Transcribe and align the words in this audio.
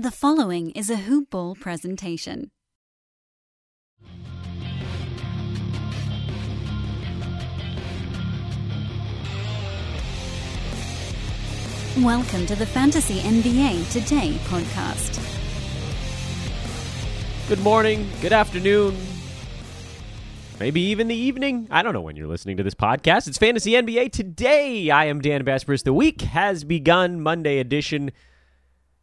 The 0.00 0.10
following 0.10 0.70
is 0.70 0.88
a 0.88 0.96
hoop 0.96 1.28
ball 1.28 1.54
presentation. 1.54 2.48
Welcome 11.98 12.46
to 12.46 12.56
the 12.56 12.64
Fantasy 12.64 13.18
NBA 13.18 13.92
Today 13.92 14.38
podcast. 14.44 15.20
Good 17.50 17.60
morning, 17.60 18.08
good 18.22 18.32
afternoon, 18.32 18.96
maybe 20.58 20.80
even 20.80 21.08
the 21.08 21.14
evening. 21.14 21.68
I 21.70 21.82
don't 21.82 21.92
know 21.92 22.00
when 22.00 22.16
you're 22.16 22.26
listening 22.26 22.56
to 22.56 22.62
this 22.62 22.72
podcast. 22.72 23.28
It's 23.28 23.36
Fantasy 23.36 23.72
NBA 23.72 24.12
Today. 24.12 24.88
I 24.88 25.04
am 25.04 25.20
Dan 25.20 25.44
Besbris. 25.44 25.84
The 25.84 25.92
week 25.92 26.22
has 26.22 26.64
begun, 26.64 27.20
Monday 27.20 27.58
edition, 27.58 28.12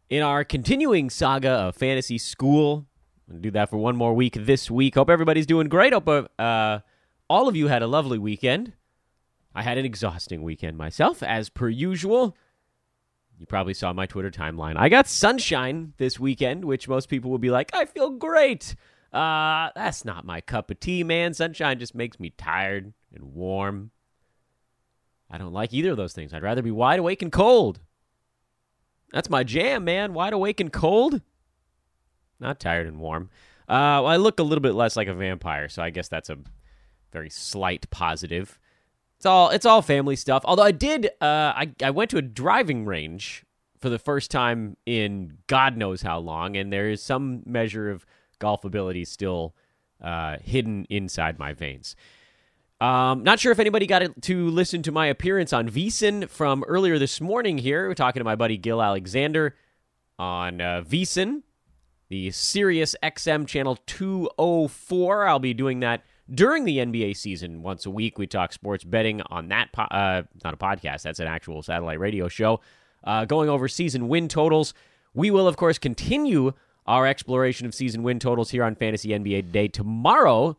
in 0.08 0.22
our 0.22 0.44
continuing 0.44 1.10
saga 1.10 1.50
of 1.50 1.76
Fantasy 1.76 2.18
School. 2.18 2.86
To 3.30 3.36
do 3.36 3.50
that 3.50 3.68
for 3.68 3.76
one 3.76 3.94
more 3.94 4.14
week 4.14 4.36
this 4.40 4.70
week. 4.70 4.94
Hope 4.94 5.10
everybody's 5.10 5.44
doing 5.44 5.68
great. 5.68 5.92
Hope 5.92 6.08
uh, 6.38 6.78
all 7.28 7.46
of 7.46 7.54
you 7.54 7.68
had 7.68 7.82
a 7.82 7.86
lovely 7.86 8.18
weekend. 8.18 8.72
I 9.54 9.62
had 9.62 9.76
an 9.76 9.84
exhausting 9.84 10.42
weekend 10.42 10.78
myself, 10.78 11.22
as 11.22 11.50
per 11.50 11.68
usual. 11.68 12.34
You 13.38 13.44
probably 13.44 13.74
saw 13.74 13.92
my 13.92 14.06
Twitter 14.06 14.30
timeline. 14.30 14.76
I 14.76 14.88
got 14.88 15.08
sunshine 15.08 15.92
this 15.98 16.18
weekend, 16.18 16.64
which 16.64 16.88
most 16.88 17.08
people 17.08 17.30
will 17.30 17.38
be 17.38 17.50
like, 17.50 17.70
I 17.74 17.84
feel 17.84 18.10
great. 18.10 18.74
Uh, 19.12 19.70
that's 19.74 20.04
not 20.04 20.24
my 20.24 20.40
cup 20.40 20.70
of 20.70 20.80
tea, 20.80 21.04
man. 21.04 21.34
Sunshine 21.34 21.78
just 21.78 21.94
makes 21.94 22.18
me 22.18 22.30
tired 22.30 22.94
and 23.14 23.34
warm. 23.34 23.90
I 25.30 25.36
don't 25.36 25.52
like 25.52 25.74
either 25.74 25.90
of 25.90 25.98
those 25.98 26.14
things. 26.14 26.32
I'd 26.32 26.42
rather 26.42 26.62
be 26.62 26.70
wide 26.70 26.98
awake 26.98 27.20
and 27.20 27.30
cold. 27.30 27.80
That's 29.12 29.30
my 29.30 29.44
jam, 29.44 29.84
man. 29.84 30.14
Wide 30.14 30.32
awake 30.32 30.60
and 30.60 30.72
cold. 30.72 31.20
Not 32.40 32.60
tired 32.60 32.86
and 32.86 33.00
warm. 33.00 33.30
Uh, 33.68 34.00
well, 34.02 34.06
I 34.06 34.16
look 34.16 34.38
a 34.38 34.42
little 34.42 34.62
bit 34.62 34.74
less 34.74 34.96
like 34.96 35.08
a 35.08 35.14
vampire, 35.14 35.68
so 35.68 35.82
I 35.82 35.90
guess 35.90 36.08
that's 36.08 36.30
a 36.30 36.38
very 37.12 37.30
slight 37.30 37.88
positive. 37.90 38.58
It's 39.16 39.26
all 39.26 39.50
it's 39.50 39.66
all 39.66 39.82
family 39.82 40.16
stuff. 40.16 40.42
Although 40.44 40.62
I 40.62 40.70
did, 40.70 41.06
uh, 41.20 41.52
I 41.54 41.72
I 41.82 41.90
went 41.90 42.10
to 42.10 42.18
a 42.18 42.22
driving 42.22 42.86
range 42.86 43.44
for 43.80 43.88
the 43.88 43.98
first 43.98 44.30
time 44.30 44.76
in 44.86 45.38
God 45.46 45.76
knows 45.76 46.02
how 46.02 46.18
long, 46.18 46.56
and 46.56 46.72
there 46.72 46.88
is 46.88 47.02
some 47.02 47.42
measure 47.44 47.90
of 47.90 48.06
golf 48.38 48.64
ability 48.64 49.04
still 49.04 49.54
uh, 50.02 50.36
hidden 50.40 50.86
inside 50.88 51.38
my 51.38 51.52
veins. 51.52 51.96
Um, 52.80 53.24
not 53.24 53.40
sure 53.40 53.50
if 53.50 53.58
anybody 53.58 53.86
got 53.86 54.02
to 54.22 54.50
listen 54.50 54.82
to 54.82 54.92
my 54.92 55.06
appearance 55.06 55.52
on 55.52 55.68
VSiN 55.68 56.28
from 56.28 56.64
earlier 56.68 56.98
this 56.98 57.20
morning. 57.20 57.58
Here, 57.58 57.88
we're 57.88 57.94
talking 57.94 58.20
to 58.20 58.24
my 58.24 58.36
buddy 58.36 58.56
Gill 58.56 58.80
Alexander 58.80 59.56
on 60.18 60.60
uh, 60.60 60.82
VSiN, 60.86 61.42
the 62.08 62.30
Sirius 62.30 62.94
XM 63.02 63.46
channel 63.46 63.78
204. 63.86 65.26
I'll 65.26 65.38
be 65.40 65.54
doing 65.54 65.80
that 65.80 66.04
during 66.32 66.64
the 66.64 66.78
NBA 66.78 67.16
season 67.16 67.62
once 67.62 67.84
a 67.84 67.90
week. 67.90 68.16
We 68.18 68.26
talk 68.26 68.52
sports 68.52 68.84
betting 68.84 69.22
on 69.22 69.48
that, 69.48 69.72
po- 69.72 69.82
uh, 69.82 70.22
not 70.44 70.54
a 70.54 70.56
podcast, 70.56 71.02
that's 71.02 71.20
an 71.20 71.26
actual 71.26 71.62
satellite 71.62 71.98
radio 71.98 72.28
show, 72.28 72.60
uh, 73.04 73.24
going 73.24 73.48
over 73.48 73.66
season 73.66 74.08
win 74.08 74.28
totals. 74.28 74.72
We 75.14 75.30
will, 75.32 75.48
of 75.48 75.56
course, 75.56 75.78
continue 75.78 76.52
our 76.86 77.06
exploration 77.06 77.66
of 77.66 77.74
season 77.74 78.02
win 78.02 78.18
totals 78.20 78.50
here 78.50 78.62
on 78.62 78.74
Fantasy 78.76 79.10
NBA 79.10 79.50
Day 79.52 79.68
tomorrow 79.68 80.56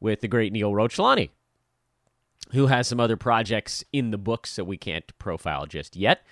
with 0.00 0.20
the 0.20 0.28
great 0.28 0.52
Neil 0.52 0.72
Rochlani, 0.72 1.30
who 2.52 2.66
has 2.66 2.88
some 2.88 3.00
other 3.00 3.16
projects 3.16 3.84
in 3.92 4.10
the 4.10 4.18
books 4.18 4.56
that 4.56 4.64
we 4.64 4.76
can't 4.76 5.16
profile 5.18 5.66
just 5.66 5.96
yet. 5.96 6.22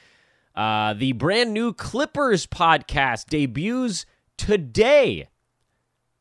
Uh, 0.54 0.94
the 0.94 1.12
brand 1.12 1.52
new 1.52 1.72
Clippers 1.72 2.46
podcast 2.46 3.26
debuts 3.26 4.04
today 4.36 5.28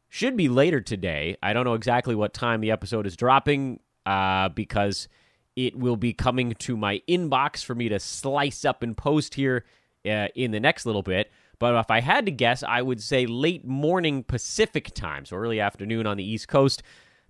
should 0.09 0.37
be 0.37 0.47
later 0.47 0.81
today. 0.81 1.37
I 1.41 1.53
don't 1.53 1.65
know 1.65 1.73
exactly 1.73 2.15
what 2.15 2.33
time 2.33 2.61
the 2.61 2.71
episode 2.71 3.07
is 3.07 3.15
dropping 3.15 3.79
uh, 4.05 4.49
because 4.49 5.07
it 5.55 5.75
will 5.75 5.97
be 5.97 6.13
coming 6.13 6.53
to 6.53 6.77
my 6.77 7.01
inbox 7.09 7.63
for 7.63 7.73
me 7.73 7.89
to 7.89 7.99
slice 7.99 8.63
up 8.63 8.83
and 8.83 8.95
post 8.95 9.33
here 9.33 9.65
uh, 10.05 10.27
in 10.35 10.51
the 10.51 10.59
next 10.59 10.85
little 10.85 11.01
bit. 11.01 11.31
But 11.59 11.75
if 11.75 11.89
I 11.89 12.01
had 12.01 12.25
to 12.27 12.31
guess, 12.31 12.61
I 12.61 12.81
would 12.83 13.01
say 13.01 13.25
late 13.25 13.65
morning 13.65 14.23
Pacific 14.23 14.93
time, 14.93 15.25
so 15.25 15.35
early 15.35 15.59
afternoon 15.59 16.05
on 16.05 16.17
the 16.17 16.23
East 16.23 16.47
Coast. 16.47 16.83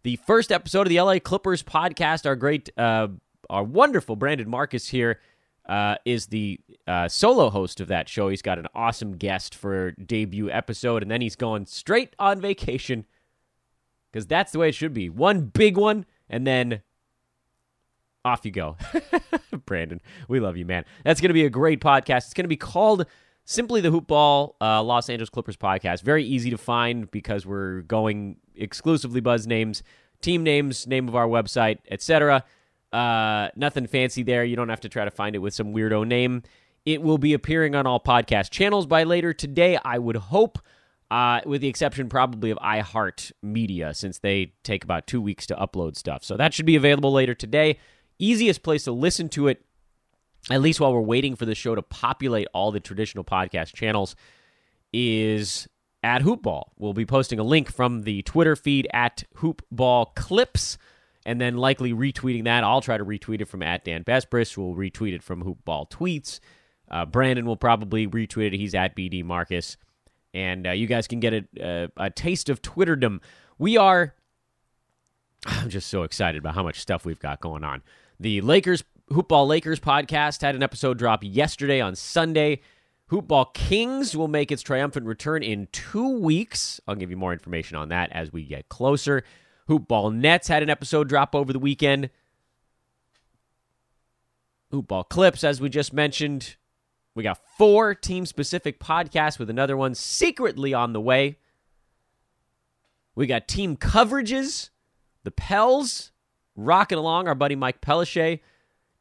The 0.07 0.15
first 0.15 0.53
episode 0.53 0.83
of 0.83 0.89
the 0.89 1.01
LA 1.01 1.19
Clippers 1.19 1.61
podcast, 1.63 2.25
our 2.25 2.37
great, 2.37 2.69
uh, 2.77 3.09
our 3.49 3.65
wonderful 3.65 4.15
Brandon 4.15 4.49
Marcus 4.49 4.87
here 4.87 5.19
uh, 5.67 5.95
is 6.05 6.27
the 6.27 6.61
uh, 6.87 7.09
solo 7.09 7.49
host 7.49 7.81
of 7.81 7.89
that 7.89 8.07
show. 8.07 8.29
He's 8.29 8.41
got 8.41 8.57
an 8.57 8.67
awesome 8.73 9.17
guest 9.17 9.53
for 9.53 9.91
debut 9.91 10.49
episode, 10.49 11.01
and 11.01 11.11
then 11.11 11.19
he's 11.19 11.35
going 11.35 11.65
straight 11.65 12.15
on 12.19 12.39
vacation 12.39 13.05
because 14.09 14.25
that's 14.25 14.53
the 14.53 14.59
way 14.59 14.69
it 14.69 14.75
should 14.75 14.93
be. 14.93 15.09
One 15.09 15.41
big 15.41 15.75
one, 15.75 16.05
and 16.29 16.47
then 16.47 16.83
off 18.23 18.45
you 18.45 18.51
go. 18.51 18.77
Brandon, 19.65 19.99
we 20.29 20.39
love 20.39 20.55
you, 20.55 20.65
man. 20.65 20.85
That's 21.03 21.19
going 21.19 21.31
to 21.31 21.33
be 21.33 21.43
a 21.43 21.49
great 21.49 21.81
podcast. 21.81 22.27
It's 22.27 22.33
going 22.33 22.45
to 22.45 22.47
be 22.47 22.55
called 22.55 23.05
simply 23.47 23.79
the 23.79 23.89
Hoopball 23.89 24.55
uh, 24.61 24.83
Los 24.83 25.09
Angeles 25.09 25.29
Clippers 25.29 25.55
podcast. 25.55 26.03
Very 26.03 26.23
easy 26.23 26.49
to 26.51 26.57
find 26.57 27.09
because 27.09 27.45
we're 27.45 27.81
going 27.83 28.35
exclusively 28.55 29.21
buzz 29.21 29.47
names, 29.47 29.83
team 30.21 30.43
names, 30.43 30.85
name 30.85 31.07
of 31.07 31.15
our 31.15 31.27
website, 31.27 31.79
etc. 31.89 32.43
Uh, 32.91 33.47
nothing 33.55 33.87
fancy 33.87 34.21
there. 34.21 34.43
You 34.43 34.57
don't 34.57 34.69
have 34.69 34.81
to 34.81 34.89
try 34.89 35.05
to 35.05 35.11
find 35.11 35.33
it 35.33 35.39
with 35.39 35.53
some 35.53 35.73
weirdo 35.73 36.05
name. 36.05 36.43
It 36.85 37.01
will 37.01 37.17
be 37.17 37.33
appearing 37.33 37.73
on 37.73 37.87
all 37.87 38.01
podcast 38.01 38.51
channels 38.51 38.85
by 38.85 39.03
later 39.03 39.33
today, 39.33 39.79
I 39.83 39.97
would 39.97 40.17
hope, 40.17 40.59
uh, 41.09 41.39
with 41.45 41.61
the 41.61 41.67
exception 41.69 42.09
probably 42.09 42.51
of 42.51 42.57
iHeart 42.57 43.31
Media, 43.41 43.93
since 43.93 44.19
they 44.19 44.53
take 44.63 44.83
about 44.83 45.07
two 45.07 45.21
weeks 45.21 45.47
to 45.47 45.55
upload 45.55 45.95
stuff. 45.95 46.23
So 46.23 46.35
that 46.35 46.53
should 46.53 46.65
be 46.65 46.75
available 46.75 47.13
later 47.13 47.33
today. 47.33 47.79
Easiest 48.19 48.61
place 48.61 48.83
to 48.85 48.91
listen 48.91 49.29
to 49.29 49.47
it, 49.47 49.63
at 50.49 50.61
least 50.61 50.79
while 50.79 50.93
we're 50.93 51.01
waiting 51.01 51.35
for 51.35 51.45
the 51.45 51.55
show 51.55 51.75
to 51.75 51.81
populate 51.81 52.47
all 52.53 52.71
the 52.71 52.79
traditional 52.79 53.23
podcast 53.23 53.73
channels, 53.73 54.15
is 54.93 55.67
at 56.03 56.21
Hoopball. 56.21 56.69
We'll 56.77 56.93
be 56.93 57.05
posting 57.05 57.39
a 57.39 57.43
link 57.43 57.71
from 57.71 58.03
the 58.03 58.21
Twitter 58.21 58.55
feed 58.55 58.87
at 58.93 59.23
Hoopball 59.37 60.15
Clips 60.15 60.77
and 61.25 61.41
then 61.41 61.57
likely 61.57 61.91
retweeting 61.91 62.45
that. 62.45 62.63
I'll 62.63 62.81
try 62.81 62.97
to 62.97 63.03
retweet 63.03 63.41
it 63.41 63.49
from 63.49 63.61
at 63.61 63.83
Dan 63.83 64.03
Besbris. 64.03 64.55
We'll 64.57 64.75
retweet 64.75 65.13
it 65.13 65.21
from 65.21 65.43
Hoopball 65.43 65.91
Tweets. 65.91 66.39
Uh, 66.89 67.05
Brandon 67.05 67.45
will 67.45 67.57
probably 67.57 68.07
retweet 68.07 68.47
it. 68.47 68.53
He's 68.53 68.73
at 68.73 68.95
BD 68.95 69.23
Marcus. 69.25 69.75
And 70.33 70.67
uh, 70.67 70.71
you 70.71 70.87
guys 70.87 71.07
can 71.07 71.19
get 71.19 71.33
a, 71.33 71.45
a, 71.59 71.89
a 71.97 72.09
taste 72.09 72.47
of 72.47 72.61
Twitterdom. 72.61 73.19
We 73.57 73.75
are, 73.75 74.15
I'm 75.45 75.69
just 75.69 75.89
so 75.89 76.03
excited 76.03 76.39
about 76.39 76.55
how 76.55 76.63
much 76.63 76.79
stuff 76.79 77.03
we've 77.05 77.19
got 77.19 77.41
going 77.41 77.65
on. 77.65 77.83
The 78.19 78.39
Lakers, 78.39 78.85
Hoopball 79.11 79.47
Lakers 79.47 79.79
podcast 79.79 80.41
had 80.41 80.55
an 80.55 80.63
episode 80.63 80.97
drop 80.97 81.23
yesterday 81.23 81.79
on 81.79 81.95
Sunday. 81.95 82.59
Hoopball 83.09 83.53
Kings 83.53 84.17
will 84.17 84.27
make 84.27 84.51
its 84.51 84.61
triumphant 84.61 85.05
return 85.05 85.43
in 85.43 85.69
two 85.71 86.19
weeks. 86.19 86.81
I'll 86.87 86.95
give 86.95 87.09
you 87.09 87.15
more 87.15 87.31
information 87.31 87.77
on 87.77 87.87
that 87.87 88.11
as 88.11 88.33
we 88.33 88.43
get 88.43 88.67
closer. 88.67 89.23
Hoopball 89.69 90.13
Nets 90.13 90.49
had 90.49 90.61
an 90.61 90.69
episode 90.69 91.07
drop 91.07 91.35
over 91.35 91.53
the 91.53 91.59
weekend. 91.59 92.09
Hoopball 94.73 95.07
Clips, 95.07 95.45
as 95.45 95.61
we 95.61 95.69
just 95.69 95.93
mentioned. 95.93 96.57
We 97.15 97.23
got 97.23 97.39
four 97.57 97.95
team 97.95 98.25
specific 98.25 98.77
podcasts 98.77 99.39
with 99.39 99.49
another 99.49 99.77
one 99.77 99.95
secretly 99.95 100.73
on 100.73 100.91
the 100.91 101.01
way. 101.01 101.37
We 103.15 103.25
got 103.25 103.47
team 103.47 103.77
coverages, 103.77 104.69
the 105.23 105.31
Pels 105.31 106.11
rocking 106.57 106.97
along, 106.97 107.29
our 107.29 107.35
buddy 107.35 107.55
Mike 107.55 107.79
Pelichet. 107.79 108.41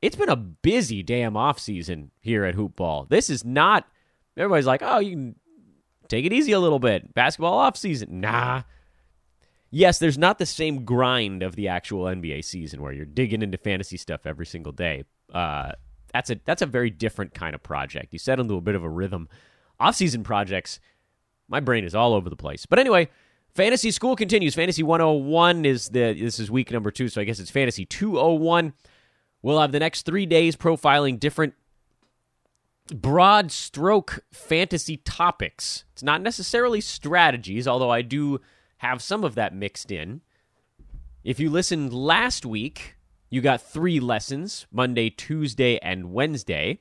It's 0.07 0.15
been 0.15 0.29
a 0.29 0.37
busy 0.37 1.03
damn 1.03 1.37
off 1.37 1.59
season 1.59 2.13
here 2.21 2.45
at 2.45 2.55
Hoopball. 2.55 3.09
This 3.09 3.29
is 3.29 3.45
not, 3.45 3.89
everybody's 4.37 4.65
like, 4.65 4.81
oh, 4.85 5.01
you 5.01 5.11
can 5.11 5.35
take 6.07 6.25
it 6.25 6.33
easy 6.33 6.53
a 6.53 6.61
little 6.61 6.79
bit. 6.79 7.13
Basketball 7.13 7.55
off 7.55 7.77
season, 7.77 8.21
Nah, 8.21 8.63
yes, 9.69 9.99
there's 9.99 10.17
not 10.17 10.39
the 10.39 10.47
same 10.47 10.85
grind 10.85 11.43
of 11.43 11.57
the 11.57 11.67
actual 11.67 12.05
NBA 12.05 12.45
season 12.45 12.83
where 12.83 12.93
you're 12.93 13.05
digging 13.05 13.43
into 13.43 13.59
fantasy 13.59 13.97
stuff 13.97 14.27
every 14.27 14.47
single 14.47 14.71
day. 14.71 15.03
Uh, 15.35 15.73
that's 16.13 16.31
a 16.31 16.37
that's 16.45 16.63
a 16.63 16.67
very 16.67 16.89
different 16.89 17.35
kind 17.35 17.57
of 17.57 17.65
project. 17.65 18.13
You 18.13 18.21
set 18.21 18.39
into 18.39 18.55
a 18.55 18.61
bit 18.61 18.77
of 18.77 18.85
a 18.85 18.89
rhythm. 18.89 19.29
Off-season 19.81 20.23
projects, 20.23 20.79
my 21.49 21.59
brain 21.59 21.85
is 21.85 21.97
all 21.97 22.15
over 22.15 22.31
the 22.31 22.37
place. 22.37 22.65
But 22.65 22.79
anyway, 22.79 23.09
fantasy 23.57 23.91
school 23.91 24.15
continues. 24.15 24.55
Fantasy 24.55 24.85
101 24.85 25.65
is 25.65 25.89
the 25.89 26.15
this 26.15 26.39
is 26.39 26.49
week 26.49 26.71
number 26.71 26.93
two, 26.93 27.09
so 27.09 27.21
I 27.21 27.25
guess 27.25 27.41
it's 27.41 27.51
fantasy 27.51 27.85
201. 27.85 28.73
We'll 29.47 29.61
have 29.61 29.71
the 29.71 29.79
next 29.79 30.03
three 30.03 30.27
days 30.27 30.57
profiling 30.57 31.21
different 31.21 31.55
broad 32.93 33.53
stroke 33.53 34.25
fantasy 34.33 34.97
topics. 34.97 35.85
It's 35.93 36.03
not 36.03 36.21
necessarily 36.21 36.81
strategies, 36.81 37.69
although 37.69 37.93
I 37.93 38.03
do 38.03 38.41
have 38.79 39.01
some 39.01 39.23
of 39.23 39.37
that 39.37 39.55
mixed 39.55 39.93
in. 39.93 40.21
If 41.23 41.39
you 41.39 41.49
listened 41.49 41.93
last 41.93 42.45
week, 42.45 42.97
you 43.31 43.41
got 43.41 43.63
three 43.63 44.01
lessons 44.01 44.67
Monday, 44.73 45.11
Tuesday, 45.11 45.79
and 45.79 46.13
Wednesday. 46.13 46.81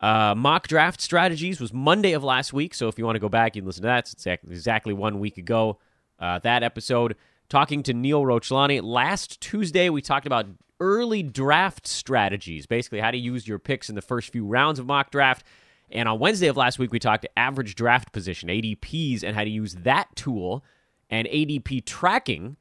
Uh, 0.00 0.36
mock 0.36 0.68
draft 0.68 1.00
strategies 1.00 1.60
was 1.60 1.72
Monday 1.72 2.12
of 2.12 2.22
last 2.22 2.52
week. 2.52 2.74
So 2.74 2.86
if 2.86 2.96
you 2.96 3.04
want 3.04 3.16
to 3.16 3.20
go 3.20 3.28
back, 3.28 3.56
you 3.56 3.62
can 3.62 3.66
listen 3.66 3.82
to 3.82 3.88
that. 3.88 4.08
It's 4.12 4.24
exactly, 4.24 4.92
one 4.92 5.18
week 5.18 5.36
ago. 5.36 5.80
Uh, 6.16 6.38
that 6.38 6.62
episode, 6.62 7.16
talking 7.48 7.82
to 7.84 7.92
Neil 7.92 8.22
Rochlani. 8.22 8.82
Last 8.82 9.40
Tuesday, 9.40 9.90
we 9.90 10.02
talked 10.02 10.26
about 10.26 10.46
early 10.80 11.22
draft 11.22 11.86
strategies, 11.86 12.66
basically 12.66 13.00
how 13.00 13.10
to 13.10 13.18
use 13.18 13.46
your 13.46 13.58
picks 13.58 13.88
in 13.88 13.94
the 13.94 14.02
first 14.02 14.30
few 14.30 14.44
rounds 14.44 14.78
of 14.78 14.86
mock 14.86 15.10
draft. 15.10 15.44
And 15.90 16.08
on 16.08 16.18
Wednesday 16.18 16.48
of 16.48 16.56
last 16.56 16.78
week, 16.78 16.92
we 16.92 16.98
talked 16.98 17.26
average 17.36 17.74
draft 17.74 18.12
position, 18.12 18.48
ADPs, 18.48 19.22
and 19.22 19.36
how 19.36 19.44
to 19.44 19.50
use 19.50 19.74
that 19.74 20.08
tool 20.16 20.64
and 21.10 21.28
ADP 21.28 21.84
tracking 21.84 22.56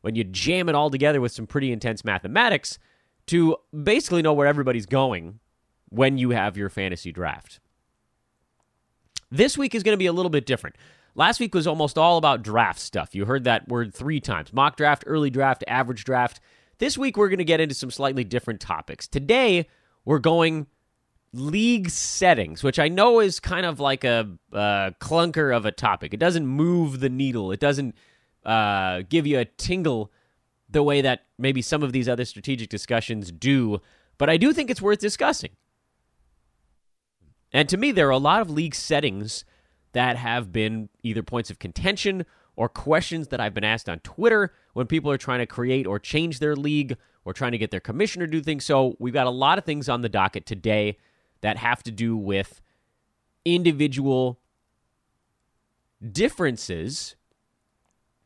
when 0.00 0.14
you 0.14 0.24
jam 0.24 0.68
it 0.68 0.74
all 0.74 0.90
together 0.90 1.20
with 1.20 1.32
some 1.32 1.46
pretty 1.46 1.72
intense 1.72 2.04
mathematics 2.04 2.78
to 3.26 3.56
basically 3.82 4.22
know 4.22 4.32
where 4.32 4.46
everybody's 4.46 4.86
going 4.86 5.40
when 5.90 6.18
you 6.18 6.30
have 6.30 6.56
your 6.56 6.68
fantasy 6.68 7.12
draft. 7.12 7.60
This 9.30 9.58
week 9.58 9.74
is 9.74 9.82
going 9.82 9.92
to 9.92 9.98
be 9.98 10.06
a 10.06 10.12
little 10.12 10.30
bit 10.30 10.46
different. 10.46 10.76
Last 11.18 11.40
week 11.40 11.52
was 11.52 11.66
almost 11.66 11.98
all 11.98 12.16
about 12.16 12.44
draft 12.44 12.78
stuff. 12.78 13.12
You 13.12 13.24
heard 13.24 13.42
that 13.42 13.66
word 13.66 13.92
three 13.92 14.20
times 14.20 14.52
mock 14.52 14.76
draft, 14.76 15.02
early 15.04 15.30
draft, 15.30 15.64
average 15.66 16.04
draft. 16.04 16.38
This 16.78 16.96
week, 16.96 17.16
we're 17.16 17.28
going 17.28 17.38
to 17.38 17.44
get 17.44 17.58
into 17.58 17.74
some 17.74 17.90
slightly 17.90 18.22
different 18.22 18.60
topics. 18.60 19.08
Today, 19.08 19.66
we're 20.04 20.20
going 20.20 20.68
league 21.32 21.90
settings, 21.90 22.62
which 22.62 22.78
I 22.78 22.86
know 22.86 23.18
is 23.18 23.40
kind 23.40 23.66
of 23.66 23.80
like 23.80 24.04
a 24.04 24.28
clunker 24.52 25.54
of 25.54 25.66
a 25.66 25.72
topic. 25.72 26.14
It 26.14 26.20
doesn't 26.20 26.46
move 26.46 27.00
the 27.00 27.08
needle, 27.08 27.50
it 27.50 27.58
doesn't 27.58 27.96
uh, 28.46 29.02
give 29.08 29.26
you 29.26 29.40
a 29.40 29.44
tingle 29.44 30.12
the 30.70 30.84
way 30.84 31.00
that 31.00 31.24
maybe 31.36 31.62
some 31.62 31.82
of 31.82 31.92
these 31.92 32.08
other 32.08 32.26
strategic 32.26 32.68
discussions 32.68 33.32
do, 33.32 33.80
but 34.18 34.30
I 34.30 34.36
do 34.36 34.52
think 34.52 34.70
it's 34.70 34.80
worth 34.80 35.00
discussing. 35.00 35.50
And 37.52 37.68
to 37.70 37.76
me, 37.76 37.90
there 37.90 38.06
are 38.06 38.12
a 38.12 38.18
lot 38.18 38.40
of 38.40 38.50
league 38.50 38.76
settings 38.76 39.44
that 39.92 40.16
have 40.16 40.52
been 40.52 40.88
either 41.02 41.22
points 41.22 41.50
of 41.50 41.58
contention 41.58 42.26
or 42.56 42.68
questions 42.68 43.28
that 43.28 43.40
I've 43.40 43.54
been 43.54 43.64
asked 43.64 43.88
on 43.88 44.00
Twitter 44.00 44.52
when 44.72 44.86
people 44.86 45.10
are 45.10 45.18
trying 45.18 45.38
to 45.38 45.46
create 45.46 45.86
or 45.86 45.98
change 45.98 46.40
their 46.40 46.56
league 46.56 46.96
or 47.24 47.32
trying 47.32 47.52
to 47.52 47.58
get 47.58 47.70
their 47.70 47.80
commissioner 47.80 48.26
to 48.26 48.32
do 48.32 48.40
things. 48.40 48.64
So 48.64 48.96
we've 48.98 49.14
got 49.14 49.26
a 49.26 49.30
lot 49.30 49.58
of 49.58 49.64
things 49.64 49.88
on 49.88 50.02
the 50.02 50.08
docket 50.08 50.46
today 50.46 50.98
that 51.40 51.56
have 51.56 51.82
to 51.84 51.90
do 51.90 52.16
with 52.16 52.60
individual 53.44 54.40
differences 56.12 57.16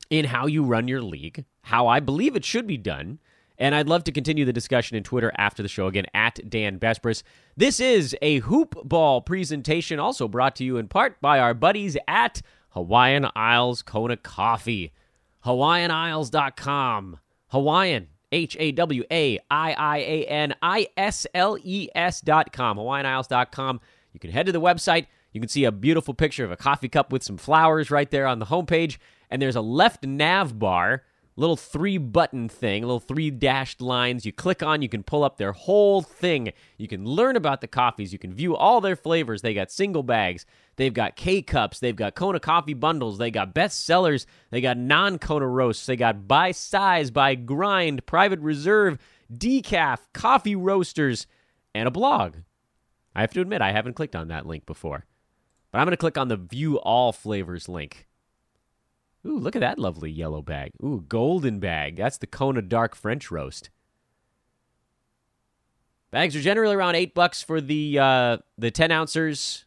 in 0.09 0.27
how 0.27 0.47
you 0.47 0.63
run 0.63 0.89
your 0.89 1.03
league, 1.03 1.45
how 1.63 1.87
I 1.87 2.01
believe 2.01 2.37
it 2.37 2.45
should 2.45 2.67
be 2.67 2.77
done. 2.77 3.19
And 3.63 3.77
I'd 3.77 3.89
love 3.89 4.03
to 4.05 4.13
continue 4.13 4.45
the 4.45 4.53
discussion 4.53 4.97
in 4.97 5.05
Twitter 5.05 5.31
after 5.39 5.63
the 5.63 5.69
show 5.69 5.87
again 5.87 6.07
at 6.13 6.51
Dan 6.51 6.81
Besbris. 6.81 7.23
This 7.57 7.79
is 7.79 8.17
a 8.21 8.41
hoop 8.41 8.75
ball 8.83 9.21
presentation, 9.21 10.01
also 10.01 10.27
brought 10.27 10.57
to 10.57 10.65
you 10.65 10.79
in 10.79 10.89
part 10.89 11.21
by 11.21 11.39
our 11.39 11.55
buddies 11.55 11.97
at 12.09 12.43
Hawaiian 12.71 13.29
Isles 13.37 13.83
Kona 13.83 14.17
Coffee. 14.17 14.93
HawaiianIsles.com. 15.47 17.21
Hawaiian, 17.51 18.09
H 18.33 18.57
A 18.59 18.73
W 18.73 19.05
A 19.13 19.39
I 19.49 19.73
I 19.75 19.99
A 19.99 20.25
N 20.25 20.55
I 20.61 20.89
S 20.97 21.29
L 21.33 21.57
E 21.63 21.89
S.com. 21.95 22.79
HawaiianIsles.com. 22.79 23.81
You 24.13 24.19
can 24.19 24.33
head 24.33 24.47
to 24.47 24.53
the 24.53 24.61
website. 24.61 25.07
You 25.31 25.41
can 25.41 25.49
see 25.49 25.67
a 25.67 25.71
beautiful 25.71 26.15
picture 26.15 26.45
of 26.45 26.51
a 26.51 26.57
coffee 26.57 26.89
cup 26.89 27.13
with 27.13 27.23
some 27.23 27.37
flowers 27.37 27.93
right 27.93 28.11
there 28.11 28.27
on 28.27 28.41
the 28.41 28.47
homepage. 28.47 28.99
And 29.31 29.41
there's 29.41 29.55
a 29.55 29.61
left 29.61 30.05
nav 30.05 30.59
bar 30.59 31.05
little 31.37 31.57
three 31.57 31.99
button 31.99 32.49
thing, 32.49 32.83
little 32.83 33.01
three 33.01 33.31
dashed 33.31 33.81
lines 33.81 34.27
you 34.27 34.33
click 34.33 34.63
on. 34.63 34.83
You 34.83 34.89
can 34.89 35.03
pull 35.03 35.25
up 35.25 35.37
their 35.37 35.53
whole 35.53 36.03
thing. 36.03 36.53
You 36.77 36.89
can 36.89 37.05
learn 37.05 37.37
about 37.37 37.61
the 37.61 37.67
coffees. 37.67 38.13
You 38.13 38.19
can 38.19 38.35
view 38.35 38.57
all 38.57 38.81
their 38.81 38.97
flavors. 38.97 39.43
They 39.43 39.55
got 39.55 39.71
single 39.71 40.03
bags. 40.03 40.45
They've 40.77 40.93
got 40.93 41.17
K 41.17 41.43
cups. 41.43 41.81
They've 41.81 41.97
got 41.97 42.15
Kona 42.15 42.41
coffee 42.41 42.75
bundles. 42.75 43.19
They 43.19 43.31
got 43.31 43.55
best 43.55 43.85
sellers. 43.85 44.27
They 44.51 44.61
got 44.61 44.77
non 44.77 45.19
Kona 45.19 45.47
roasts. 45.47 45.87
They 45.87 45.97
got 45.97 46.29
by 46.29 46.53
size, 46.53 47.11
by 47.11 47.35
grind, 47.35 48.07
private 48.07 48.41
reserve, 48.41 48.99
decaf, 49.33 49.99
coffee 50.13 50.57
roasters, 50.57 51.27
and 51.75 51.89
a 51.89 51.91
blog. 51.91 52.37
I 53.15 53.21
have 53.21 53.33
to 53.35 53.41
admit, 53.41 53.61
I 53.61 53.73
haven't 53.73 53.95
clicked 53.95 54.17
on 54.17 54.29
that 54.29 54.47
link 54.47 54.65
before. 54.65 55.05
But 55.71 55.79
I'm 55.79 55.87
going 55.87 55.93
to 55.93 55.99
click 55.99 56.19
on 56.19 56.29
the 56.29 56.37
view 56.37 56.79
all 56.79 57.13
flavors 57.13 57.69
link. 57.69 58.07
Ooh, 59.27 59.39
look 59.39 59.55
at 59.55 59.61
that 59.61 59.79
lovely 59.79 60.11
yellow 60.11 60.43
bag. 60.43 60.73
Ooh, 60.83 61.05
golden 61.09 61.61
bag. 61.61 61.97
That's 61.97 62.19
the 62.19 62.27
Kona 62.27 62.63
Dark 62.63 62.97
French 62.97 63.31
roast. 63.31 63.71
Bags 66.11 66.37
are 66.37 66.41
generally 66.41 66.75
around 66.75 66.95
eight 66.95 67.15
bucks 67.15 67.43
for 67.43 67.61
the 67.61 67.99
uh, 67.99 68.39
the 68.59 68.71
ten 68.71 68.91
ounces. 68.91 69.65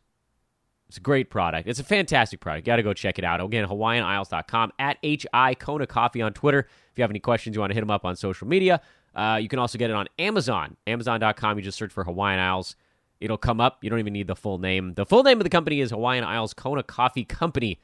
It's 0.87 0.97
a 0.97 1.01
great 1.01 1.31
product. 1.31 1.67
It's 1.67 1.79
a 1.79 1.83
fantastic 1.83 2.39
product. 2.39 2.65
Got 2.65 2.75
to 2.75 2.83
go 2.83 2.93
check 2.93 3.17
it 3.17 3.25
out. 3.25 3.41
Again, 3.41 3.67
HawaiianIsles.com 3.67 4.71
at 4.77 4.97
HI 5.03 5.55
Kona 5.55 5.87
Coffee 5.87 6.21
on 6.21 6.33
Twitter. 6.33 6.59
If 6.59 6.97
you 6.97 7.01
have 7.01 7.09
any 7.09 7.19
questions, 7.19 7.55
you 7.55 7.59
want 7.59 7.71
to 7.71 7.73
hit 7.73 7.81
them 7.81 7.89
up 7.89 8.05
on 8.05 8.15
social 8.15 8.47
media. 8.47 8.81
Uh, 9.15 9.39
you 9.41 9.47
can 9.47 9.57
also 9.57 9.79
get 9.79 9.89
it 9.89 9.95
on 9.95 10.07
Amazon. 10.19 10.77
Amazon.com. 10.85 11.57
You 11.57 11.63
just 11.63 11.77
search 11.77 11.91
for 11.91 12.03
Hawaiian 12.03 12.39
Isles. 12.39 12.75
It'll 13.19 13.37
come 13.37 13.59
up. 13.59 13.83
You 13.83 13.89
don't 13.89 13.99
even 13.99 14.13
need 14.13 14.27
the 14.27 14.35
full 14.35 14.59
name. 14.59 14.93
The 14.93 15.05
full 15.05 15.23
name 15.23 15.39
of 15.39 15.43
the 15.43 15.49
company 15.49 15.81
is 15.81 15.89
Hawaiian 15.89 16.23
Isles 16.23 16.53
Kona 16.53 16.83
Coffee 16.83 17.23
Company 17.23 17.79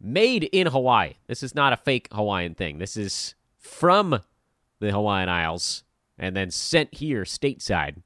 made 0.00 0.44
in 0.44 0.68
Hawaii. 0.68 1.14
This 1.26 1.42
is 1.42 1.54
not 1.54 1.72
a 1.72 1.76
fake 1.76 2.08
Hawaiian 2.12 2.54
thing. 2.54 2.78
This 2.78 2.96
is 2.96 3.34
from 3.58 4.20
the 4.80 4.92
Hawaiian 4.92 5.28
Isles 5.28 5.84
and 6.18 6.36
then 6.36 6.50
sent 6.50 6.94
here 6.94 7.22
stateside. 7.24 8.02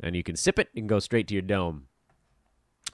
And 0.00 0.14
you 0.16 0.22
can 0.22 0.36
sip 0.36 0.58
it 0.58 0.68
and 0.76 0.88
go 0.88 0.98
straight 0.98 1.28
to 1.28 1.34
your 1.34 1.42
dome. 1.42 1.86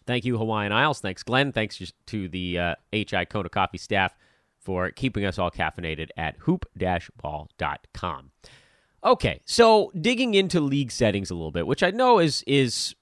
Thank 0.07 0.25
you, 0.25 0.39
Hawaiian 0.39 0.73
Isles. 0.73 1.01
Thanks, 1.01 1.23
Glenn. 1.23 1.53
Thanks 1.53 1.81
to 2.07 2.29
the 2.29 2.59
uh, 2.59 2.75
HI 2.93 3.25
Kona 3.27 3.49
Coffee 3.49 3.79
staff 3.79 4.17
for 4.59 4.91
keeping 4.91 5.25
us 5.25 5.39
all 5.39 5.51
caffeinated 5.51 6.09
at 6.17 6.37
hoop-ball.com. 6.41 8.31
Okay, 9.03 9.41
so 9.47 9.91
digging 9.99 10.35
into 10.35 10.61
league 10.61 10.93
settings 10.93 11.31
a 11.31 11.35
little 11.35 11.51
bit, 11.51 11.67
which 11.67 11.83
I 11.83 11.91
know 11.91 12.19
is 12.19 12.45
is 12.47 12.95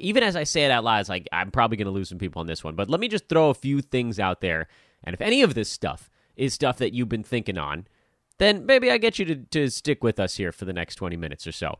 even 0.00 0.22
as 0.22 0.36
I 0.36 0.44
say 0.44 0.64
it 0.64 0.70
out 0.70 0.84
loud, 0.84 1.00
it's 1.00 1.08
like 1.08 1.28
I'm 1.32 1.50
probably 1.50 1.76
going 1.76 1.86
to 1.86 1.92
lose 1.92 2.08
some 2.08 2.18
people 2.18 2.40
on 2.40 2.46
this 2.46 2.64
one. 2.64 2.74
But 2.74 2.90
let 2.90 3.00
me 3.00 3.08
just 3.08 3.28
throw 3.28 3.50
a 3.50 3.54
few 3.54 3.80
things 3.80 4.18
out 4.18 4.40
there. 4.40 4.68
And 5.04 5.14
if 5.14 5.20
any 5.20 5.42
of 5.42 5.54
this 5.54 5.70
stuff 5.70 6.10
is 6.36 6.54
stuff 6.54 6.78
that 6.78 6.92
you've 6.92 7.08
been 7.08 7.22
thinking 7.22 7.58
on, 7.58 7.86
then 8.38 8.66
maybe 8.66 8.90
I 8.90 8.98
get 8.98 9.18
you 9.18 9.24
to, 9.26 9.36
to 9.36 9.68
stick 9.70 10.04
with 10.04 10.20
us 10.20 10.36
here 10.36 10.52
for 10.52 10.64
the 10.64 10.72
next 10.72 10.96
20 10.96 11.16
minutes 11.16 11.46
or 11.46 11.52
so. 11.52 11.78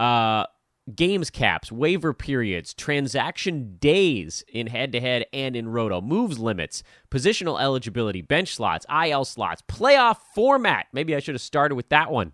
Uh, 0.00 0.46
games 0.94 1.30
caps, 1.30 1.70
waiver 1.70 2.14
periods, 2.14 2.72
transaction 2.72 3.76
days 3.78 4.44
in 4.48 4.68
head 4.68 4.92
to 4.92 5.00
head 5.00 5.26
and 5.32 5.54
in 5.54 5.68
roto, 5.68 6.00
moves 6.00 6.38
limits, 6.38 6.82
positional 7.10 7.60
eligibility, 7.60 8.22
bench 8.22 8.54
slots, 8.54 8.86
IL 8.90 9.24
slots, 9.24 9.62
playoff 9.68 10.18
format. 10.34 10.86
Maybe 10.92 11.14
I 11.14 11.20
should 11.20 11.34
have 11.34 11.42
started 11.42 11.74
with 11.74 11.88
that 11.90 12.10
one. 12.10 12.32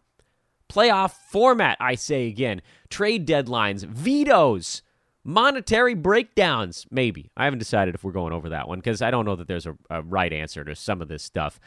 Playoff 0.68 1.12
format, 1.30 1.76
I 1.80 1.94
say 1.94 2.26
again. 2.26 2.62
Trade 2.88 3.26
deadlines, 3.26 3.84
vetoes, 3.84 4.82
monetary 5.24 5.94
breakdowns, 5.94 6.86
maybe. 6.90 7.30
I 7.36 7.44
haven't 7.44 7.58
decided 7.58 7.94
if 7.94 8.04
we're 8.04 8.12
going 8.12 8.32
over 8.32 8.50
that 8.50 8.68
one 8.68 8.78
because 8.78 9.02
I 9.02 9.10
don't 9.10 9.24
know 9.24 9.36
that 9.36 9.48
there's 9.48 9.66
a, 9.66 9.76
a, 9.90 10.02
right 10.02 10.32
answer 10.32 10.62
to 10.64 10.76
some 10.76 11.00
of 11.00 11.08
this 11.08 11.22
stuff. 11.22 11.58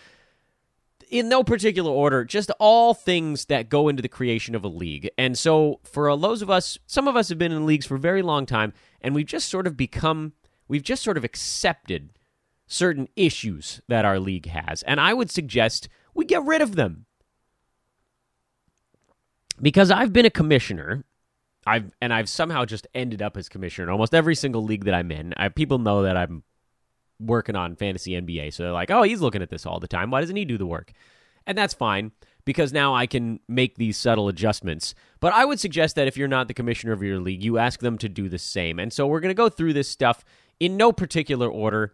In 1.10 1.30
no 1.30 1.44
particular 1.44 1.90
order, 1.90 2.24
just 2.24 2.52
all 2.60 2.94
things 2.94 3.46
that 3.46 3.70
go 3.70 3.88
into 3.88 4.02
the 4.02 4.10
creation 4.10 4.56
of 4.56 4.64
a 4.64 4.68
league. 4.68 5.10
And 5.18 5.38
so, 5.38 5.80
for 5.84 6.16
those 6.18 6.42
of 6.42 6.50
us, 6.50 6.78
some 6.86 7.08
of 7.08 7.16
us 7.16 7.30
have 7.30 7.38
been 7.38 7.54
in 7.54 7.66
leagues 7.66 7.86
for 7.86 7.96
a 7.96 8.00
very 8.00 8.22
long 8.22 8.46
time, 8.46 8.74
and 9.02 9.16
we've 9.16 9.26
just 9.26 9.48
sort 9.48 9.68
of 9.68 9.78
become, 9.78 10.34
we've 10.68 10.84
just 10.84 11.04
sort 11.04 11.18
of 11.18 11.24
accepted 11.24 12.10
certain 12.68 13.08
issues 13.16 13.82
that 13.88 14.04
our 14.04 14.20
league 14.20 14.48
has. 14.48 14.84
And 14.84 15.00
I 15.00 15.14
would 15.14 15.32
suggest 15.32 15.88
we 16.14 16.26
get 16.26 16.44
rid 16.44 16.62
of 16.62 16.76
them. 16.76 17.06
Because 19.62 19.90
I've 19.90 20.14
been 20.14 20.26
a 20.26 20.30
commissioner 20.30 21.06
I've 21.68 21.92
and 22.02 22.14
I've 22.14 22.30
somehow 22.30 22.66
just 22.66 22.88
ended 22.96 23.22
up 23.22 23.38
as 23.38 23.50
commissioner 23.50 23.88
in 23.88 23.92
almost 23.92 24.16
every 24.16 24.36
single 24.36 24.64
league 24.64 24.86
that 24.86 24.94
I'm 24.94 25.12
in. 25.12 25.34
I, 25.38 25.50
people 25.50 25.80
know 25.80 26.04
that 26.04 26.16
I'm 26.16 26.44
working 27.20 27.56
on 27.56 27.76
fantasy 27.76 28.12
NBA, 28.12 28.54
so 28.54 28.64
they're 28.64 28.72
like, 28.72 28.90
"Oh, 28.90 29.04
he's 29.04 29.22
looking 29.22 29.42
at 29.42 29.50
this 29.50 29.66
all 29.66 29.80
the 29.80 29.88
time. 29.88 30.10
Why 30.10 30.22
doesn't 30.22 30.36
he 30.36 30.46
do 30.46 30.58
the 30.58 30.66
work?" 30.66 30.94
And 31.46 31.58
that's 31.58 31.74
fine 31.74 32.12
because 32.46 32.72
now 32.72 32.96
I 32.96 33.08
can 33.08 33.42
make 33.48 33.76
these 33.76 33.98
subtle 33.98 34.30
adjustments. 34.30 34.96
But 35.20 35.34
I 35.34 35.44
would 35.44 35.60
suggest 35.60 35.96
that 35.96 36.08
if 36.08 36.16
you're 36.16 36.30
not 36.30 36.48
the 36.48 36.54
commissioner 36.54 36.94
of 36.94 37.04
your 37.04 37.20
league, 37.20 37.44
you 37.44 37.58
ask 37.58 37.82
them 37.82 37.98
to 37.98 38.08
do 38.08 38.30
the 38.30 38.38
same. 38.38 38.80
And 38.80 38.92
so 38.94 39.06
we're 39.06 39.20
going 39.20 39.32
to 39.32 39.34
go 39.34 39.50
through 39.50 39.74
this 39.74 39.90
stuff 39.90 40.24
in 40.60 40.78
no 40.78 40.94
particular 40.94 41.50
order. 41.50 41.94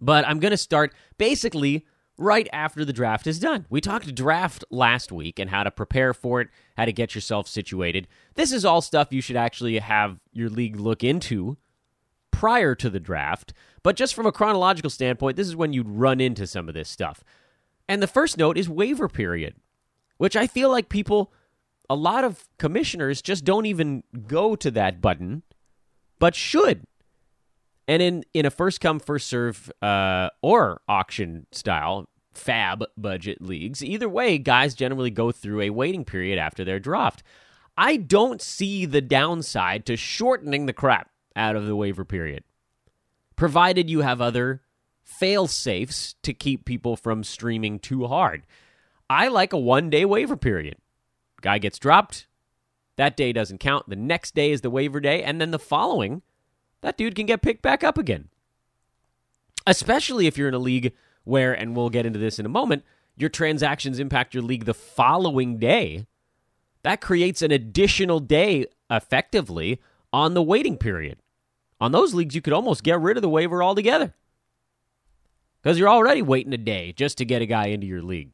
But 0.00 0.26
I'm 0.28 0.38
going 0.38 0.50
to 0.50 0.58
start 0.58 0.94
basically 1.16 1.86
right 2.22 2.48
after 2.52 2.84
the 2.84 2.92
draft 2.92 3.26
is 3.26 3.38
done. 3.38 3.66
We 3.68 3.80
talked 3.80 4.14
draft 4.14 4.64
last 4.70 5.10
week 5.12 5.38
and 5.38 5.50
how 5.50 5.64
to 5.64 5.70
prepare 5.70 6.14
for 6.14 6.40
it, 6.40 6.48
how 6.76 6.84
to 6.84 6.92
get 6.92 7.14
yourself 7.14 7.48
situated. 7.48 8.06
This 8.34 8.52
is 8.52 8.64
all 8.64 8.80
stuff 8.80 9.12
you 9.12 9.20
should 9.20 9.36
actually 9.36 9.78
have 9.78 10.18
your 10.32 10.48
league 10.48 10.78
look 10.78 11.02
into 11.02 11.56
prior 12.30 12.74
to 12.76 12.88
the 12.88 13.00
draft. 13.00 13.52
But 13.82 13.96
just 13.96 14.14
from 14.14 14.26
a 14.26 14.32
chronological 14.32 14.90
standpoint, 14.90 15.36
this 15.36 15.48
is 15.48 15.56
when 15.56 15.72
you'd 15.72 15.88
run 15.88 16.20
into 16.20 16.46
some 16.46 16.68
of 16.68 16.74
this 16.74 16.88
stuff. 16.88 17.24
And 17.88 18.02
the 18.02 18.06
first 18.06 18.38
note 18.38 18.56
is 18.56 18.68
waiver 18.68 19.08
period, 19.08 19.56
which 20.18 20.36
I 20.36 20.46
feel 20.46 20.70
like 20.70 20.88
people 20.88 21.32
a 21.90 21.96
lot 21.96 22.24
of 22.24 22.48
commissioners 22.58 23.20
just 23.20 23.44
don't 23.44 23.66
even 23.66 24.02
go 24.26 24.56
to 24.56 24.70
that 24.70 25.00
button, 25.00 25.42
but 26.18 26.34
should. 26.34 26.86
And 27.86 28.00
in, 28.00 28.24
in 28.32 28.46
a 28.46 28.50
first 28.50 28.80
come, 28.80 28.98
first 28.98 29.26
serve 29.26 29.70
uh, 29.82 30.30
or 30.40 30.80
auction 30.88 31.46
style, 31.50 32.08
FAAB 32.34 32.84
budget 32.96 33.40
leagues, 33.42 33.82
either 33.82 34.08
way, 34.08 34.38
guys 34.38 34.74
generally 34.74 35.10
go 35.10 35.32
through 35.32 35.60
a 35.60 35.70
waiting 35.70 36.04
period 36.04 36.38
after 36.38 36.64
their 36.64 36.80
draft. 36.80 37.22
I 37.76 37.96
don't 37.96 38.42
see 38.42 38.84
the 38.84 39.00
downside 39.00 39.86
to 39.86 39.96
shortening 39.96 40.66
the 40.66 40.72
crap 40.72 41.10
out 41.34 41.56
of 41.56 41.66
the 41.66 41.76
waiver 41.76 42.04
period, 42.04 42.44
provided 43.36 43.88
you 43.88 44.00
have 44.00 44.20
other 44.20 44.62
fail 45.02 45.46
safes 45.46 46.14
to 46.22 46.32
keep 46.32 46.64
people 46.64 46.96
from 46.96 47.24
streaming 47.24 47.78
too 47.78 48.06
hard. 48.06 48.46
I 49.08 49.28
like 49.28 49.52
a 49.52 49.58
one 49.58 49.90
day 49.90 50.04
waiver 50.04 50.36
period. 50.36 50.76
Guy 51.40 51.58
gets 51.58 51.78
dropped. 51.78 52.26
That 52.96 53.16
day 53.16 53.32
doesn't 53.32 53.58
count. 53.58 53.88
The 53.88 53.96
next 53.96 54.34
day 54.34 54.52
is 54.52 54.60
the 54.60 54.70
waiver 54.70 55.00
day. 55.00 55.22
And 55.22 55.40
then 55.40 55.50
the 55.50 55.58
following, 55.58 56.22
that 56.82 56.96
dude 56.96 57.14
can 57.14 57.26
get 57.26 57.42
picked 57.42 57.62
back 57.62 57.82
up 57.82 57.98
again. 57.98 58.28
Especially 59.66 60.26
if 60.26 60.36
you're 60.36 60.48
in 60.48 60.54
a 60.54 60.58
league 60.58 60.92
where, 61.24 61.52
and 61.52 61.76
we'll 61.76 61.90
get 61.90 62.06
into 62.06 62.18
this 62.18 62.38
in 62.38 62.46
a 62.46 62.50
moment, 62.50 62.84
your 63.16 63.30
transactions 63.30 63.98
impact 63.98 64.34
your 64.34 64.42
league 64.42 64.64
the 64.64 64.74
following 64.74 65.58
day. 65.58 66.06
That 66.82 67.00
creates 67.00 67.42
an 67.42 67.50
additional 67.50 68.20
day 68.20 68.66
effectively 68.90 69.80
on 70.12 70.34
the 70.34 70.42
waiting 70.42 70.76
period. 70.76 71.18
On 71.80 71.92
those 71.92 72.14
leagues, 72.14 72.34
you 72.34 72.42
could 72.42 72.52
almost 72.52 72.84
get 72.84 73.00
rid 73.00 73.16
of 73.16 73.22
the 73.22 73.28
waiver 73.28 73.62
altogether 73.62 74.14
because 75.60 75.78
you're 75.78 75.88
already 75.88 76.22
waiting 76.22 76.52
a 76.52 76.58
day 76.58 76.92
just 76.92 77.18
to 77.18 77.24
get 77.24 77.42
a 77.42 77.46
guy 77.46 77.66
into 77.66 77.86
your 77.86 78.02
league. 78.02 78.32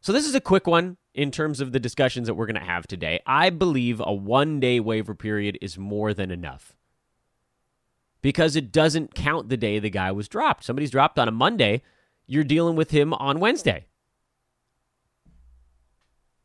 So, 0.00 0.12
this 0.12 0.26
is 0.26 0.34
a 0.34 0.40
quick 0.40 0.66
one 0.66 0.98
in 1.14 1.30
terms 1.30 1.60
of 1.60 1.72
the 1.72 1.80
discussions 1.80 2.26
that 2.26 2.34
we're 2.34 2.46
going 2.46 2.60
to 2.60 2.66
have 2.66 2.86
today. 2.86 3.20
I 3.26 3.48
believe 3.48 4.02
a 4.04 4.12
one 4.12 4.60
day 4.60 4.80
waiver 4.80 5.14
period 5.14 5.58
is 5.62 5.78
more 5.78 6.12
than 6.12 6.30
enough 6.30 6.76
because 8.24 8.56
it 8.56 8.72
doesn't 8.72 9.14
count 9.14 9.50
the 9.50 9.56
day 9.56 9.78
the 9.78 9.90
guy 9.90 10.10
was 10.10 10.28
dropped. 10.28 10.64
Somebody's 10.64 10.90
dropped 10.90 11.18
on 11.18 11.28
a 11.28 11.30
Monday, 11.30 11.82
you're 12.26 12.42
dealing 12.42 12.74
with 12.74 12.90
him 12.90 13.12
on 13.12 13.38
Wednesday. 13.38 13.84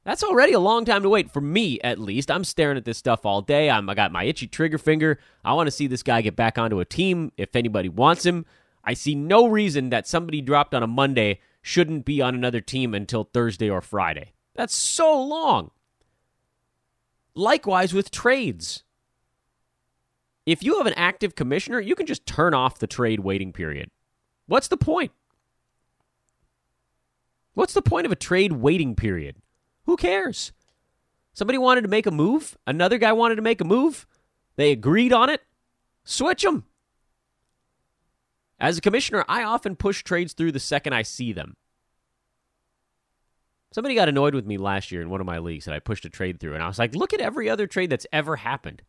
That's 0.04 0.22
already 0.22 0.52
a 0.52 0.60
long 0.60 0.84
time 0.84 1.04
to 1.04 1.10
wait 1.10 1.32
for 1.32 1.40
me, 1.40 1.80
at 1.80 1.98
least. 1.98 2.30
I'm 2.30 2.44
staring 2.44 2.76
at 2.76 2.84
this 2.84 2.98
stuff 2.98 3.26
all 3.26 3.42
day. 3.42 3.70
I'm, 3.70 3.90
I 3.90 3.94
got 3.96 4.12
my 4.12 4.26
itchy 4.26 4.46
trigger 4.46 4.78
finger. 4.78 5.20
I 5.46 5.54
want 5.54 5.68
to 5.68 5.72
see 5.72 5.88
this 5.88 6.04
guy 6.04 6.20
get 6.20 6.36
back 6.36 6.58
onto 6.58 6.82
a 6.82 6.86
team 6.86 7.32
if 7.38 7.56
anybody 7.56 7.88
wants 7.88 8.26
him. 8.26 8.46
I 8.84 8.94
see 8.94 9.16
no 9.16 9.48
reason 9.48 9.90
that 9.92 10.06
somebody 10.06 10.42
dropped 10.42 10.74
on 10.74 10.84
a 10.84 10.88
Monday 10.88 11.40
shouldn't 11.62 12.04
be 12.04 12.22
on 12.22 12.36
another 12.36 12.60
team 12.60 12.94
until 12.94 13.24
Thursday 13.24 13.70
or 13.70 13.80
Friday. 13.80 14.34
That's 14.54 14.76
so 14.76 15.18
long. 15.24 15.72
Likewise 17.36 17.94
with 17.94 18.12
trades. 18.12 18.84
If 20.46 20.64
you 20.64 20.78
have 20.78 20.88
an 20.88 20.94
active 20.94 21.36
commissioner, 21.36 21.80
you 21.80 21.96
can 21.96 22.06
just 22.06 22.26
turn 22.26 22.54
off 22.54 22.80
the 22.80 22.88
trade 22.88 23.20
waiting 23.20 23.54
period. 23.54 23.92
What's 24.48 24.68
the 24.68 24.78
point? 24.78 25.12
What's 27.54 27.74
the 27.74 27.82
point 27.82 28.06
of 28.06 28.12
a 28.12 28.16
trade 28.16 28.54
waiting 28.54 28.96
period? 28.96 29.38
Who 29.86 29.98
cares? 29.98 30.52
Somebody 31.34 31.58
wanted 31.58 31.82
to 31.82 31.88
make 31.88 32.06
a 32.06 32.12
move, 32.12 32.58
another 32.66 32.98
guy 32.98 33.12
wanted 33.12 33.36
to 33.36 33.42
make 33.42 33.62
a 33.62 33.66
move, 33.66 34.08
they 34.56 34.72
agreed 34.72 35.14
on 35.14 35.30
it, 35.30 35.42
switch 36.04 36.44
them. 36.44 36.66
As 38.60 38.78
a 38.78 38.82
commissioner, 38.82 39.24
I 39.30 39.44
often 39.44 39.76
push 39.76 40.04
trades 40.04 40.34
through 40.34 40.52
the 40.52 40.60
second 40.60 40.94
I 40.94 41.04
see 41.04 41.32
them. 41.32 41.56
Somebody 43.72 43.96
got 43.96 44.10
annoyed 44.10 44.36
with 44.36 44.46
me 44.46 44.58
last 44.58 44.92
year 44.92 45.02
in 45.02 45.10
one 45.10 45.22
of 45.22 45.28
my 45.28 45.38
leagues 45.38 45.66
that 45.66 45.76
I 45.76 45.80
pushed 45.80 46.04
a 46.06 46.10
trade 46.10 46.40
through, 46.40 46.56
and 46.56 46.64
I 46.64 46.68
was 46.68 46.80
like, 46.80 46.96
look 46.96 47.14
at 47.14 47.22
every 47.22 47.50
other 47.50 47.68
trade 47.68 47.90
that's 47.90 48.08
ever 48.12 48.38
happened. 48.38 48.82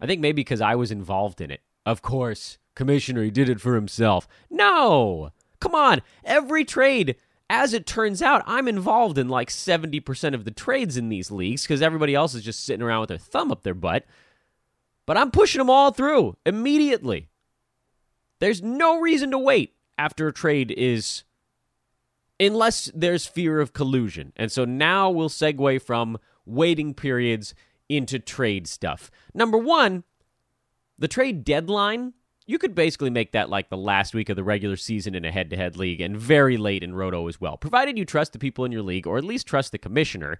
I 0.00 0.06
think 0.06 0.20
maybe 0.20 0.40
because 0.40 0.60
I 0.60 0.74
was 0.74 0.90
involved 0.90 1.40
in 1.40 1.50
it. 1.50 1.60
Of 1.84 2.02
course, 2.02 2.58
Commissioner, 2.74 3.22
he 3.22 3.30
did 3.30 3.48
it 3.48 3.60
for 3.60 3.74
himself. 3.74 4.28
No! 4.50 5.30
Come 5.60 5.74
on! 5.74 6.02
Every 6.24 6.64
trade, 6.64 7.16
as 7.48 7.72
it 7.72 7.86
turns 7.86 8.20
out, 8.20 8.42
I'm 8.46 8.68
involved 8.68 9.18
in 9.18 9.28
like 9.28 9.48
70% 9.48 10.34
of 10.34 10.44
the 10.44 10.50
trades 10.50 10.96
in 10.96 11.08
these 11.08 11.30
leagues 11.30 11.62
because 11.62 11.82
everybody 11.82 12.14
else 12.14 12.34
is 12.34 12.42
just 12.42 12.64
sitting 12.64 12.82
around 12.82 13.00
with 13.00 13.08
their 13.08 13.18
thumb 13.18 13.50
up 13.50 13.62
their 13.62 13.74
butt. 13.74 14.04
But 15.06 15.16
I'm 15.16 15.30
pushing 15.30 15.60
them 15.60 15.70
all 15.70 15.92
through 15.92 16.36
immediately. 16.44 17.28
There's 18.40 18.62
no 18.62 19.00
reason 19.00 19.30
to 19.30 19.38
wait 19.38 19.74
after 19.96 20.26
a 20.26 20.32
trade 20.32 20.74
is 20.76 21.24
unless 22.38 22.90
there's 22.94 23.26
fear 23.26 23.60
of 23.60 23.72
collusion. 23.72 24.32
And 24.36 24.52
so 24.52 24.64
now 24.64 25.10
we'll 25.10 25.30
segue 25.30 25.80
from 25.82 26.18
waiting 26.44 26.92
periods 26.92 27.54
into 27.88 28.18
trade 28.18 28.66
stuff. 28.66 29.10
Number 29.34 29.58
one, 29.58 30.04
the 30.98 31.08
trade 31.08 31.44
deadline, 31.44 32.14
you 32.46 32.58
could 32.58 32.74
basically 32.74 33.10
make 33.10 33.32
that 33.32 33.50
like 33.50 33.68
the 33.68 33.76
last 33.76 34.14
week 34.14 34.28
of 34.28 34.36
the 34.36 34.44
regular 34.44 34.76
season 34.76 35.14
in 35.14 35.24
a 35.24 35.32
head 35.32 35.50
to 35.50 35.56
head 35.56 35.76
league 35.76 36.00
and 36.00 36.16
very 36.16 36.56
late 36.56 36.82
in 36.82 36.94
Roto 36.94 37.28
as 37.28 37.40
well, 37.40 37.56
provided 37.56 37.98
you 37.98 38.04
trust 38.04 38.32
the 38.32 38.38
people 38.38 38.64
in 38.64 38.72
your 38.72 38.82
league 38.82 39.06
or 39.06 39.18
at 39.18 39.24
least 39.24 39.46
trust 39.46 39.72
the 39.72 39.78
commissioner. 39.78 40.38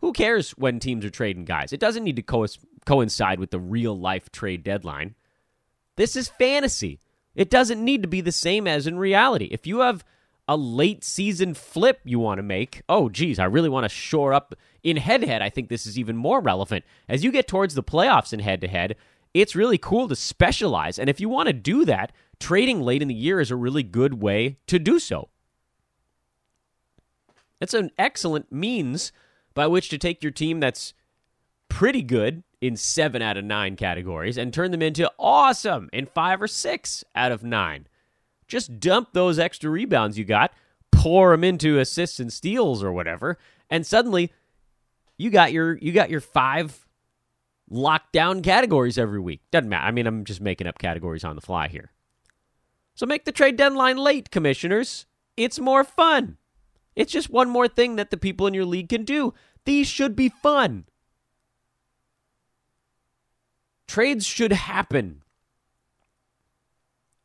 Who 0.00 0.12
cares 0.12 0.50
when 0.52 0.80
teams 0.80 1.04
are 1.04 1.10
trading 1.10 1.44
guys? 1.44 1.72
It 1.72 1.80
doesn't 1.80 2.04
need 2.04 2.16
to 2.16 2.22
co- 2.22 2.46
coincide 2.84 3.38
with 3.38 3.50
the 3.50 3.60
real 3.60 3.98
life 3.98 4.30
trade 4.30 4.62
deadline. 4.62 5.14
This 5.96 6.16
is 6.16 6.28
fantasy. 6.28 7.00
It 7.34 7.50
doesn't 7.50 7.82
need 7.82 8.02
to 8.02 8.08
be 8.08 8.20
the 8.20 8.32
same 8.32 8.66
as 8.66 8.86
in 8.86 8.98
reality. 8.98 9.48
If 9.50 9.66
you 9.66 9.80
have 9.80 10.04
a 10.46 10.56
late 10.56 11.02
season 11.02 11.54
flip 11.54 12.00
you 12.04 12.18
want 12.18 12.38
to 12.38 12.42
make. 12.42 12.82
Oh, 12.88 13.08
geez, 13.08 13.38
I 13.38 13.44
really 13.44 13.68
want 13.68 13.84
to 13.84 13.88
shore 13.88 14.32
up 14.32 14.54
in 14.82 14.98
head 14.98 15.22
to 15.22 15.26
head. 15.26 15.42
I 15.42 15.48
think 15.48 15.68
this 15.68 15.86
is 15.86 15.98
even 15.98 16.16
more 16.16 16.40
relevant. 16.40 16.84
As 17.08 17.24
you 17.24 17.32
get 17.32 17.48
towards 17.48 17.74
the 17.74 17.82
playoffs 17.82 18.32
in 18.32 18.40
head 18.40 18.60
to 18.60 18.68
head, 18.68 18.96
it's 19.32 19.56
really 19.56 19.78
cool 19.78 20.08
to 20.08 20.16
specialize. 20.16 20.98
And 20.98 21.08
if 21.08 21.20
you 21.20 21.28
want 21.28 21.48
to 21.48 21.52
do 21.52 21.84
that, 21.86 22.12
trading 22.38 22.82
late 22.82 23.02
in 23.02 23.08
the 23.08 23.14
year 23.14 23.40
is 23.40 23.50
a 23.50 23.56
really 23.56 23.82
good 23.82 24.20
way 24.22 24.58
to 24.66 24.78
do 24.78 24.98
so. 24.98 25.28
It's 27.60 27.74
an 27.74 27.90
excellent 27.96 28.52
means 28.52 29.12
by 29.54 29.66
which 29.66 29.88
to 29.88 29.98
take 29.98 30.22
your 30.22 30.32
team 30.32 30.60
that's 30.60 30.92
pretty 31.68 32.02
good 32.02 32.42
in 32.60 32.76
seven 32.76 33.22
out 33.22 33.36
of 33.36 33.44
nine 33.44 33.76
categories 33.76 34.36
and 34.36 34.52
turn 34.52 34.70
them 34.70 34.82
into 34.82 35.10
awesome 35.18 35.88
in 35.92 36.06
five 36.06 36.40
or 36.42 36.48
six 36.48 37.02
out 37.14 37.32
of 37.32 37.42
nine. 37.42 37.86
Just 38.46 38.80
dump 38.80 39.08
those 39.12 39.38
extra 39.38 39.70
rebounds 39.70 40.18
you 40.18 40.24
got, 40.24 40.52
pour 40.92 41.30
them 41.30 41.44
into 41.44 41.78
assists 41.78 42.20
and 42.20 42.32
steals 42.32 42.82
or 42.82 42.92
whatever, 42.92 43.38
and 43.70 43.86
suddenly 43.86 44.32
you 45.16 45.30
got 45.30 45.52
your 45.52 45.76
you 45.78 45.92
got 45.92 46.10
your 46.10 46.20
five 46.20 46.86
lockdown 47.70 48.42
categories 48.42 48.98
every 48.98 49.20
week. 49.20 49.40
Doesn't 49.50 49.68
matter. 49.68 49.86
I 49.86 49.90
mean, 49.90 50.06
I'm 50.06 50.24
just 50.24 50.40
making 50.40 50.66
up 50.66 50.78
categories 50.78 51.24
on 51.24 51.36
the 51.36 51.42
fly 51.42 51.68
here. 51.68 51.90
So 52.94 53.06
make 53.06 53.24
the 53.24 53.32
trade 53.32 53.56
deadline 53.56 53.96
late, 53.96 54.30
commissioners. 54.30 55.06
It's 55.36 55.58
more 55.58 55.82
fun. 55.82 56.36
It's 56.94 57.12
just 57.12 57.30
one 57.30 57.50
more 57.50 57.66
thing 57.66 57.96
that 57.96 58.10
the 58.10 58.16
people 58.16 58.46
in 58.46 58.54
your 58.54 58.64
league 58.64 58.88
can 58.88 59.04
do. 59.04 59.34
These 59.64 59.88
should 59.88 60.14
be 60.14 60.28
fun. 60.28 60.84
Trades 63.88 64.24
should 64.26 64.52
happen 64.52 65.22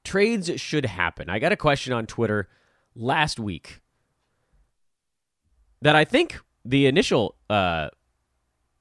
trades 0.03 0.51
should 0.59 0.85
happen. 0.85 1.29
I 1.29 1.39
got 1.39 1.51
a 1.51 1.57
question 1.57 1.93
on 1.93 2.05
Twitter 2.05 2.49
last 2.95 3.39
week 3.39 3.81
that 5.81 5.95
I 5.95 6.05
think 6.05 6.39
the 6.65 6.85
initial 6.85 7.35
uh, 7.49 7.89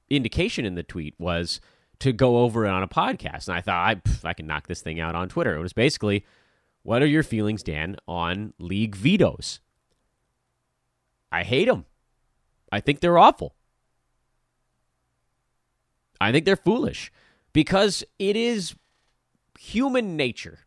indication 0.09 0.65
in 0.65 0.75
the 0.75 0.83
tweet 0.83 1.15
was 1.17 1.61
to 1.99 2.13
go 2.13 2.39
over 2.39 2.65
it 2.65 2.69
on 2.69 2.83
a 2.83 2.87
podcast. 2.87 3.47
And 3.47 3.57
I 3.57 3.61
thought, 3.61 3.87
I, 3.87 3.95
pff, 3.95 4.25
I 4.25 4.33
can 4.33 4.47
knock 4.47 4.67
this 4.67 4.81
thing 4.81 4.99
out 4.99 5.15
on 5.15 5.29
Twitter. 5.29 5.55
It 5.55 5.61
was 5.61 5.73
basically, 5.73 6.25
what 6.83 7.01
are 7.01 7.07
your 7.07 7.23
feelings, 7.23 7.63
Dan, 7.63 7.97
on 8.07 8.53
league 8.59 8.95
vetoes? 8.95 9.59
I 11.31 11.43
hate 11.43 11.67
them. 11.67 11.85
I 12.71 12.79
think 12.79 12.99
they're 12.99 13.17
awful. 13.17 13.55
I 16.21 16.31
think 16.31 16.45
they're 16.45 16.55
foolish 16.55 17.11
because 17.53 18.03
it 18.17 18.35
is 18.35 18.75
human 19.57 20.15
nature 20.15 20.59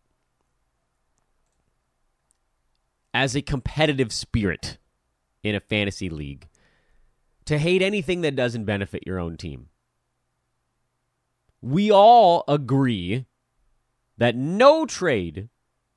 as 3.15 3.35
a 3.37 3.43
competitive 3.43 4.13
spirit 4.13 4.79
in 5.43 5.55
a 5.55 5.61
fantasy 5.61 6.09
league 6.09 6.49
to 7.45 7.59
hate 7.59 7.83
anything 7.83 8.21
that 8.21 8.37
doesn't 8.37 8.65
benefit 8.65 9.07
your 9.07 9.19
own 9.19 9.37
team. 9.37 9.69
We 11.61 11.91
all 11.91 12.45
agree 12.49 13.27
that 14.19 14.37
no 14.37 14.87
trade 14.87 15.49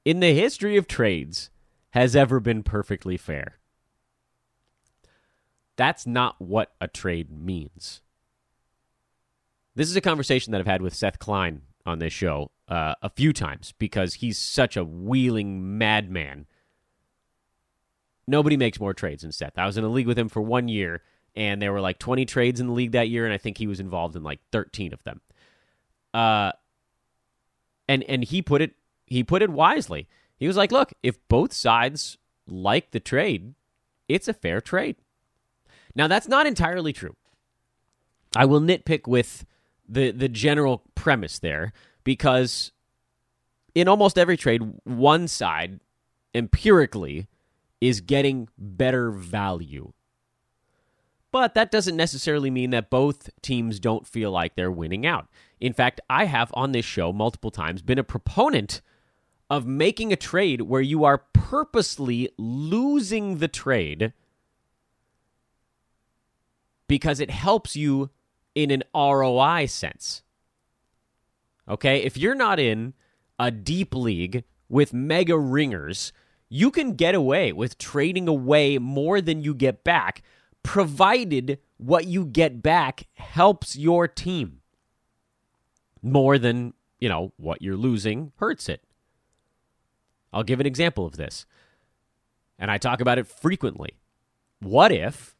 in 0.03 0.19
the 0.19 0.33
history 0.33 0.77
of 0.77 0.87
trades 0.87 1.49
has 1.91 2.15
ever 2.15 2.39
been 2.39 2.63
perfectly 2.63 3.17
fair. 3.17 3.59
That's 5.75 6.05
not 6.05 6.35
what 6.39 6.73
a 6.79 6.87
trade 6.87 7.31
means. 7.31 8.01
This 9.75 9.89
is 9.89 9.95
a 9.95 10.01
conversation 10.01 10.51
that 10.51 10.59
I've 10.59 10.67
had 10.67 10.81
with 10.81 10.93
Seth 10.93 11.19
Klein 11.19 11.63
on 11.85 11.99
this 11.99 12.13
show 12.13 12.51
uh, 12.67 12.95
a 13.01 13.09
few 13.09 13.33
times 13.33 13.73
because 13.77 14.15
he's 14.15 14.37
such 14.37 14.77
a 14.77 14.83
wheeling 14.83 15.77
madman 15.77 16.47
Nobody 18.27 18.57
makes 18.57 18.79
more 18.79 18.93
trades 18.93 19.21
than 19.21 19.31
Seth. 19.31 19.57
I 19.57 19.65
was 19.65 19.77
in 19.77 19.83
a 19.83 19.89
league 19.89 20.07
with 20.07 20.17
him 20.17 20.29
for 20.29 20.41
one 20.41 20.67
year, 20.67 21.01
and 21.35 21.61
there 21.61 21.71
were 21.71 21.81
like 21.81 21.99
20 21.99 22.25
trades 22.25 22.59
in 22.59 22.67
the 22.67 22.73
league 22.73 22.93
that 22.93 23.09
year, 23.09 23.25
and 23.25 23.33
I 23.33 23.37
think 23.37 23.57
he 23.57 23.67
was 23.67 23.79
involved 23.79 24.15
in 24.15 24.23
like 24.23 24.39
13 24.51 24.93
of 24.93 25.03
them. 25.03 25.21
Uh, 26.13 26.51
and 27.87 28.03
and 28.03 28.23
he 28.23 28.41
put 28.41 28.61
it 28.61 28.73
he 29.05 29.23
put 29.23 29.41
it 29.41 29.49
wisely. 29.49 30.07
He 30.37 30.47
was 30.47 30.57
like, 30.57 30.71
"Look, 30.71 30.93
if 31.03 31.17
both 31.27 31.53
sides 31.53 32.17
like 32.47 32.91
the 32.91 32.99
trade, 32.99 33.53
it's 34.07 34.27
a 34.27 34.33
fair 34.33 34.61
trade." 34.61 34.95
Now 35.93 36.07
that's 36.07 36.27
not 36.27 36.47
entirely 36.47 36.93
true. 36.93 37.15
I 38.35 38.45
will 38.45 38.61
nitpick 38.61 39.07
with 39.07 39.45
the 39.87 40.11
the 40.11 40.29
general 40.29 40.83
premise 40.95 41.37
there 41.39 41.73
because 42.03 42.71
in 43.75 43.87
almost 43.87 44.17
every 44.17 44.37
trade, 44.37 44.61
one 44.83 45.27
side 45.27 45.81
empirically 46.33 47.27
is 47.87 48.01
getting 48.01 48.49
better 48.57 49.11
value. 49.11 49.93
But 51.31 51.53
that 51.55 51.71
doesn't 51.71 51.97
necessarily 51.97 52.49
mean 52.49 52.69
that 52.69 52.89
both 52.89 53.29
teams 53.41 53.79
don't 53.79 54.07
feel 54.07 54.31
like 54.31 54.55
they're 54.55 54.71
winning 54.71 55.05
out. 55.05 55.27
In 55.59 55.73
fact, 55.73 55.99
I 56.09 56.25
have 56.25 56.51
on 56.53 56.71
this 56.71 56.85
show 56.85 57.11
multiple 57.11 57.51
times 57.51 57.81
been 57.81 57.99
a 57.99 58.03
proponent 58.03 58.81
of 59.49 59.67
making 59.67 60.11
a 60.13 60.17
trade 60.17 60.61
where 60.61 60.81
you 60.81 61.03
are 61.03 61.25
purposely 61.33 62.29
losing 62.37 63.39
the 63.39 63.47
trade 63.47 64.13
because 66.87 67.19
it 67.19 67.29
helps 67.29 67.75
you 67.75 68.09
in 68.53 68.71
an 68.71 68.83
ROI 68.93 69.65
sense. 69.65 70.23
Okay? 71.67 71.97
If 71.97 72.17
you're 72.17 72.35
not 72.35 72.59
in 72.59 72.93
a 73.37 73.51
deep 73.51 73.93
league 73.93 74.43
with 74.69 74.93
mega 74.93 75.37
ringers, 75.37 76.13
you 76.49 76.71
can 76.71 76.93
get 76.93 77.15
away 77.15 77.51
with 77.51 77.77
trading 77.77 78.27
away 78.27 78.77
more 78.77 79.21
than 79.21 79.41
you 79.41 79.53
get 79.53 79.83
back, 79.83 80.21
provided 80.63 81.59
what 81.77 82.05
you 82.05 82.25
get 82.25 82.61
back 82.61 83.07
helps 83.13 83.75
your 83.75 84.07
team 84.07 84.61
more 86.01 86.37
than, 86.37 86.73
you 86.99 87.09
know, 87.09 87.33
what 87.37 87.61
you're 87.61 87.75
losing 87.75 88.31
hurts 88.37 88.69
it. 88.69 88.83
I'll 90.31 90.43
give 90.43 90.59
an 90.59 90.65
example 90.65 91.05
of 91.05 91.17
this. 91.17 91.45
And 92.59 92.69
I 92.69 92.77
talk 92.77 93.01
about 93.01 93.17
it 93.17 93.27
frequently. 93.27 93.97
What 94.59 94.91
if 94.91 95.35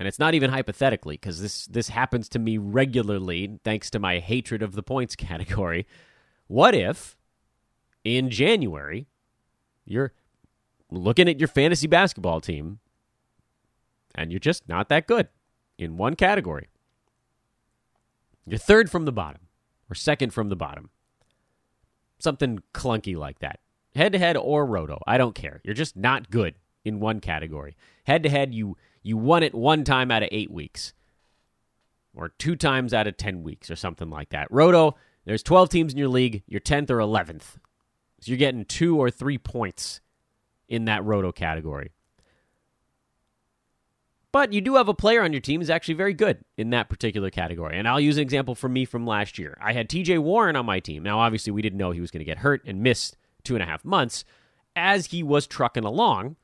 and 0.00 0.08
it's 0.08 0.18
not 0.18 0.32
even 0.32 0.50
hypothetically 0.50 1.16
because 1.16 1.42
this 1.42 1.66
this 1.66 1.90
happens 1.90 2.26
to 2.30 2.38
me 2.38 2.56
regularly 2.56 3.58
thanks 3.64 3.90
to 3.90 3.98
my 3.98 4.18
hatred 4.18 4.62
of 4.62 4.72
the 4.72 4.82
points 4.82 5.14
category. 5.28 5.86
What 6.46 6.74
if 6.74 7.18
in 8.02 8.30
January 8.30 9.08
you're 9.90 10.12
looking 10.90 11.28
at 11.28 11.38
your 11.38 11.48
fantasy 11.48 11.86
basketball 11.86 12.40
team 12.40 12.78
and 14.14 14.30
you're 14.30 14.40
just 14.40 14.68
not 14.68 14.88
that 14.88 15.06
good 15.06 15.28
in 15.78 15.96
one 15.96 16.16
category? 16.16 16.68
You're 18.46 18.58
third 18.58 18.90
from 18.90 19.04
the 19.04 19.12
bottom 19.12 19.42
or 19.90 19.94
second 19.94 20.32
from 20.32 20.48
the 20.48 20.56
bottom. 20.56 20.90
Something 22.18 22.60
clunky 22.74 23.16
like 23.16 23.38
that. 23.40 23.60
Head 23.94 24.12
to 24.12 24.18
head 24.18 24.36
or 24.36 24.66
roto, 24.66 25.00
I 25.06 25.18
don't 25.18 25.34
care. 25.34 25.60
You're 25.64 25.74
just 25.74 25.96
not 25.96 26.30
good 26.30 26.54
in 26.84 27.00
one 27.00 27.20
category. 27.20 27.76
Head 28.04 28.22
to 28.22 28.30
head, 28.30 28.54
you 28.54 28.76
you 29.02 29.16
won 29.16 29.42
it 29.42 29.54
one 29.54 29.84
time 29.84 30.10
out 30.10 30.22
of 30.22 30.28
eight 30.30 30.50
weeks, 30.50 30.92
or 32.14 32.28
two 32.28 32.54
times 32.54 32.92
out 32.92 33.06
of 33.06 33.16
10 33.16 33.42
weeks, 33.42 33.70
or 33.70 33.76
something 33.76 34.10
like 34.10 34.28
that. 34.30 34.48
Roto, 34.50 34.96
there's 35.24 35.42
12 35.42 35.70
teams 35.70 35.92
in 35.92 35.98
your 35.98 36.08
league, 36.08 36.42
you're 36.46 36.60
10th 36.60 36.90
or 36.90 36.98
11th. 36.98 37.56
So 38.20 38.30
you're 38.30 38.38
getting 38.38 38.64
two 38.64 38.98
or 38.98 39.10
three 39.10 39.38
points 39.38 40.00
in 40.68 40.84
that 40.84 41.04
Roto 41.04 41.32
category. 41.32 41.90
But 44.32 44.52
you 44.52 44.60
do 44.60 44.76
have 44.76 44.88
a 44.88 44.94
player 44.94 45.22
on 45.22 45.32
your 45.32 45.40
team 45.40 45.60
who's 45.60 45.70
actually 45.70 45.94
very 45.94 46.14
good 46.14 46.44
in 46.56 46.70
that 46.70 46.88
particular 46.88 47.30
category. 47.30 47.76
And 47.76 47.88
I'll 47.88 48.00
use 48.00 48.16
an 48.16 48.22
example 48.22 48.54
from 48.54 48.72
me 48.72 48.84
from 48.84 49.04
last 49.04 49.38
year. 49.38 49.58
I 49.60 49.72
had 49.72 49.88
TJ 49.88 50.20
Warren 50.20 50.54
on 50.54 50.66
my 50.66 50.78
team. 50.78 51.02
Now, 51.02 51.18
obviously, 51.18 51.52
we 51.52 51.62
didn't 51.62 51.78
know 51.78 51.90
he 51.90 52.00
was 52.00 52.12
going 52.12 52.20
to 52.20 52.24
get 52.24 52.38
hurt 52.38 52.62
and 52.64 52.82
miss 52.82 53.16
two 53.42 53.56
and 53.56 53.62
a 53.62 53.66
half 53.66 53.84
months. 53.84 54.24
As 54.76 55.06
he 55.06 55.24
was 55.24 55.48
trucking 55.48 55.82
along, 55.82 56.36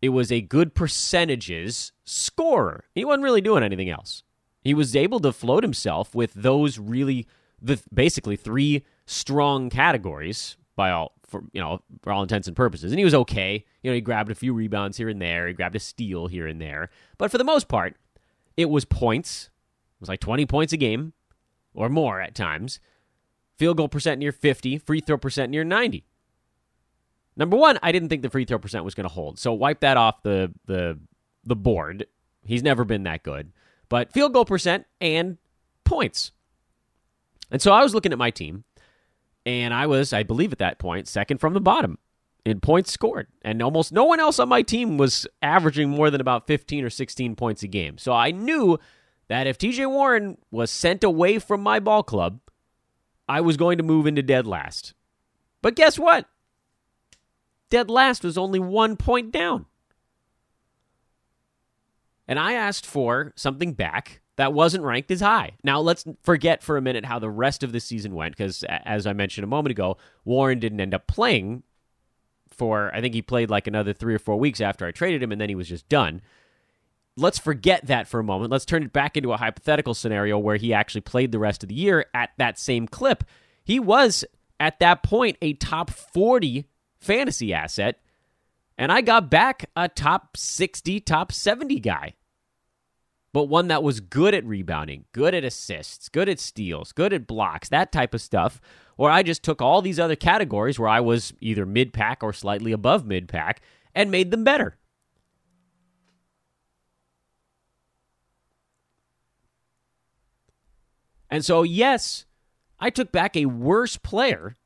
it 0.00 0.10
was 0.10 0.30
a 0.30 0.40
good 0.40 0.74
percentages 0.74 1.90
scorer. 2.04 2.84
He 2.94 3.04
wasn't 3.04 3.24
really 3.24 3.40
doing 3.40 3.64
anything 3.64 3.90
else. 3.90 4.22
He 4.60 4.74
was 4.74 4.94
able 4.94 5.18
to 5.20 5.32
float 5.32 5.64
himself 5.64 6.14
with 6.14 6.34
those 6.34 6.78
really 6.78 7.26
the 7.60 7.80
basically 7.92 8.36
three 8.36 8.84
strong 9.06 9.70
categories 9.70 10.56
by 10.76 10.90
all 10.90 11.12
for 11.26 11.42
you 11.52 11.60
know 11.60 11.80
for 12.02 12.12
all 12.12 12.22
intents 12.22 12.46
and 12.46 12.56
purposes. 12.56 12.92
And 12.92 12.98
he 12.98 13.04
was 13.04 13.14
okay. 13.14 13.64
You 13.82 13.90
know, 13.90 13.94
he 13.94 14.00
grabbed 14.00 14.30
a 14.30 14.34
few 14.34 14.52
rebounds 14.52 14.96
here 14.96 15.08
and 15.08 15.20
there. 15.20 15.48
He 15.48 15.54
grabbed 15.54 15.76
a 15.76 15.80
steal 15.80 16.26
here 16.26 16.46
and 16.46 16.60
there. 16.60 16.90
But 17.18 17.30
for 17.30 17.38
the 17.38 17.44
most 17.44 17.68
part, 17.68 17.96
it 18.56 18.70
was 18.70 18.84
points. 18.84 19.50
It 19.96 20.00
was 20.00 20.08
like 20.08 20.20
20 20.20 20.46
points 20.46 20.72
a 20.72 20.76
game 20.76 21.12
or 21.74 21.88
more 21.88 22.20
at 22.20 22.34
times. 22.34 22.80
Field 23.56 23.76
goal 23.76 23.88
percent 23.88 24.18
near 24.18 24.32
50, 24.32 24.78
free 24.78 25.00
throw 25.00 25.16
percent 25.16 25.50
near 25.50 25.64
90. 25.64 26.04
Number 27.36 27.56
one, 27.56 27.78
I 27.82 27.92
didn't 27.92 28.08
think 28.08 28.22
the 28.22 28.30
free 28.30 28.44
throw 28.44 28.58
percent 28.58 28.84
was 28.84 28.94
going 28.94 29.08
to 29.08 29.12
hold, 29.14 29.38
so 29.38 29.52
wipe 29.52 29.80
that 29.80 29.96
off 29.96 30.22
the 30.22 30.52
the 30.66 30.98
the 31.44 31.56
board. 31.56 32.06
He's 32.44 32.62
never 32.62 32.84
been 32.84 33.04
that 33.04 33.22
good, 33.22 33.52
but 33.88 34.12
field 34.12 34.32
goal 34.32 34.44
percent 34.44 34.86
and 35.00 35.38
points. 35.84 36.32
And 37.50 37.62
so 37.62 37.72
I 37.72 37.82
was 37.82 37.94
looking 37.94 38.12
at 38.12 38.18
my 38.18 38.30
team, 38.30 38.64
and 39.44 39.74
I 39.74 39.86
was, 39.86 40.12
I 40.12 40.22
believe, 40.22 40.52
at 40.52 40.58
that 40.58 40.78
point, 40.78 41.08
second 41.08 41.38
from 41.38 41.54
the 41.54 41.60
bottom 41.60 41.98
in 42.44 42.60
points 42.60 42.92
scored, 42.92 43.28
and 43.42 43.62
almost 43.62 43.92
no 43.92 44.04
one 44.04 44.20
else 44.20 44.38
on 44.38 44.48
my 44.48 44.62
team 44.62 44.96
was 44.98 45.26
averaging 45.42 45.90
more 45.90 46.10
than 46.10 46.20
about 46.20 46.46
fifteen 46.46 46.84
or 46.84 46.90
sixteen 46.90 47.36
points 47.36 47.62
a 47.62 47.68
game. 47.68 47.98
So 47.98 48.12
I 48.12 48.30
knew 48.30 48.78
that 49.28 49.46
if 49.46 49.58
TJ 49.58 49.88
Warren 49.88 50.38
was 50.50 50.70
sent 50.70 51.04
away 51.04 51.38
from 51.38 51.62
my 51.62 51.78
ball 51.78 52.02
club, 52.02 52.40
I 53.28 53.40
was 53.40 53.56
going 53.56 53.78
to 53.78 53.84
move 53.84 54.06
into 54.06 54.22
dead 54.22 54.46
last. 54.46 54.94
But 55.62 55.76
guess 55.76 55.98
what? 55.98 56.26
Dead 57.70 57.88
last 57.88 58.24
was 58.24 58.36
only 58.36 58.58
one 58.58 58.96
point 58.96 59.32
down. 59.32 59.66
And 62.26 62.38
I 62.38 62.54
asked 62.54 62.86
for 62.86 63.32
something 63.36 63.72
back 63.72 64.21
that 64.36 64.52
wasn't 64.52 64.84
ranked 64.84 65.10
as 65.10 65.20
high. 65.20 65.52
Now, 65.62 65.80
let's 65.80 66.04
forget 66.22 66.62
for 66.62 66.76
a 66.76 66.82
minute 66.82 67.04
how 67.04 67.18
the 67.18 67.30
rest 67.30 67.62
of 67.62 67.72
the 67.72 67.80
season 67.80 68.14
went, 68.14 68.36
because 68.36 68.64
as 68.68 69.06
I 69.06 69.12
mentioned 69.12 69.44
a 69.44 69.48
moment 69.48 69.72
ago, 69.72 69.98
Warren 70.24 70.58
didn't 70.58 70.80
end 70.80 70.94
up 70.94 71.06
playing 71.06 71.62
for, 72.50 72.94
I 72.94 73.00
think 73.00 73.14
he 73.14 73.22
played 73.22 73.50
like 73.50 73.66
another 73.66 73.92
three 73.92 74.14
or 74.14 74.18
four 74.18 74.38
weeks 74.38 74.60
after 74.60 74.86
I 74.86 74.90
traded 74.90 75.22
him, 75.22 75.32
and 75.32 75.40
then 75.40 75.48
he 75.48 75.54
was 75.54 75.68
just 75.68 75.88
done. 75.88 76.22
Let's 77.16 77.38
forget 77.38 77.86
that 77.86 78.08
for 78.08 78.20
a 78.20 78.24
moment. 78.24 78.50
Let's 78.50 78.64
turn 78.64 78.82
it 78.82 78.92
back 78.92 79.18
into 79.18 79.32
a 79.32 79.36
hypothetical 79.36 79.92
scenario 79.92 80.38
where 80.38 80.56
he 80.56 80.72
actually 80.72 81.02
played 81.02 81.30
the 81.30 81.38
rest 81.38 81.62
of 81.62 81.68
the 81.68 81.74
year 81.74 82.06
at 82.14 82.30
that 82.38 82.58
same 82.58 82.88
clip. 82.88 83.24
He 83.64 83.78
was, 83.78 84.24
at 84.58 84.78
that 84.78 85.02
point, 85.02 85.36
a 85.42 85.52
top 85.52 85.90
40 85.90 86.66
fantasy 86.98 87.52
asset, 87.52 88.00
and 88.78 88.90
I 88.90 89.02
got 89.02 89.30
back 89.30 89.68
a 89.76 89.88
top 89.88 90.38
60, 90.38 91.00
top 91.00 91.32
70 91.32 91.80
guy. 91.80 92.14
But 93.32 93.44
one 93.44 93.68
that 93.68 93.82
was 93.82 94.00
good 94.00 94.34
at 94.34 94.44
rebounding, 94.44 95.06
good 95.12 95.34
at 95.34 95.44
assists, 95.44 96.08
good 96.08 96.28
at 96.28 96.38
steals, 96.38 96.92
good 96.92 97.12
at 97.14 97.26
blocks, 97.26 97.70
that 97.70 97.90
type 97.90 98.12
of 98.12 98.20
stuff. 98.20 98.60
Or 98.98 99.10
I 99.10 99.22
just 99.22 99.42
took 99.42 99.62
all 99.62 99.80
these 99.80 99.98
other 99.98 100.16
categories 100.16 100.78
where 100.78 100.88
I 100.88 101.00
was 101.00 101.32
either 101.40 101.64
mid 101.64 101.92
pack 101.94 102.22
or 102.22 102.32
slightly 102.32 102.72
above 102.72 103.06
mid 103.06 103.28
pack 103.28 103.62
and 103.94 104.10
made 104.10 104.30
them 104.30 104.44
better. 104.44 104.76
And 111.30 111.42
so, 111.42 111.62
yes, 111.62 112.26
I 112.78 112.90
took 112.90 113.10
back 113.10 113.34
a 113.34 113.46
worse 113.46 113.96
player 113.96 114.56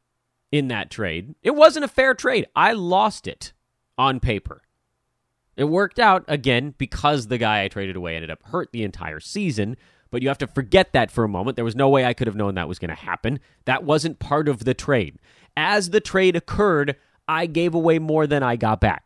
in 0.50 0.66
that 0.68 0.90
trade. 0.90 1.36
It 1.40 1.54
wasn't 1.54 1.84
a 1.84 1.88
fair 1.88 2.12
trade. 2.12 2.46
I 2.56 2.72
lost 2.72 3.28
it 3.28 3.52
on 3.96 4.18
paper. 4.18 4.62
It 5.56 5.64
worked 5.64 5.98
out 5.98 6.24
again 6.28 6.74
because 6.76 7.26
the 7.26 7.38
guy 7.38 7.64
I 7.64 7.68
traded 7.68 7.96
away 7.96 8.14
ended 8.14 8.30
up 8.30 8.42
hurt 8.44 8.72
the 8.72 8.84
entire 8.84 9.20
season. 9.20 9.76
But 10.10 10.22
you 10.22 10.28
have 10.28 10.38
to 10.38 10.46
forget 10.46 10.92
that 10.92 11.10
for 11.10 11.24
a 11.24 11.28
moment. 11.28 11.56
There 11.56 11.64
was 11.64 11.74
no 11.74 11.88
way 11.88 12.04
I 12.04 12.14
could 12.14 12.26
have 12.26 12.36
known 12.36 12.54
that 12.54 12.68
was 12.68 12.78
going 12.78 12.90
to 12.90 12.94
happen. 12.94 13.40
That 13.64 13.84
wasn't 13.84 14.18
part 14.18 14.48
of 14.48 14.64
the 14.64 14.74
trade. 14.74 15.18
As 15.56 15.90
the 15.90 16.00
trade 16.00 16.36
occurred, 16.36 16.96
I 17.26 17.46
gave 17.46 17.74
away 17.74 17.98
more 17.98 18.26
than 18.26 18.42
I 18.42 18.56
got 18.56 18.80
back. 18.80 19.04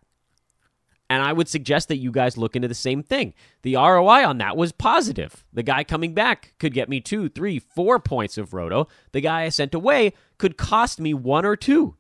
And 1.09 1.23
I 1.25 1.33
would 1.33 1.49
suggest 1.49 1.89
that 1.89 1.97
you 1.97 2.13
guys 2.13 2.37
look 2.37 2.55
into 2.55 2.69
the 2.69 2.75
same 2.75 3.03
thing. 3.03 3.35
The 3.63 3.75
ROI 3.75 4.25
on 4.25 4.39
that 4.39 4.57
was 4.57 4.71
positive. 4.71 5.45
The 5.53 5.65
guy 5.65 5.83
coming 5.83 6.15
back 6.15 6.55
could 6.61 6.73
get 6.73 6.89
me 6.89 7.01
two, 7.01 7.29
three, 7.29 7.59
four 7.59 7.99
points 7.99 8.39
of 8.39 8.55
roto. 8.55 8.87
The 9.11 9.21
guy 9.21 9.43
I 9.43 9.49
sent 9.49 9.75
away 9.75 10.13
could 10.39 10.57
cost 10.57 11.01
me 11.01 11.13
one 11.13 11.45
or 11.45 11.57
two. 11.57 11.97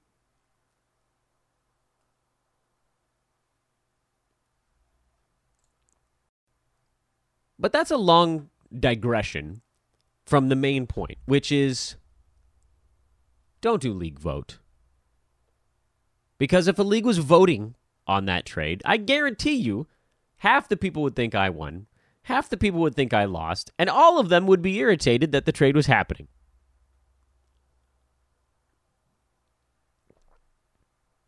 But 7.60 7.72
that's 7.72 7.90
a 7.90 7.98
long 7.98 8.48
digression 8.76 9.60
from 10.24 10.48
the 10.48 10.56
main 10.56 10.86
point, 10.86 11.18
which 11.26 11.52
is 11.52 11.96
don't 13.60 13.82
do 13.82 13.92
league 13.92 14.18
vote. 14.18 14.58
Because 16.38 16.66
if 16.66 16.78
a 16.78 16.82
league 16.82 17.04
was 17.04 17.18
voting 17.18 17.74
on 18.06 18.24
that 18.24 18.46
trade, 18.46 18.80
I 18.86 18.96
guarantee 18.96 19.56
you 19.56 19.86
half 20.38 20.68
the 20.68 20.76
people 20.76 21.02
would 21.02 21.14
think 21.14 21.34
I 21.34 21.50
won, 21.50 21.86
half 22.22 22.48
the 22.48 22.56
people 22.56 22.80
would 22.80 22.94
think 22.94 23.12
I 23.12 23.26
lost, 23.26 23.70
and 23.78 23.90
all 23.90 24.18
of 24.18 24.30
them 24.30 24.46
would 24.46 24.62
be 24.62 24.78
irritated 24.78 25.32
that 25.32 25.44
the 25.44 25.52
trade 25.52 25.76
was 25.76 25.86
happening. 25.86 26.28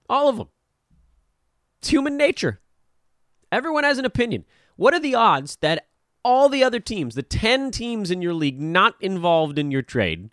All 0.09 0.31
of 0.31 0.39
them. 0.39 0.49
It's 1.81 1.91
human 1.91 2.17
nature. 2.17 2.61
Everyone 3.51 3.85
has 3.85 3.99
an 3.99 4.07
opinion. 4.07 4.47
What 4.77 4.95
are 4.95 5.01
the 5.01 5.15
odds 5.15 5.57
that 5.57 5.89
all 6.25 6.49
the 6.49 6.65
other 6.65 6.81
teams, 6.81 7.15
the 7.15 7.23
10 7.23 7.71
teams 7.71 8.11
in 8.11 8.23
your 8.23 8.35
league 8.35 8.61
not 8.61 8.95
involved 9.01 9.59
in 9.59 9.71
your 9.71 9.83
trade, 9.83 10.31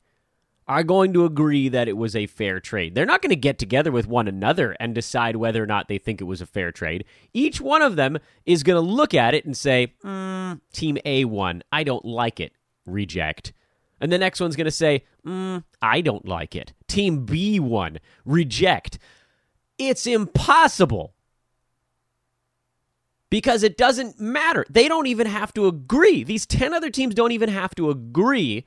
are 0.69 0.83
going 0.83 1.11
to 1.13 1.25
agree 1.25 1.67
that 1.67 1.87
it 1.87 1.97
was 1.97 2.15
a 2.15 2.27
fair 2.27 2.59
trade. 2.59 2.93
They're 2.93 3.03
not 3.03 3.23
going 3.23 3.31
to 3.31 3.35
get 3.35 3.57
together 3.57 3.91
with 3.91 4.05
one 4.05 4.27
another 4.27 4.77
and 4.79 4.93
decide 4.93 5.35
whether 5.35 5.63
or 5.63 5.65
not 5.65 5.87
they 5.87 5.97
think 5.97 6.21
it 6.21 6.25
was 6.25 6.41
a 6.41 6.45
fair 6.45 6.71
trade. 6.71 7.05
Each 7.33 7.59
one 7.59 7.81
of 7.81 7.95
them 7.95 8.19
is 8.45 8.61
going 8.61 8.75
to 8.75 8.93
look 8.93 9.15
at 9.15 9.33
it 9.33 9.45
and 9.45 9.57
say, 9.57 9.95
mm, 10.05 10.61
Team 10.71 10.99
A 11.05 11.25
won. 11.25 11.63
I 11.71 11.83
don't 11.83 12.05
like 12.05 12.39
it. 12.39 12.53
Reject. 12.85 13.51
And 13.99 14.11
the 14.11 14.19
next 14.19 14.39
one's 14.39 14.55
going 14.55 14.65
to 14.65 14.71
say, 14.71 15.05
mm, 15.25 15.63
I 15.81 16.01
don't 16.01 16.27
like 16.27 16.55
it. 16.55 16.73
Team 16.87 17.25
B 17.25 17.59
won. 17.59 17.97
Reject. 18.23 18.99
It's 19.79 20.05
impossible 20.05 21.15
because 23.29 23.63
it 23.63 23.77
doesn't 23.77 24.19
matter. 24.19 24.65
They 24.69 24.87
don't 24.87 25.07
even 25.07 25.27
have 25.27 25.53
to 25.53 25.67
agree. 25.67 26.23
These 26.23 26.45
10 26.45 26.73
other 26.73 26.89
teams 26.89 27.15
don't 27.15 27.31
even 27.31 27.49
have 27.49 27.75
to 27.75 27.89
agree 27.89 28.65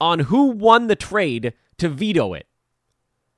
on 0.00 0.20
who 0.20 0.46
won 0.46 0.86
the 0.86 0.96
trade 0.96 1.54
to 1.78 1.88
veto 1.88 2.34
it. 2.34 2.46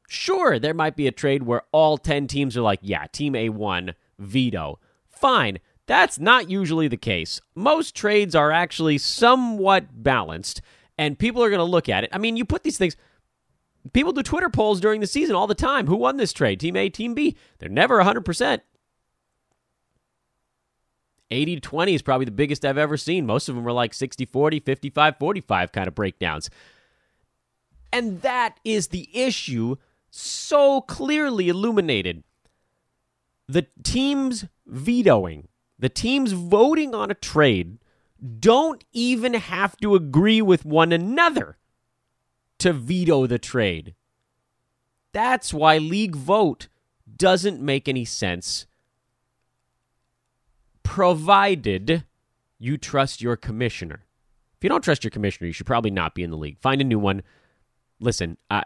Sure, 0.08 0.58
there 0.58 0.74
might 0.74 0.96
be 0.96 1.06
a 1.06 1.12
trade 1.12 1.44
where 1.44 1.62
all 1.72 1.96
10 1.98 2.26
teams 2.26 2.56
are 2.56 2.62
like, 2.62 2.80
yeah, 2.82 3.06
team 3.06 3.34
A 3.34 3.48
won, 3.48 3.94
veto. 4.18 4.78
Fine. 5.08 5.58
That's 5.86 6.18
not 6.18 6.50
usually 6.50 6.88
the 6.88 6.96
case. 6.96 7.40
Most 7.54 7.94
trades 7.94 8.34
are 8.34 8.50
actually 8.50 8.98
somewhat 8.98 10.02
balanced, 10.02 10.62
and 10.96 11.18
people 11.18 11.42
are 11.42 11.50
going 11.50 11.58
to 11.58 11.64
look 11.64 11.88
at 11.88 12.04
it. 12.04 12.10
I 12.12 12.18
mean, 12.18 12.36
you 12.36 12.44
put 12.44 12.62
these 12.62 12.78
things. 12.78 12.96
People 13.92 14.12
do 14.12 14.22
Twitter 14.22 14.48
polls 14.48 14.80
during 14.80 15.00
the 15.00 15.06
season 15.06 15.36
all 15.36 15.46
the 15.46 15.54
time. 15.54 15.86
Who 15.86 15.96
won 15.96 16.16
this 16.16 16.32
trade? 16.32 16.60
Team 16.60 16.76
A, 16.76 16.88
Team 16.88 17.12
B. 17.12 17.36
They're 17.58 17.68
never 17.68 18.02
100%. 18.02 18.60
80 21.34 21.60
20 21.60 21.94
is 21.94 22.02
probably 22.02 22.24
the 22.24 22.30
biggest 22.30 22.64
I've 22.64 22.78
ever 22.78 22.96
seen. 22.96 23.26
Most 23.26 23.48
of 23.48 23.54
them 23.54 23.64
were 23.64 23.72
like 23.72 23.92
60 23.92 24.24
40, 24.24 24.60
55 24.60 25.18
45 25.18 25.72
kind 25.72 25.88
of 25.88 25.94
breakdowns. 25.94 26.48
And 27.92 28.22
that 28.22 28.58
is 28.64 28.88
the 28.88 29.08
issue 29.12 29.76
so 30.10 30.80
clearly 30.80 31.48
illuminated. 31.48 32.24
The 33.48 33.66
teams 33.82 34.46
vetoing, 34.66 35.48
the 35.78 35.88
teams 35.88 36.32
voting 36.32 36.94
on 36.94 37.10
a 37.10 37.14
trade 37.14 37.78
don't 38.38 38.84
even 38.92 39.34
have 39.34 39.76
to 39.78 39.94
agree 39.94 40.40
with 40.40 40.64
one 40.64 40.92
another 40.92 41.58
to 42.58 42.72
veto 42.72 43.26
the 43.26 43.38
trade. 43.38 43.94
That's 45.12 45.52
why 45.52 45.78
league 45.78 46.16
vote 46.16 46.68
doesn't 47.16 47.60
make 47.60 47.88
any 47.88 48.04
sense 48.04 48.66
provided 50.84 52.04
you 52.58 52.78
trust 52.78 53.20
your 53.20 53.36
commissioner. 53.36 54.04
If 54.56 54.62
you 54.62 54.68
don't 54.68 54.82
trust 54.82 55.02
your 55.02 55.10
commissioner, 55.10 55.48
you 55.48 55.52
should 55.52 55.66
probably 55.66 55.90
not 55.90 56.14
be 56.14 56.22
in 56.22 56.30
the 56.30 56.36
league. 56.36 56.60
Find 56.60 56.80
a 56.80 56.84
new 56.84 56.98
one. 56.98 57.22
Listen, 57.98 58.38
I, 58.48 58.62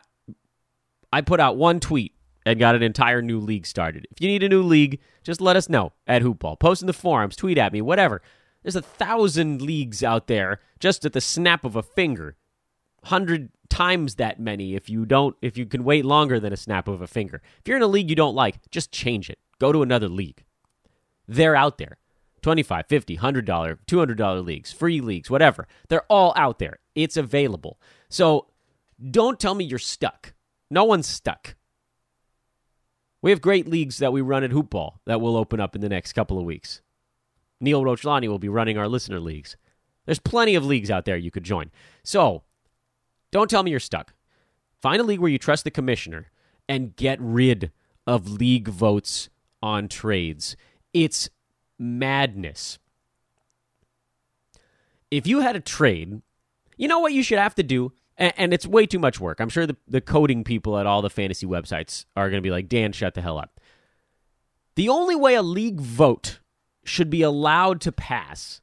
I 1.13 1.23
put 1.23 1.41
out 1.41 1.57
one 1.57 1.81
tweet 1.81 2.13
and 2.45 2.59
got 2.59 2.75
an 2.75 2.83
entire 2.83 3.23
new 3.23 3.41
league 3.41 3.67
started. 3.67 4.07
If 4.11 4.21
you 4.21 4.29
need 4.29 4.43
a 4.43 4.49
new 4.49 4.63
league, 4.63 5.01
just 5.23 5.41
let 5.41 5.57
us 5.57 5.69
know 5.69 5.93
at 6.07 6.23
Hoopball. 6.23 6.59
Post 6.59 6.83
in 6.83 6.87
the 6.87 6.93
forums, 6.93 7.37
tweet 7.37 7.59
at 7.59 7.73
me, 7.73 7.81
whatever. 7.81 8.21
There's 8.63 8.77
a 8.77 8.83
thousand 8.83 9.63
leagues 9.63 10.03
out 10.03 10.27
there 10.27 10.61
just 10.79 11.05
at 11.05 11.13
the 11.13 11.21
snap 11.21 11.65
of 11.65 11.77
a 11.77 11.83
finger. 11.83 12.37
Hundred 13.05 13.51
times 13.69 14.17
that 14.17 14.41
many 14.41 14.75
if 14.75 14.89
you 14.89 15.05
don't 15.05 15.37
if 15.43 15.57
you 15.57 15.67
can 15.67 15.85
wait 15.85 16.05
longer 16.05 16.41
than 16.41 16.53
a 16.53 16.57
snap 16.57 16.89
of 16.89 17.01
a 17.01 17.07
finger. 17.07 17.43
If 17.61 17.69
you're 17.69 17.77
in 17.77 17.83
a 17.83 17.87
league 17.87 18.11
you 18.11 18.17
don't 18.17 18.35
like, 18.35 18.71
just 18.71 18.93
change 18.93 19.31
it. 19.31 19.39
Go 19.59 19.73
to 19.73 19.83
another 19.83 20.09
league. 20.09 20.45
They're 21.27 21.57
out 21.57 21.79
there. 21.79 21.99
25 22.43 22.87
50 22.89 23.17
$100 23.19 23.79
$200 23.87 24.45
leagues 24.45 24.73
free 24.73 25.01
leagues 25.01 25.31
whatever. 25.31 25.67
They're 25.89 26.07
all 26.11 26.33
out 26.37 26.59
there. 26.59 26.79
It's 26.95 27.17
available. 27.17 27.81
So 28.09 28.47
don't 29.11 29.39
tell 29.39 29.55
me 29.55 29.65
you're 29.65 29.79
stuck. 29.79 30.35
No 30.71 30.85
one's 30.85 31.07
stuck. 31.07 31.55
We 33.21 33.31
have 33.31 33.41
great 33.41 33.67
leagues 33.67 33.99
that 33.99 34.13
we 34.13 34.21
run 34.21 34.45
at 34.45 34.51
hoopball 34.51 34.99
that 35.07 35.21
will 35.21 35.37
open 35.37 35.61
up 35.61 35.75
in 35.75 35.81
the 35.81 35.89
next 35.89 36.13
couple 36.13 36.39
of 36.39 36.45
weeks. 36.45 36.83
Neil 37.61 37.83
rochlani 37.83 38.29
will 38.29 38.39
be 38.39 38.49
running 38.49 38.79
our 38.79 38.89
listener 38.89 39.19
leagues. 39.19 39.57
There's 40.07 40.21
plenty 40.21 40.55
of 40.55 40.65
leagues 40.65 40.91
out 40.91 41.05
there 41.05 41.17
you 41.17 41.31
could 41.31 41.43
join. 41.43 41.71
So 42.05 42.45
don't 43.31 43.51
tell 43.51 43.63
me 43.63 43.71
you're 43.71 43.81
stuck. 43.81 44.15
Find 44.81 45.01
a 45.01 45.05
league 45.05 45.21
where 45.21 45.31
you 45.31 45.39
trust 45.39 45.65
the 45.65 45.71
commissioner 45.71 46.31
and 46.69 46.95
get 46.95 47.19
rid 47.21 47.73
of 48.07 48.31
league 48.31 48.69
votes 48.69 49.29
on 49.63 49.89
trades. 49.89 50.57
It's 50.95 51.29
madness. 51.79 52.79
If 55.11 55.27
you 55.27 55.41
had 55.41 55.57
a 55.57 55.61
trade, 55.61 56.21
you 56.77 56.89
know 56.89 56.99
what 56.99 57.13
you 57.13 57.23
should 57.23 57.39
have 57.39 57.55
to 57.57 57.63
do? 57.63 57.93
And, 58.17 58.53
it's 58.53 58.67
way 58.67 58.85
too 58.85 58.99
much 58.99 59.21
work. 59.21 59.41
I'm 59.41 59.49
sure 59.49 59.65
the, 59.65 59.77
the 59.87 60.01
coding 60.01 60.43
people 60.43 60.77
at 60.77 60.87
all 60.87 61.03
the 61.03 61.11
fantasy 61.11 61.47
websites 61.47 62.05
are 62.17 62.29
going 62.29 62.43
to 62.43 62.47
be 62.47 62.51
like, 62.51 62.69
Dan, 62.69 62.91
shut 62.91 63.15
the 63.15 63.23
hell 63.23 63.39
up. 63.39 63.61
The 64.75 64.89
only 64.89 65.15
way 65.15 65.37
a 65.37 65.43
league 65.43 65.81
vote 65.81 66.41
should 66.85 67.11
be 67.11 67.23
allowed 67.23 67.81
to 67.83 67.93
pass 67.93 68.61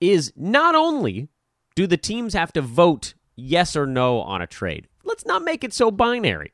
is 0.00 0.32
not 0.36 0.74
only 0.74 1.28
do 1.76 1.86
the 1.86 1.96
teams 1.96 2.34
have 2.34 2.52
to 2.54 2.60
vote 2.60 3.14
yes 3.36 3.76
or 3.76 3.86
no 3.86 4.20
on 4.20 4.42
a 4.42 4.48
trade, 4.48 4.88
let's 5.04 5.24
not 5.24 5.44
make 5.44 5.62
it 5.62 5.72
so 5.72 5.92
binary. 5.92 6.52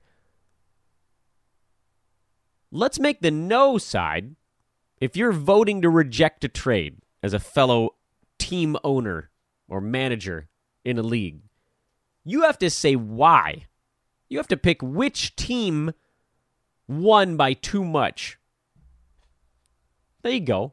Let's 2.71 2.99
make 2.99 3.21
the 3.21 3.31
no 3.31 3.79
side 3.79 4.37
if 5.03 5.17
you're 5.17 5.33
voting 5.33 5.83
to 5.83 5.91
reject 5.91 6.45
a 6.45 6.49
trade 6.49 6.99
as 7.25 7.35
a 7.35 7.41
fellow 7.41 7.97
team 8.39 8.77
owner 8.85 9.31
or 9.67 9.81
manager 9.81 10.47
in 10.85 10.97
a 10.97 11.03
league, 11.03 11.41
you 12.25 12.43
have 12.43 12.57
to 12.59 12.71
say 12.71 12.95
why. 12.95 13.67
You 14.29 14.39
have 14.39 14.47
to 14.47 14.57
pick 14.57 14.81
which 14.81 15.35
team 15.35 15.91
won 16.87 17.37
by 17.37 17.55
too 17.55 17.85
much. 17.85 18.39
There 20.23 20.31
you 20.31 20.39
go. 20.39 20.73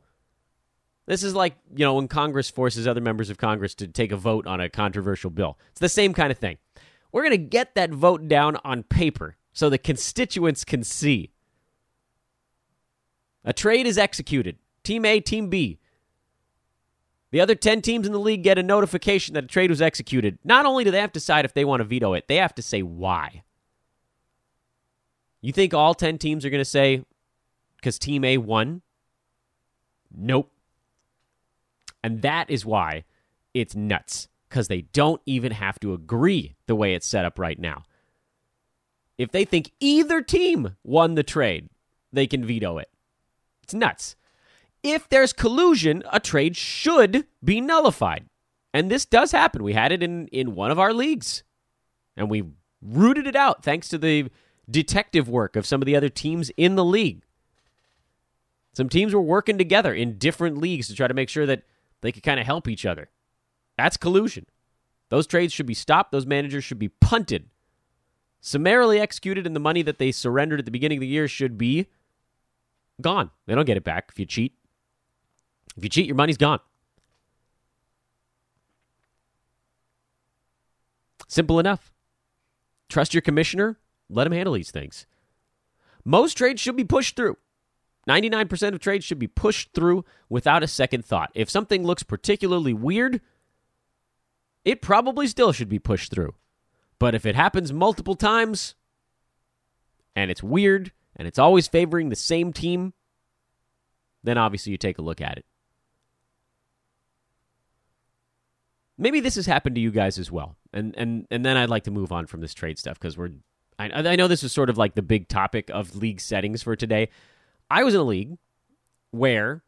This 1.08 1.24
is 1.24 1.34
like, 1.34 1.56
you 1.76 1.84
know, 1.84 1.96
when 1.96 2.08
Congress 2.08 2.52
forces 2.52 2.88
other 2.88 3.02
members 3.02 3.32
of 3.32 3.39
Congress 3.39 3.74
to 3.74 3.88
take 3.88 4.12
a 4.12 4.15
vote 4.15 4.46
on 4.46 4.62
a 4.62 4.70
controversial 4.70 5.32
bill. 5.32 5.58
It's 5.72 5.80
the 5.80 5.89
same 5.89 6.13
kind 6.13 6.32
of 6.32 6.38
thing. 6.38 6.60
We're 7.12 7.24
going 7.24 7.32
to 7.32 7.38
get 7.38 7.74
that 7.74 7.89
vote 7.89 8.28
down 8.28 8.58
on 8.63 8.84
paper 8.84 9.38
so 9.54 9.72
the 9.72 9.80
constituents 9.80 10.63
can 10.63 10.84
see. 10.84 11.32
A 13.50 13.54
trade 13.54 13.88
is 13.88 13.98
executed. 13.98 14.60
Team 14.84 15.04
A, 15.06 15.20
Team 15.20 15.50
B. 15.50 15.80
The 17.32 17.42
other 17.42 17.56
10 17.56 17.82
teams 17.82 18.06
in 18.06 18.14
the 18.14 18.20
league 18.20 18.44
get 18.44 18.60
a 18.60 18.64
notification 18.64 19.34
that 19.34 19.46
a 19.46 19.48
trade 19.48 19.72
was 19.72 19.82
executed. 19.82 20.38
Not 20.44 20.68
only 20.68 20.84
do 20.84 20.92
they 20.92 21.02
have 21.02 21.12
to 21.14 21.20
decide 21.20 21.46
if 21.46 21.56
they 21.56 21.66
want 21.66 21.80
to 21.80 21.84
veto 21.84 22.14
it, 22.14 22.28
they 22.28 22.36
have 22.36 22.54
to 22.54 22.62
say 22.62 22.84
why. 22.84 23.42
You 25.42 25.52
think 25.52 25.74
all 25.74 25.96
10 25.96 26.20
teams 26.20 26.46
are 26.46 26.52
going 26.52 26.62
to 26.62 26.66
say, 26.66 27.04
because 27.78 27.98
Team 27.98 28.24
A 28.24 28.38
won? 28.38 28.84
Nope. 30.16 30.52
And 32.04 32.22
that 32.22 32.52
is 32.52 32.68
why 32.68 33.04
it's 33.56 33.76
nuts, 33.76 34.28
because 34.48 34.68
they 34.68 34.82
don't 34.82 35.24
even 35.26 35.54
have 35.54 35.80
to 35.80 35.94
agree 35.94 36.54
the 36.68 36.76
way 36.76 36.94
it's 36.94 37.08
set 37.08 37.26
up 37.26 37.40
right 37.40 37.58
now. 37.58 37.82
If 39.18 39.32
they 39.32 39.44
think 39.44 39.72
either 39.80 40.22
team 40.22 40.76
won 40.84 41.16
the 41.16 41.24
trade, 41.24 41.70
they 42.14 42.28
can 42.28 42.46
veto 42.46 42.78
it. 42.78 42.90
It's 43.70 43.76
nuts. 43.76 44.16
If 44.82 45.08
there's 45.10 45.32
collusion, 45.32 46.02
a 46.12 46.20
trade 46.20 46.58
should 46.58 47.28
be 47.44 47.62
nullified. 47.62 48.26
And 48.74 48.90
this 48.90 49.06
does 49.06 49.32
happen. 49.32 49.62
We 49.62 49.74
had 49.74 49.92
it 49.92 50.02
in, 50.02 50.28
in 50.30 50.56
one 50.56 50.72
of 50.72 50.80
our 50.80 50.92
leagues. 50.92 51.44
And 52.18 52.32
we 52.32 52.46
rooted 52.82 53.28
it 53.28 53.36
out 53.36 53.64
thanks 53.64 53.88
to 53.90 54.00
the 54.00 54.32
detective 54.68 55.30
work 55.30 55.56
of 55.56 55.68
some 55.68 55.84
of 55.84 55.86
the 55.86 55.96
other 55.96 56.10
teams 56.10 56.50
in 56.58 56.74
the 56.74 56.84
league. 56.84 57.22
Some 58.74 58.90
teams 58.90 59.14
were 59.14 59.22
working 59.22 59.60
together 59.60 59.94
in 59.94 60.18
different 60.18 60.58
leagues 60.58 60.88
to 60.88 60.96
try 60.96 61.08
to 61.08 61.14
make 61.14 61.30
sure 61.30 61.46
that 61.46 61.62
they 62.02 62.12
could 62.12 62.24
kind 62.24 62.40
of 62.40 62.48
help 62.48 62.68
each 62.68 62.88
other. 62.88 63.12
That's 63.78 63.98
collusion. 63.98 64.48
Those 65.10 65.28
trades 65.28 65.54
should 65.54 65.68
be 65.68 65.76
stopped. 65.76 66.12
Those 66.12 66.26
managers 66.26 66.64
should 66.64 66.80
be 66.80 66.90
punted, 66.90 67.50
summarily 68.42 69.00
executed, 69.00 69.46
and 69.46 69.56
the 69.56 69.60
money 69.60 69.84
that 69.84 70.00
they 70.00 70.12
surrendered 70.12 70.58
at 70.58 70.66
the 70.66 70.72
beginning 70.72 70.98
of 70.98 71.02
the 71.02 71.08
year 71.08 71.28
should 71.28 71.56
be 71.56 71.88
gone. 73.02 73.32
They 73.46 73.56
don't 73.56 73.66
get 73.66 73.78
it 73.78 73.84
back 73.84 74.10
if 74.12 74.20
you 74.20 74.26
cheat. 74.26 74.54
If 75.78 75.84
you 75.84 75.90
cheat, 75.90 76.06
your 76.06 76.16
money's 76.16 76.38
gone. 76.38 76.60
Simple 81.28 81.60
enough. 81.60 81.94
Trust 82.90 83.14
your 83.14 83.22
commissioner, 83.22 83.78
let 84.10 84.26
him 84.26 84.34
handle 84.34 84.56
these 84.56 84.72
things. 84.72 85.06
Most 86.04 86.34
trades 86.34 86.60
should 86.60 86.76
be 86.76 86.84
pushed 86.84 87.16
through. 87.16 87.38
99% 88.08 88.74
of 88.74 88.80
trades 88.80 89.06
should 89.06 89.20
be 89.20 89.28
pushed 89.28 89.72
through 89.74 90.04
without 90.28 90.64
a 90.64 90.68
second 90.68 91.06
thought. 91.06 91.30
If 91.36 91.50
something 91.50 91.84
looks 91.84 92.02
particularly 92.02 92.74
weird, 92.74 93.22
it 94.66 94.82
probably 94.82 95.28
still 95.28 95.52
should 95.52 95.70
be 95.70 95.78
pushed 95.78 96.12
through. 96.12 96.34
But 96.98 97.14
if 97.14 97.26
it 97.28 97.36
happens 97.36 97.72
multiple 97.72 98.16
times 98.16 98.74
and 100.16 100.32
it's 100.32 100.42
weird 100.42 100.92
and 101.20 101.28
it's 101.28 101.38
always 101.38 101.68
favoring 101.68 102.08
the 102.08 102.16
same 102.16 102.54
team, 102.54 102.94
then 104.24 104.38
obviously 104.38 104.72
you 104.72 104.78
take 104.78 104.98
a 104.98 105.02
look 105.02 105.20
at 105.20 105.38
it. 105.38 105.46
Maybe 108.98 109.20
this 109.20 109.36
has 109.36 109.46
happened 109.46 109.76
to 109.76 109.82
you 109.82 109.92
guys 109.92 110.18
as 110.18 110.32
well. 110.32 110.56
And 110.74 110.96
and 110.98 111.28
and 111.30 111.46
then 111.46 111.58
I'd 111.58 111.70
like 111.70 111.84
to 111.84 111.92
move 111.92 112.12
on 112.12 112.26
from 112.26 112.42
this 112.42 112.54
trade 112.54 112.80
stuff 112.80 112.98
because 112.98 113.18
we're 113.18 113.32
I, 113.78 113.90
I 113.92 114.16
know 114.16 114.28
this 114.28 114.44
is 114.44 114.52
sort 114.52 114.70
of 114.70 114.78
like 114.78 114.96
the 114.96 115.02
big 115.02 115.28
topic 115.28 115.70
of 115.70 115.96
league 115.96 116.22
settings 116.22 116.64
for 116.64 116.76
today. 116.76 117.10
I 117.70 117.84
was 117.84 117.94
in 117.94 118.00
a 118.00 118.04
league 118.04 118.38
where 119.12 119.64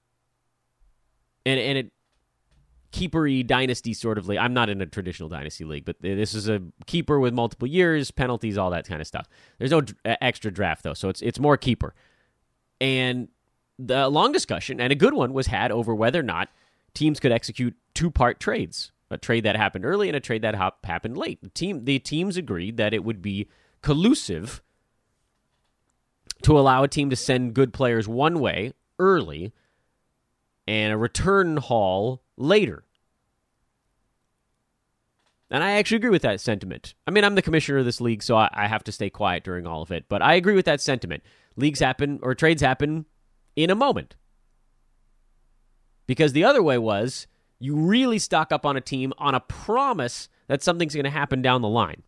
and 1.45 1.59
and 1.59 1.77
it 1.77 1.91
keepery 2.91 3.45
dynasty 3.45 3.93
sort 3.93 4.17
of 4.17 4.27
league. 4.27 4.39
I'm 4.39 4.53
not 4.53 4.69
in 4.69 4.81
a 4.81 4.85
traditional 4.85 5.29
dynasty 5.29 5.63
league, 5.63 5.85
but 5.85 5.95
this 6.01 6.33
is 6.33 6.49
a 6.49 6.61
keeper 6.85 7.19
with 7.19 7.33
multiple 7.33 7.67
years, 7.67 8.11
penalties, 8.11 8.57
all 8.57 8.69
that 8.71 8.87
kind 8.87 9.01
of 9.01 9.07
stuff. 9.07 9.27
There's 9.57 9.71
no 9.71 9.81
extra 10.05 10.51
draft 10.51 10.83
though, 10.83 10.93
so 10.93 11.09
it's 11.09 11.21
it's 11.21 11.39
more 11.39 11.57
keeper. 11.57 11.93
And 12.79 13.29
the 13.79 14.09
long 14.09 14.31
discussion 14.31 14.79
and 14.79 14.91
a 14.91 14.95
good 14.95 15.13
one 15.13 15.33
was 15.33 15.47
had 15.47 15.71
over 15.71 15.95
whether 15.95 16.19
or 16.19 16.23
not 16.23 16.49
teams 16.93 17.19
could 17.19 17.31
execute 17.31 17.75
two 17.93 18.11
part 18.11 18.39
trades, 18.39 18.91
a 19.09 19.17
trade 19.17 19.43
that 19.43 19.55
happened 19.55 19.85
early 19.85 20.09
and 20.09 20.15
a 20.15 20.19
trade 20.21 20.41
that 20.41 20.55
happened 20.83 21.17
late. 21.17 21.41
The 21.41 21.49
team 21.49 21.85
the 21.85 21.99
teams 21.99 22.37
agreed 22.37 22.77
that 22.77 22.93
it 22.93 23.03
would 23.03 23.21
be 23.21 23.47
collusive 23.81 24.61
to 26.43 26.57
allow 26.57 26.83
a 26.83 26.87
team 26.87 27.09
to 27.09 27.15
send 27.15 27.53
good 27.53 27.71
players 27.71 28.07
one 28.07 28.39
way 28.39 28.73
early 28.99 29.53
and 30.67 30.93
a 30.93 30.97
return 30.97 31.57
haul 31.57 32.23
later. 32.37 32.83
And 35.49 35.63
I 35.63 35.71
actually 35.71 35.97
agree 35.97 36.09
with 36.09 36.21
that 36.21 36.39
sentiment. 36.39 36.93
I 37.05 37.11
mean, 37.11 37.25
I'm 37.25 37.35
the 37.35 37.41
commissioner 37.41 37.79
of 37.79 37.85
this 37.85 37.99
league, 37.99 38.23
so 38.23 38.37
I, 38.37 38.49
I, 38.53 38.67
have 38.67 38.85
to 38.85 38.91
stay 38.91 39.09
quiet 39.09 39.43
during 39.43 39.67
all 39.67 39.81
of 39.81 39.91
it. 39.91 40.05
But 40.07 40.21
I 40.21 40.35
agree 40.35 40.55
with 40.55 40.63
that 40.65 40.79
sentiment. 40.79 41.23
Leagues 41.57 41.81
happen 41.81 42.19
or 42.23 42.33
trades 42.33 42.61
happen 42.61 43.05
in 43.57 43.69
a 43.69 43.75
moment. 43.75 44.15
Because 46.07 46.31
the 46.31 46.45
other 46.45 46.63
way 46.63 46.77
was 46.77 47.27
you 47.59 47.75
really 47.75 48.17
stock 48.17 48.53
up 48.53 48.65
on 48.65 48.77
a 48.77 48.81
team 48.81 49.11
on 49.17 49.35
a 49.35 49.41
promise 49.41 50.29
that 50.47 50.63
something's 50.63 50.95
going 50.95 51.03
to 51.03 51.09
happen 51.09 51.41
down 51.41 51.61
the 51.61 51.67
line. 51.67 52.03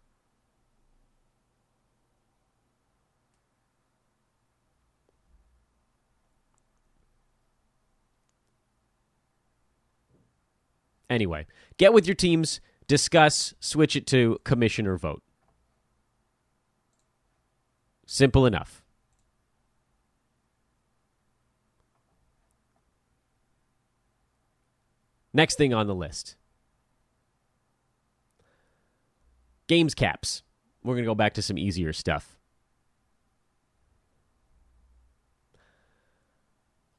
Anyway, 11.13 11.45
get 11.77 11.93
with 11.93 12.07
your 12.07 12.15
teams, 12.15 12.59
discuss, 12.87 13.53
switch 13.59 13.95
it 13.95 14.07
to 14.07 14.39
commissioner 14.43 14.97
vote. 14.97 15.21
Simple 18.07 18.47
enough. 18.47 18.83
Next 25.35 25.55
thing 25.55 25.71
on 25.71 25.85
the 25.85 25.93
list 25.93 26.35
games 29.67 29.93
caps. 29.93 30.41
We're 30.83 30.95
going 30.95 31.03
to 31.03 31.11
go 31.11 31.13
back 31.15 31.35
to 31.35 31.43
some 31.43 31.59
easier 31.59 31.93
stuff. 31.93 32.39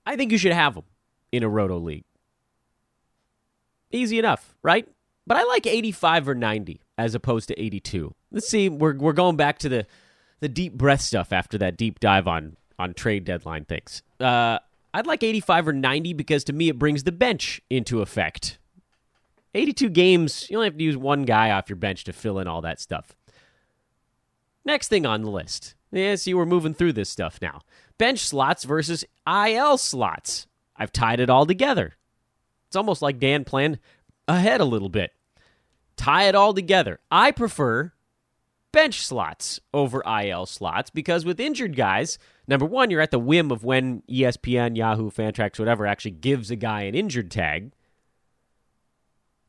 I 0.06 0.14
think 0.14 0.30
you 0.30 0.38
should 0.38 0.52
have 0.52 0.76
them 0.76 0.84
in 1.32 1.42
a 1.42 1.48
roto 1.48 1.78
league. 1.78 2.04
Easy 3.90 4.18
enough, 4.18 4.54
right? 4.62 4.88
But 5.26 5.36
I 5.36 5.44
like 5.44 5.66
85 5.66 6.28
or 6.28 6.34
90 6.34 6.80
as 6.98 7.14
opposed 7.14 7.48
to 7.48 7.60
82. 7.60 8.14
Let's 8.30 8.48
see, 8.48 8.68
we're 8.68 8.96
we're 8.96 9.12
going 9.12 9.36
back 9.36 9.58
to 9.60 9.68
the 9.68 9.86
the 10.40 10.48
deep 10.48 10.74
breath 10.74 11.00
stuff 11.00 11.32
after 11.32 11.56
that 11.58 11.76
deep 11.76 12.00
dive 12.00 12.28
on 12.28 12.56
on 12.78 12.94
trade 12.94 13.24
deadline 13.24 13.64
things. 13.64 14.02
Uh, 14.20 14.58
I'd 14.92 15.06
like 15.06 15.22
85 15.22 15.68
or 15.68 15.72
90 15.72 16.12
because 16.12 16.44
to 16.44 16.52
me 16.52 16.68
it 16.68 16.78
brings 16.78 17.04
the 17.04 17.12
bench 17.12 17.60
into 17.70 18.02
effect. 18.02 18.58
82 19.54 19.88
games, 19.90 20.48
you 20.50 20.56
only 20.56 20.66
have 20.66 20.76
to 20.76 20.82
use 20.84 20.96
one 20.96 21.22
guy 21.22 21.50
off 21.50 21.68
your 21.68 21.76
bench 21.76 22.04
to 22.04 22.12
fill 22.12 22.40
in 22.40 22.48
all 22.48 22.60
that 22.62 22.80
stuff. 22.80 23.14
Next 24.64 24.88
thing 24.88 25.06
on 25.06 25.22
the 25.22 25.30
list. 25.30 25.74
Yeah, 25.92 26.16
see, 26.16 26.34
we're 26.34 26.44
moving 26.46 26.74
through 26.74 26.94
this 26.94 27.08
stuff 27.08 27.38
now. 27.40 27.60
Bench 27.98 28.18
slots 28.18 28.64
versus 28.64 29.04
IL 29.26 29.78
slots. 29.78 30.48
I've 30.76 30.92
tied 30.92 31.20
it 31.20 31.30
all 31.30 31.46
together. 31.46 31.94
It's 32.74 32.76
almost 32.76 33.02
like 33.02 33.20
Dan 33.20 33.44
planned 33.44 33.78
ahead 34.26 34.60
a 34.60 34.64
little 34.64 34.88
bit. 34.88 35.12
Tie 35.96 36.24
it 36.24 36.34
all 36.34 36.52
together. 36.52 36.98
I 37.08 37.30
prefer 37.30 37.92
bench 38.72 39.06
slots 39.06 39.60
over 39.72 40.02
IL 40.04 40.46
slots 40.46 40.90
because 40.90 41.24
with 41.24 41.38
injured 41.38 41.76
guys, 41.76 42.18
number 42.48 42.66
one, 42.66 42.90
you're 42.90 43.00
at 43.00 43.12
the 43.12 43.20
whim 43.20 43.52
of 43.52 43.62
when 43.62 44.02
ESPN, 44.10 44.76
Yahoo, 44.76 45.08
Fantrax, 45.08 45.56
whatever 45.56 45.86
actually 45.86 46.10
gives 46.10 46.50
a 46.50 46.56
guy 46.56 46.82
an 46.82 46.96
injured 46.96 47.30
tag. 47.30 47.70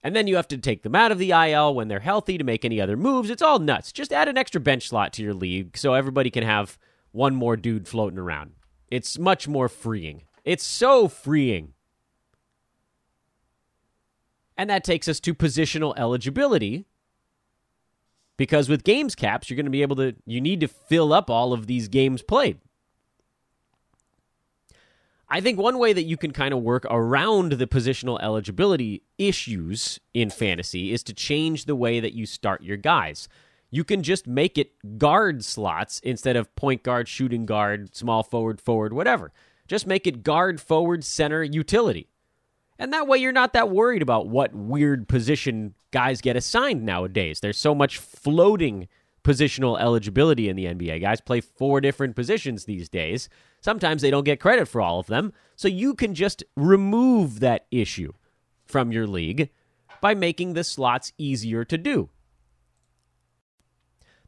And 0.04 0.16
then 0.16 0.28
you 0.28 0.36
have 0.36 0.48
to 0.50 0.60
take 0.60 0.84
them 0.84 0.94
out 0.94 1.12
of 1.12 1.18
the 1.18 1.32
IL 1.32 1.74
when 1.74 1.88
they're 1.88 2.02
healthy 2.02 2.38
to 2.38 2.44
make 2.44 2.64
any 2.64 2.80
other 2.80 2.96
moves. 2.96 3.32
It's 3.32 3.42
all 3.42 3.58
nuts. 3.58 3.92
Just 3.92 4.14
add 4.14 4.28
an 4.28 4.38
extra 4.38 4.62
bench 4.62 4.90
slot 4.90 5.14
to 5.14 5.24
your 5.24 5.34
league 5.34 5.76
so 5.80 5.96
everybody 5.96 6.30
can 6.30 6.44
have 6.44 6.78
one 7.12 7.34
more 7.34 7.58
dude 7.58 7.88
floating 7.88 8.20
around. 8.20 8.52
It's 8.92 9.18
much 9.18 9.48
more 9.48 9.68
freeing. 9.68 10.26
It's 10.44 10.64
so 10.64 11.08
freeing. 11.08 11.74
And 14.58 14.70
that 14.70 14.84
takes 14.84 15.08
us 15.08 15.20
to 15.22 15.34
positional 15.34 15.94
eligibility. 15.98 16.86
Because 18.38 18.68
with 18.68 18.84
games 18.84 19.16
caps, 19.16 19.50
you're 19.50 19.56
going 19.56 19.66
to 19.66 19.72
be 19.72 19.82
able 19.82 19.96
to, 19.98 20.16
you 20.26 20.42
need 20.42 20.60
to 20.60 20.68
fill 20.68 21.14
up 21.14 21.30
all 21.30 21.54
of 21.54 21.68
these 21.68 21.88
games 21.88 22.22
played. 22.22 22.60
I 25.28 25.42
think 25.42 25.58
one 25.58 25.80
way 25.80 25.92
that 25.94 26.04
you 26.04 26.18
can 26.18 26.32
kind 26.32 26.54
of 26.54 26.62
work 26.62 26.86
around 26.90 27.54
the 27.54 27.66
positional 27.66 28.22
eligibility 28.22 29.04
issues 29.18 30.00
in 30.14 30.30
fantasy 30.30 30.94
is 30.94 31.02
to 31.04 31.14
change 31.14 31.66
the 31.66 31.76
way 31.76 32.00
that 32.00 32.14
you 32.14 32.26
start 32.26 32.62
your 32.62 32.78
guys. 32.78 33.28
You 33.72 33.84
can 33.84 34.04
just 34.04 34.28
make 34.28 34.58
it 34.58 34.98
guard 35.00 35.44
slots 35.44 36.00
instead 36.02 36.36
of 36.36 36.56
point 36.56 36.84
guard, 36.84 37.08
shooting 37.08 37.46
guard, 37.46 37.96
small 37.96 38.22
forward, 38.22 38.62
forward, 38.62 38.94
whatever. 38.94 39.32
Just 39.68 39.88
make 39.88 40.06
it 40.06 40.24
guard, 40.24 40.62
forward, 40.62 41.04
center, 41.04 41.44
utility. 41.44 42.08
And 42.78 42.92
that 42.94 43.08
way 43.08 43.18
you're 43.18 43.32
not 43.32 43.54
that 43.54 43.70
worried 43.70 44.02
about 44.02 44.28
what 44.28 44.54
weird 44.54 45.08
position 45.08 45.76
guys 45.92 46.22
get 46.22 46.36
assigned 46.36 46.84
nowadays. 46.84 47.40
There's 47.40 47.58
so 47.58 47.74
much 47.74 47.98
floating 47.98 48.88
positional 49.24 49.80
eligibility 49.80 50.50
in 50.50 50.56
the 50.56 50.66
NBA. 50.66 51.02
Guys 51.02 51.20
play 51.20 51.42
four 51.42 51.82
different 51.82 52.16
positions 52.16 52.66
these 52.66 52.90
days. 52.90 53.28
Sometimes 53.62 54.02
they 54.02 54.12
don't 54.12 54.24
get 54.24 54.40
credit 54.40 54.68
for 54.68 54.82
all 54.82 55.00
of 55.00 55.08
them. 55.08 55.34
So 55.56 55.68
you 55.68 55.96
can 55.96 56.14
just 56.14 56.44
remove 56.56 57.40
that 57.40 57.66
issue 57.72 58.14
from 58.66 58.92
your 58.92 59.08
league 59.08 59.50
by 60.02 60.14
making 60.14 60.54
the 60.54 60.64
slots 60.64 61.12
easier 61.18 61.66
to 61.66 61.78
do. 61.78 62.10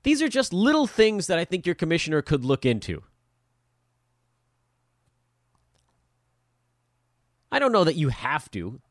These 0.03 0.21
are 0.21 0.29
just 0.29 0.53
little 0.53 0.87
things 0.87 1.27
that 1.27 1.37
I 1.37 1.45
think 1.45 1.65
your 1.65 1.75
commissioner 1.75 2.21
could 2.21 2.45
look 2.45 2.65
into. 2.65 3.03
I 7.51 7.59
don't 7.59 7.71
know 7.71 7.83
that 7.83 7.95
you 7.95 8.09
have 8.09 8.51
to, 8.51 8.81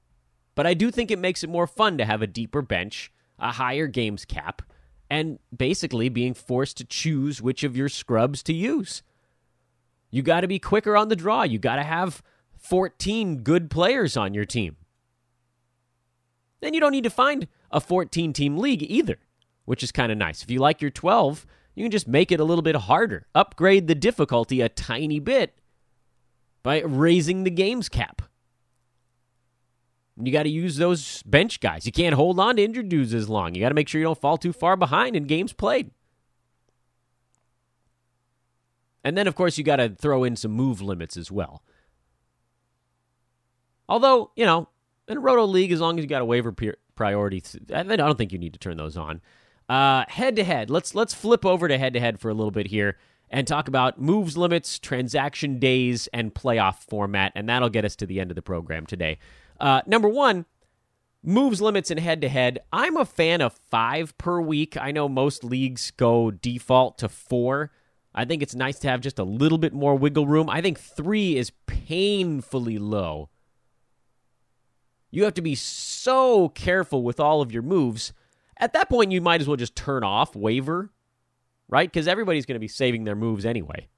but 0.54 0.66
I 0.66 0.74
do 0.74 0.90
think 0.90 1.10
it 1.10 1.18
makes 1.18 1.44
it 1.44 1.50
more 1.50 1.66
fun 1.66 1.98
to 1.98 2.04
have 2.04 2.22
a 2.22 2.26
deeper 2.26 2.62
bench, 2.62 3.12
a 3.38 3.52
higher 3.52 3.86
games 3.86 4.24
cap, 4.24 4.62
and 5.10 5.38
basically 5.56 6.08
being 6.08 6.34
forced 6.34 6.78
to 6.78 6.84
choose 6.84 7.42
which 7.42 7.62
of 7.62 7.76
your 7.76 7.88
scrubs 7.88 8.42
to 8.44 8.52
use. 8.52 9.02
You 10.10 10.22
got 10.22 10.40
to 10.40 10.48
be 10.48 10.58
quicker 10.58 10.96
on 10.96 11.08
the 11.08 11.16
draw. 11.16 11.42
You 11.42 11.58
got 11.58 11.76
to 11.76 11.82
have 11.82 12.22
14 12.58 13.42
good 13.42 13.70
players 13.70 14.16
on 14.16 14.34
your 14.34 14.44
team. 14.44 14.76
Then 16.60 16.74
you 16.74 16.80
don't 16.80 16.92
need 16.92 17.04
to 17.04 17.10
find 17.10 17.48
a 17.70 17.80
14 17.80 18.32
team 18.32 18.56
league 18.56 18.82
either, 18.82 19.18
which 19.66 19.82
is 19.82 19.92
kind 19.92 20.10
of 20.10 20.18
nice. 20.18 20.42
If 20.42 20.50
you 20.50 20.58
like 20.58 20.80
your 20.80 20.90
12, 20.90 21.46
you 21.74 21.84
can 21.84 21.90
just 21.90 22.08
make 22.08 22.32
it 22.32 22.40
a 22.40 22.44
little 22.44 22.62
bit 22.62 22.76
harder, 22.76 23.26
upgrade 23.34 23.86
the 23.86 23.94
difficulty 23.94 24.62
a 24.62 24.68
tiny 24.68 25.20
bit 25.20 25.60
by 26.62 26.80
raising 26.80 27.44
the 27.44 27.50
games 27.50 27.88
cap. 27.88 28.22
You 30.22 30.32
got 30.32 30.44
to 30.44 30.48
use 30.48 30.76
those 30.76 31.22
bench 31.24 31.60
guys. 31.60 31.84
You 31.84 31.92
can't 31.92 32.14
hold 32.14 32.40
on 32.40 32.56
to 32.56 32.64
injured 32.64 32.88
dudes 32.88 33.12
as 33.12 33.28
long. 33.28 33.54
You 33.54 33.60
got 33.60 33.68
to 33.68 33.74
make 33.74 33.88
sure 33.88 33.98
you 34.00 34.06
don't 34.06 34.20
fall 34.20 34.38
too 34.38 34.52
far 34.52 34.76
behind 34.76 35.14
in 35.14 35.24
games 35.24 35.52
played. 35.52 35.90
And 39.04 39.16
then, 39.16 39.26
of 39.26 39.34
course, 39.34 39.58
you 39.58 39.62
got 39.62 39.76
to 39.76 39.90
throw 39.90 40.24
in 40.24 40.34
some 40.34 40.52
move 40.52 40.80
limits 40.80 41.16
as 41.16 41.30
well. 41.30 41.62
Although, 43.88 44.32
you 44.34 44.44
know, 44.44 44.68
in 45.06 45.18
a 45.18 45.20
Roto 45.20 45.44
League, 45.44 45.70
as 45.70 45.80
long 45.80 45.98
as 45.98 46.02
you 46.02 46.08
got 46.08 46.22
a 46.22 46.24
waiver 46.24 46.52
priority, 46.96 47.42
I 47.72 47.82
don't 47.84 48.18
think 48.18 48.32
you 48.32 48.38
need 48.38 48.54
to 48.54 48.58
turn 48.58 48.76
those 48.78 48.96
on. 48.96 49.20
Head 49.68 50.34
to 50.36 50.44
head, 50.44 50.70
let's 50.70 50.94
let's 50.94 51.14
flip 51.14 51.46
over 51.46 51.68
to 51.68 51.78
head 51.78 51.92
to 51.92 52.00
head 52.00 52.18
for 52.18 52.30
a 52.30 52.34
little 52.34 52.50
bit 52.50 52.66
here, 52.66 52.96
and 53.30 53.46
talk 53.46 53.68
about 53.68 54.00
moves 54.00 54.36
limits, 54.36 54.78
transaction 54.78 55.60
days, 55.60 56.08
and 56.12 56.34
playoff 56.34 56.78
format. 56.78 57.30
And 57.36 57.48
that'll 57.48 57.68
get 57.68 57.84
us 57.84 57.94
to 57.96 58.06
the 58.06 58.18
end 58.18 58.32
of 58.32 58.34
the 58.34 58.42
program 58.42 58.86
today. 58.86 59.18
Uh, 59.58 59.82
number 59.86 60.08
one, 60.08 60.44
moves 61.22 61.60
limits 61.60 61.90
and 61.90 62.00
head 62.00 62.20
to 62.20 62.28
head. 62.28 62.60
I'm 62.72 62.96
a 62.96 63.04
fan 63.04 63.40
of 63.40 63.58
five 63.70 64.16
per 64.18 64.40
week. 64.40 64.76
I 64.76 64.92
know 64.92 65.08
most 65.08 65.44
leagues 65.44 65.90
go 65.90 66.30
default 66.30 66.98
to 66.98 67.08
four. 67.08 67.72
I 68.14 68.24
think 68.24 68.42
it's 68.42 68.54
nice 68.54 68.78
to 68.80 68.88
have 68.88 69.00
just 69.00 69.18
a 69.18 69.24
little 69.24 69.58
bit 69.58 69.74
more 69.74 69.94
wiggle 69.94 70.26
room. 70.26 70.48
I 70.48 70.62
think 70.62 70.78
three 70.78 71.36
is 71.36 71.52
painfully 71.66 72.78
low. 72.78 73.28
You 75.10 75.24
have 75.24 75.34
to 75.34 75.42
be 75.42 75.54
so 75.54 76.48
careful 76.50 77.02
with 77.02 77.20
all 77.20 77.42
of 77.42 77.52
your 77.52 77.62
moves. 77.62 78.12
At 78.58 78.72
that 78.72 78.88
point, 78.88 79.12
you 79.12 79.20
might 79.20 79.40
as 79.40 79.48
well 79.48 79.56
just 79.56 79.76
turn 79.76 80.02
off 80.02 80.34
waiver, 80.34 80.90
right? 81.68 81.90
Because 81.90 82.08
everybody's 82.08 82.46
going 82.46 82.54
to 82.56 82.60
be 82.60 82.68
saving 82.68 83.04
their 83.04 83.14
moves 83.14 83.44
anyway. 83.44 83.88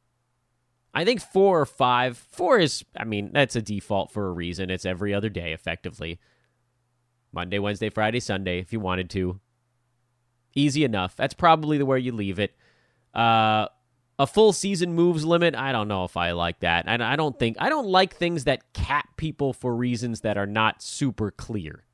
I 0.99 1.05
think 1.05 1.21
four 1.21 1.61
or 1.61 1.65
five. 1.65 2.19
Four 2.19 2.59
is, 2.59 2.85
I 2.97 3.05
mean, 3.05 3.31
that's 3.33 3.55
a 3.55 3.63
default 3.63 4.11
for 4.11 4.27
a 4.27 4.33
reason. 4.33 4.69
It's 4.69 4.85
every 4.85 5.15
other 5.15 5.29
day, 5.29 5.53
effectively. 5.53 6.19
Monday, 7.31 7.61
Wednesday, 7.61 7.89
Friday, 7.89 8.19
Sunday, 8.19 8.59
if 8.59 8.73
you 8.73 8.81
wanted 8.81 9.09
to. 9.11 9.39
Easy 10.57 10.83
enough. 10.83 11.15
That's 11.15 11.35
probably 11.35 11.79
the 11.79 11.87
where 11.87 11.99
you 11.99 12.11
leave 12.11 12.41
it. 12.41 12.53
Uh, 13.15 13.69
a 14.19 14.27
full 14.27 14.53
season 14.53 14.93
moves 14.93 15.25
limit. 15.25 15.55
I 15.55 15.71
don't 15.71 15.87
know 15.87 16.03
if 16.03 16.17
I 16.17 16.33
like 16.33 16.59
that. 16.61 16.89
I, 16.89 17.13
I 17.13 17.15
don't 17.15 17.39
think 17.39 17.59
I 17.61 17.69
don't 17.69 17.87
like 17.87 18.17
things 18.17 18.43
that 18.45 18.73
cap 18.73 19.17
people 19.17 19.53
for 19.53 19.77
reasons 19.77 20.23
that 20.23 20.37
are 20.37 20.47
not 20.47 20.83
super 20.83 21.31
clear. 21.31 21.85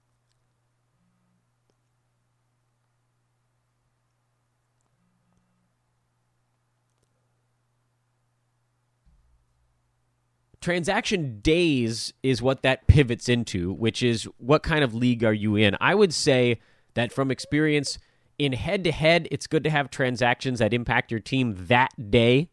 Transaction 10.64 11.40
days 11.40 12.14
is 12.22 12.40
what 12.40 12.62
that 12.62 12.86
pivots 12.86 13.28
into, 13.28 13.72
which 13.72 14.02
is 14.02 14.24
what 14.38 14.62
kind 14.62 14.82
of 14.82 14.94
league 14.94 15.22
are 15.22 15.32
you 15.32 15.56
in? 15.56 15.76
I 15.78 15.94
would 15.94 16.12
say 16.12 16.58
that 16.94 17.12
from 17.12 17.30
experience, 17.30 17.98
in 18.38 18.54
head 18.54 18.82
to 18.84 18.90
head, 18.92 19.28
it's 19.30 19.46
good 19.46 19.62
to 19.64 19.70
have 19.70 19.90
transactions 19.90 20.58
that 20.58 20.72
impact 20.72 21.10
your 21.10 21.20
team 21.20 21.66
that 21.68 21.90
day 22.10 22.48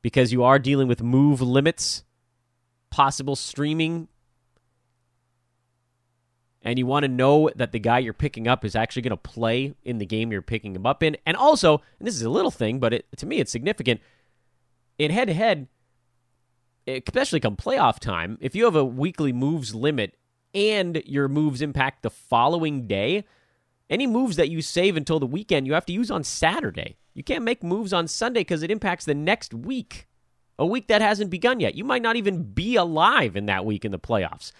because 0.00 0.32
you 0.32 0.42
are 0.42 0.58
dealing 0.58 0.88
with 0.88 1.02
move 1.02 1.42
limits, 1.42 2.04
possible 2.88 3.36
streaming, 3.36 4.08
and 6.62 6.78
you 6.78 6.86
want 6.86 7.04
to 7.04 7.08
know 7.08 7.50
that 7.54 7.72
the 7.72 7.78
guy 7.78 7.98
you're 7.98 8.14
picking 8.14 8.48
up 8.48 8.64
is 8.64 8.74
actually 8.74 9.02
going 9.02 9.10
to 9.10 9.16
play 9.18 9.74
in 9.84 9.98
the 9.98 10.06
game 10.06 10.32
you're 10.32 10.40
picking 10.40 10.74
him 10.74 10.86
up 10.86 11.02
in. 11.02 11.18
And 11.26 11.36
also, 11.36 11.82
and 11.98 12.08
this 12.08 12.14
is 12.14 12.22
a 12.22 12.30
little 12.30 12.50
thing, 12.50 12.78
but 12.80 12.94
it, 12.94 13.06
to 13.18 13.26
me 13.26 13.40
it's 13.40 13.52
significant, 13.52 14.00
in 14.98 15.10
head 15.10 15.28
to 15.28 15.34
head, 15.34 15.68
especially 16.86 17.40
come 17.40 17.56
playoff 17.56 17.98
time, 17.98 18.38
if 18.40 18.54
you 18.54 18.64
have 18.64 18.76
a 18.76 18.84
weekly 18.84 19.32
moves 19.32 19.74
limit 19.74 20.16
and 20.54 21.02
your 21.06 21.28
moves 21.28 21.62
impact 21.62 22.02
the 22.02 22.10
following 22.10 22.86
day, 22.86 23.24
any 23.88 24.06
moves 24.06 24.36
that 24.36 24.50
you 24.50 24.62
save 24.62 24.96
until 24.96 25.18
the 25.18 25.26
weekend, 25.26 25.66
you 25.66 25.74
have 25.74 25.86
to 25.86 25.92
use 25.92 26.10
on 26.10 26.24
Saturday. 26.24 26.96
You 27.14 27.24
can't 27.24 27.44
make 27.44 27.62
moves 27.62 27.92
on 27.92 28.08
Sunday 28.08 28.40
because 28.40 28.62
it 28.62 28.70
impacts 28.70 29.04
the 29.04 29.14
next 29.14 29.52
week, 29.52 30.06
a 30.58 30.66
week 30.66 30.86
that 30.88 31.02
hasn't 31.02 31.30
begun 31.30 31.60
yet. 31.60 31.74
You 31.74 31.84
might 31.84 32.02
not 32.02 32.16
even 32.16 32.42
be 32.42 32.76
alive 32.76 33.36
in 33.36 33.46
that 33.46 33.64
week 33.64 33.84
in 33.84 33.90
the 33.90 33.98
playoffs. 33.98 34.52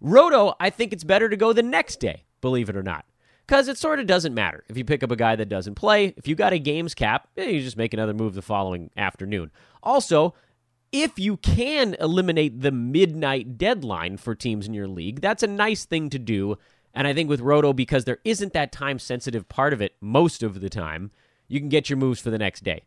Roto, 0.00 0.54
I 0.60 0.70
think 0.70 0.92
it's 0.92 1.04
better 1.04 1.28
to 1.28 1.36
go 1.36 1.52
the 1.52 1.62
next 1.62 2.00
day, 2.00 2.24
believe 2.40 2.68
it 2.68 2.76
or 2.76 2.82
not. 2.82 3.06
Because 3.46 3.68
it 3.68 3.78
sort 3.78 4.00
of 4.00 4.06
doesn't 4.06 4.34
matter. 4.34 4.64
If 4.68 4.76
you 4.76 4.84
pick 4.84 5.02
up 5.04 5.12
a 5.12 5.16
guy 5.16 5.36
that 5.36 5.48
doesn't 5.48 5.76
play, 5.76 6.12
if 6.16 6.26
you 6.26 6.34
got 6.34 6.52
a 6.52 6.58
games 6.58 6.94
cap, 6.94 7.28
eh, 7.36 7.44
you 7.44 7.60
just 7.60 7.76
make 7.76 7.94
another 7.94 8.12
move 8.12 8.34
the 8.34 8.42
following 8.42 8.90
afternoon. 8.96 9.52
Also, 9.82 10.34
if 11.02 11.18
you 11.18 11.36
can 11.36 11.94
eliminate 12.00 12.60
the 12.60 12.70
midnight 12.70 13.58
deadline 13.58 14.16
for 14.16 14.34
teams 14.34 14.66
in 14.66 14.74
your 14.74 14.88
league, 14.88 15.20
that's 15.20 15.42
a 15.42 15.48
nice 15.48 15.84
thing 15.84 16.10
to 16.10 16.18
do. 16.18 16.56
And 16.94 17.06
I 17.06 17.12
think 17.12 17.28
with 17.28 17.40
Roto, 17.40 17.72
because 17.72 18.04
there 18.04 18.20
isn't 18.24 18.52
that 18.54 18.72
time 18.72 18.98
sensitive 18.98 19.48
part 19.48 19.72
of 19.72 19.82
it 19.82 19.96
most 20.00 20.42
of 20.42 20.60
the 20.60 20.70
time, 20.70 21.10
you 21.48 21.60
can 21.60 21.68
get 21.68 21.90
your 21.90 21.98
moves 21.98 22.20
for 22.20 22.30
the 22.30 22.38
next 22.38 22.64
day. 22.64 22.84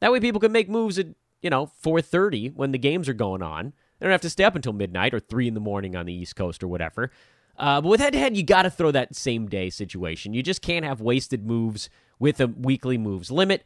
That 0.00 0.12
way 0.12 0.20
people 0.20 0.40
can 0.40 0.52
make 0.52 0.68
moves 0.68 0.98
at, 0.98 1.08
you 1.42 1.50
know, 1.50 1.66
4:30 1.66 2.52
when 2.54 2.72
the 2.72 2.78
games 2.78 3.08
are 3.08 3.14
going 3.14 3.42
on. 3.42 3.72
They 3.98 4.06
don't 4.06 4.12
have 4.12 4.20
to 4.22 4.30
stay 4.30 4.44
up 4.44 4.56
until 4.56 4.72
midnight 4.72 5.14
or 5.14 5.20
3 5.20 5.48
in 5.48 5.54
the 5.54 5.60
morning 5.60 5.96
on 5.96 6.06
the 6.06 6.14
East 6.14 6.36
Coast 6.36 6.62
or 6.62 6.68
whatever. 6.68 7.10
Uh, 7.58 7.80
but 7.80 7.88
with 7.88 8.00
head 8.00 8.12
to 8.12 8.18
head, 8.18 8.36
you 8.36 8.42
got 8.42 8.62
to 8.62 8.70
throw 8.70 8.90
that 8.90 9.16
same 9.16 9.48
day 9.48 9.70
situation. 9.70 10.34
You 10.34 10.42
just 10.42 10.60
can't 10.60 10.84
have 10.84 11.00
wasted 11.00 11.46
moves 11.46 11.88
with 12.18 12.40
a 12.40 12.46
weekly 12.46 12.98
moves 12.98 13.30
limit, 13.30 13.64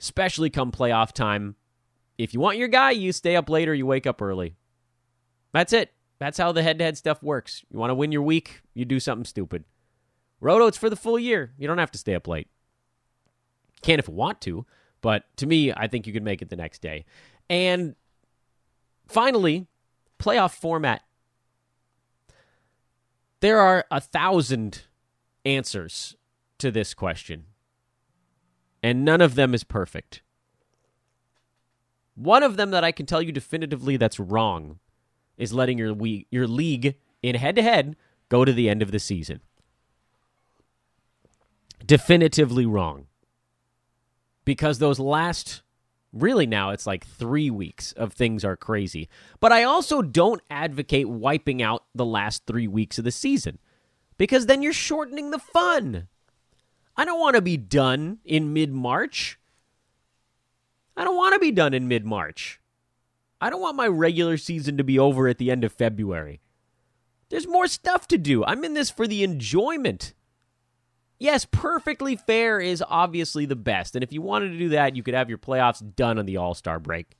especially 0.00 0.50
come 0.50 0.70
playoff 0.70 1.12
time 1.12 1.56
if 2.18 2.34
you 2.34 2.40
want 2.40 2.58
your 2.58 2.68
guy, 2.68 2.92
you 2.92 3.12
stay 3.12 3.36
up 3.36 3.48
later, 3.48 3.74
you 3.74 3.86
wake 3.86 4.06
up 4.06 4.22
early. 4.22 4.56
That's 5.52 5.72
it. 5.72 5.92
That's 6.18 6.38
how 6.38 6.52
the 6.52 6.62
head 6.62 6.78
to 6.78 6.84
head 6.84 6.96
stuff 6.96 7.22
works. 7.22 7.64
You 7.70 7.78
want 7.78 7.90
to 7.90 7.94
win 7.94 8.12
your 8.12 8.22
week, 8.22 8.62
you 8.72 8.84
do 8.84 9.00
something 9.00 9.24
stupid. 9.24 9.64
Roto, 10.40 10.66
it's 10.66 10.78
for 10.78 10.90
the 10.90 10.96
full 10.96 11.18
year. 11.18 11.52
You 11.58 11.66
don't 11.66 11.78
have 11.78 11.90
to 11.92 11.98
stay 11.98 12.14
up 12.14 12.28
late. 12.28 12.48
Can 13.82 13.98
if 13.98 14.08
you 14.08 14.14
want 14.14 14.40
to, 14.42 14.66
but 15.00 15.24
to 15.36 15.46
me, 15.46 15.72
I 15.72 15.86
think 15.86 16.06
you 16.06 16.12
can 16.12 16.24
make 16.24 16.42
it 16.42 16.50
the 16.50 16.56
next 16.56 16.80
day. 16.80 17.04
And 17.50 17.94
finally, 19.06 19.66
playoff 20.18 20.52
format. 20.52 21.02
There 23.40 23.60
are 23.60 23.84
a 23.90 24.00
thousand 24.00 24.84
answers 25.44 26.16
to 26.58 26.70
this 26.70 26.94
question, 26.94 27.44
and 28.82 29.04
none 29.04 29.20
of 29.20 29.34
them 29.34 29.52
is 29.52 29.64
perfect. 29.64 30.22
One 32.14 32.42
of 32.42 32.56
them 32.56 32.70
that 32.70 32.84
I 32.84 32.92
can 32.92 33.06
tell 33.06 33.22
you 33.22 33.32
definitively 33.32 33.96
that's 33.96 34.20
wrong 34.20 34.78
is 35.36 35.52
letting 35.52 35.78
your 35.78 35.92
we- 35.92 36.26
your 36.30 36.46
league 36.46 36.96
in 37.22 37.34
head 37.34 37.56
to 37.56 37.62
head 37.62 37.96
go 38.28 38.44
to 38.44 38.52
the 38.52 38.68
end 38.68 38.82
of 38.82 38.92
the 38.92 38.98
season. 39.00 39.40
Definitively 41.84 42.66
wrong. 42.66 43.06
Because 44.44 44.78
those 44.78 44.98
last 44.98 45.62
really 46.12 46.46
now 46.46 46.70
it's 46.70 46.86
like 46.86 47.04
3 47.04 47.50
weeks 47.50 47.90
of 47.92 48.12
things 48.12 48.44
are 48.44 48.56
crazy. 48.56 49.08
But 49.40 49.52
I 49.52 49.64
also 49.64 50.00
don't 50.00 50.40
advocate 50.48 51.08
wiping 51.08 51.60
out 51.60 51.84
the 51.94 52.04
last 52.04 52.46
3 52.46 52.68
weeks 52.68 52.98
of 52.98 53.04
the 53.04 53.10
season 53.10 53.58
because 54.16 54.46
then 54.46 54.62
you're 54.62 54.72
shortening 54.72 55.30
the 55.30 55.38
fun. 55.40 56.08
I 56.96 57.04
don't 57.04 57.18
want 57.18 57.34
to 57.34 57.42
be 57.42 57.56
done 57.56 58.18
in 58.24 58.52
mid-March. 58.52 59.38
I 60.96 61.04
don't 61.04 61.16
want 61.16 61.34
to 61.34 61.40
be 61.40 61.50
done 61.50 61.74
in 61.74 61.88
mid 61.88 62.04
March. 62.04 62.60
I 63.40 63.50
don't 63.50 63.60
want 63.60 63.76
my 63.76 63.88
regular 63.88 64.36
season 64.36 64.76
to 64.78 64.84
be 64.84 64.98
over 64.98 65.28
at 65.28 65.38
the 65.38 65.50
end 65.50 65.64
of 65.64 65.72
February. 65.72 66.40
There's 67.28 67.46
more 67.46 67.66
stuff 67.66 68.06
to 68.08 68.18
do. 68.18 68.44
I'm 68.44 68.64
in 68.64 68.74
this 68.74 68.90
for 68.90 69.06
the 69.06 69.24
enjoyment. 69.24 70.14
Yes, 71.18 71.46
perfectly 71.50 72.16
fair 72.16 72.60
is 72.60 72.82
obviously 72.88 73.46
the 73.46 73.56
best. 73.56 73.94
And 73.94 74.02
if 74.02 74.12
you 74.12 74.22
wanted 74.22 74.50
to 74.50 74.58
do 74.58 74.68
that, 74.70 74.96
you 74.96 75.02
could 75.02 75.14
have 75.14 75.28
your 75.28 75.38
playoffs 75.38 75.82
done 75.96 76.18
on 76.18 76.26
the 76.26 76.36
All 76.36 76.54
Star 76.54 76.78
break. 76.78 77.16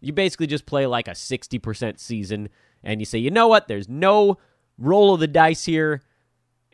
You 0.00 0.12
basically 0.12 0.46
just 0.46 0.66
play 0.66 0.86
like 0.86 1.08
a 1.08 1.12
60% 1.12 1.98
season 1.98 2.48
and 2.82 3.00
you 3.00 3.06
say, 3.06 3.18
you 3.18 3.30
know 3.30 3.48
what? 3.48 3.68
There's 3.68 3.88
no 3.88 4.38
roll 4.78 5.14
of 5.14 5.20
the 5.20 5.26
dice 5.26 5.64
here 5.64 6.02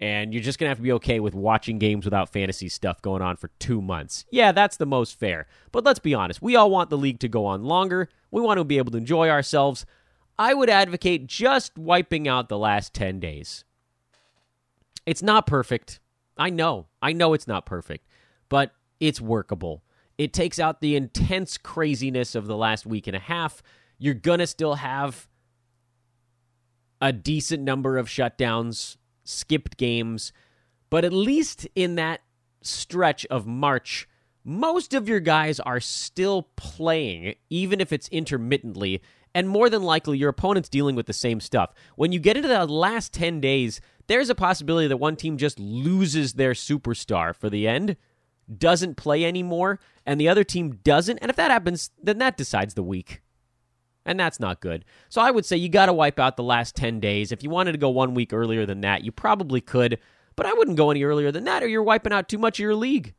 and 0.01 0.33
you're 0.33 0.43
just 0.43 0.59
going 0.59 0.67
to 0.67 0.71
have 0.71 0.79
to 0.79 0.83
be 0.83 0.93
okay 0.93 1.21
with 1.21 1.35
watching 1.35 1.79
games 1.79 2.07
without 2.07 2.33
fantasy 2.33 2.69
stuff 2.69 3.03
going 3.03 3.21
on 3.21 3.37
for 3.37 3.49
two 3.59 3.83
months. 3.83 4.25
Yeah, 4.31 4.51
that's 4.51 4.79
the 4.79 4.87
most 4.87 5.19
fair. 5.19 5.47
But 5.73 5.85
let's 5.85 5.99
be 5.99 6.15
honest, 6.15 6.41
we 6.41 6.57
all 6.57 6.71
want 6.71 6.89
the 6.89 6.97
league 6.97 7.21
to 7.21 7.29
go 7.29 7.45
on 7.45 7.65
longer. 7.65 8.09
We 8.31 8.41
want 8.41 8.59
to 8.59 8.65
be 8.65 8.79
able 8.79 8.93
to 8.93 8.99
enjoy 8.99 9.29
ourselves. 9.29 9.85
I 10.39 10.55
would 10.55 10.71
advocate 10.71 11.27
just 11.27 11.77
wiping 11.77 12.27
out 12.27 12.49
the 12.49 12.57
last 12.57 12.95
10 12.95 13.21
days. 13.21 13.65
It's 15.05 15.23
not 15.23 15.47
perfect. 15.47 16.01
I 16.39 16.49
know. 16.49 16.87
I 17.03 17.13
know 17.13 17.35
it's 17.35 17.47
not 17.47 17.67
perfect, 17.67 18.07
but 18.49 18.73
it's 19.01 19.21
workable. 19.21 19.83
It 20.17 20.33
takes 20.33 20.59
out 20.59 20.81
the 20.81 20.97
intense 20.97 21.59
craziness 21.59 22.35
of 22.35 22.47
the 22.47 22.57
last 22.57 22.87
week 22.87 23.07
and 23.07 23.17
a 23.17 23.21
half. 23.21 23.63
You're 23.99 24.15
going 24.15 24.39
to 24.39 24.47
still 24.47 24.77
have 24.77 25.29
a 27.03 27.13
decent 27.13 27.63
number 27.63 27.99
of 27.99 28.07
shutdowns 28.07 28.97
skipped 29.31 29.77
games, 29.77 30.33
but 30.91 31.05
at 31.05 31.13
least 31.13 31.67
in 31.75 31.95
that 31.95 32.21
stretch 32.63 33.25
of 33.27 33.47
March, 33.47 34.09
most 34.45 34.95
of 34.95 35.09
your 35.09 35.21
guys 35.21 35.61
are 35.61 35.81
still 35.81 36.49
playing, 36.57 37.35
even 37.49 37.81
if 37.81 37.93
it's 37.93 38.09
intermittently, 38.09 39.03
and 39.35 39.49
more 39.49 39.71
than 39.71 39.83
likely 39.83 40.19
your 40.19 40.31
opponent's 40.31 40.69
dealing 40.69 40.97
with 40.97 41.07
the 41.07 41.13
same 41.13 41.41
stuff. 41.41 41.73
When 41.97 42.13
you 42.13 42.19
get 42.19 42.37
into 42.37 42.49
the 42.49 42.67
last 42.67 43.13
10 43.13 43.41
days, 43.41 43.81
there's 44.07 44.31
a 44.31 44.35
possibility 44.35 44.89
that 44.89 44.97
one 44.97 45.17
team 45.17 45.37
just 45.37 45.61
loses 45.61 46.33
their 46.33 46.53
superstar 46.53 47.35
for 47.35 47.49
the 47.49 47.69
end, 47.69 47.97
doesn't 48.59 48.97
play 48.97 49.25
anymore, 49.25 49.79
and 50.05 50.21
the 50.21 50.29
other 50.29 50.43
team 50.43 50.81
doesn't. 50.83 51.19
And 51.19 51.31
if 51.31 51.37
that 51.37 51.51
happens, 51.51 51.91
then 52.03 52.19
that 52.19 52.37
decides 52.37 52.75
the 52.75 52.83
week 52.83 53.23
and 54.05 54.19
that's 54.19 54.41
not 54.41 54.61
good. 54.61 54.85
So 55.09 55.21
I 55.21 55.31
would 55.31 55.45
say 55.45 55.57
you 55.57 55.69
got 55.69 55.87
to 55.87 55.93
wipe 55.93 56.19
out 56.19 56.37
the 56.37 56.43
last 56.43 56.77
10 56.77 57.01
days. 57.01 57.33
If 57.33 57.43
you 57.43 57.51
wanted 57.51 57.73
to 57.73 57.79
go 57.79 57.91
one 57.91 58.15
week 58.15 58.33
earlier 58.33 58.67
than 58.67 58.81
that, 58.81 59.05
you 59.05 59.13
probably 59.13 59.61
could, 59.61 59.99
but 60.37 60.47
I 60.47 60.53
wouldn't 60.53 60.77
go 60.77 60.91
any 60.91 61.03
earlier 61.05 61.31
than 61.33 61.45
that, 61.45 61.63
or 61.63 61.69
you're 61.69 61.83
wiping 61.83 62.13
out 62.13 62.29
too 62.29 62.39
much 62.39 62.59
of 62.59 62.63
your 62.63 62.75
league. 62.75 63.15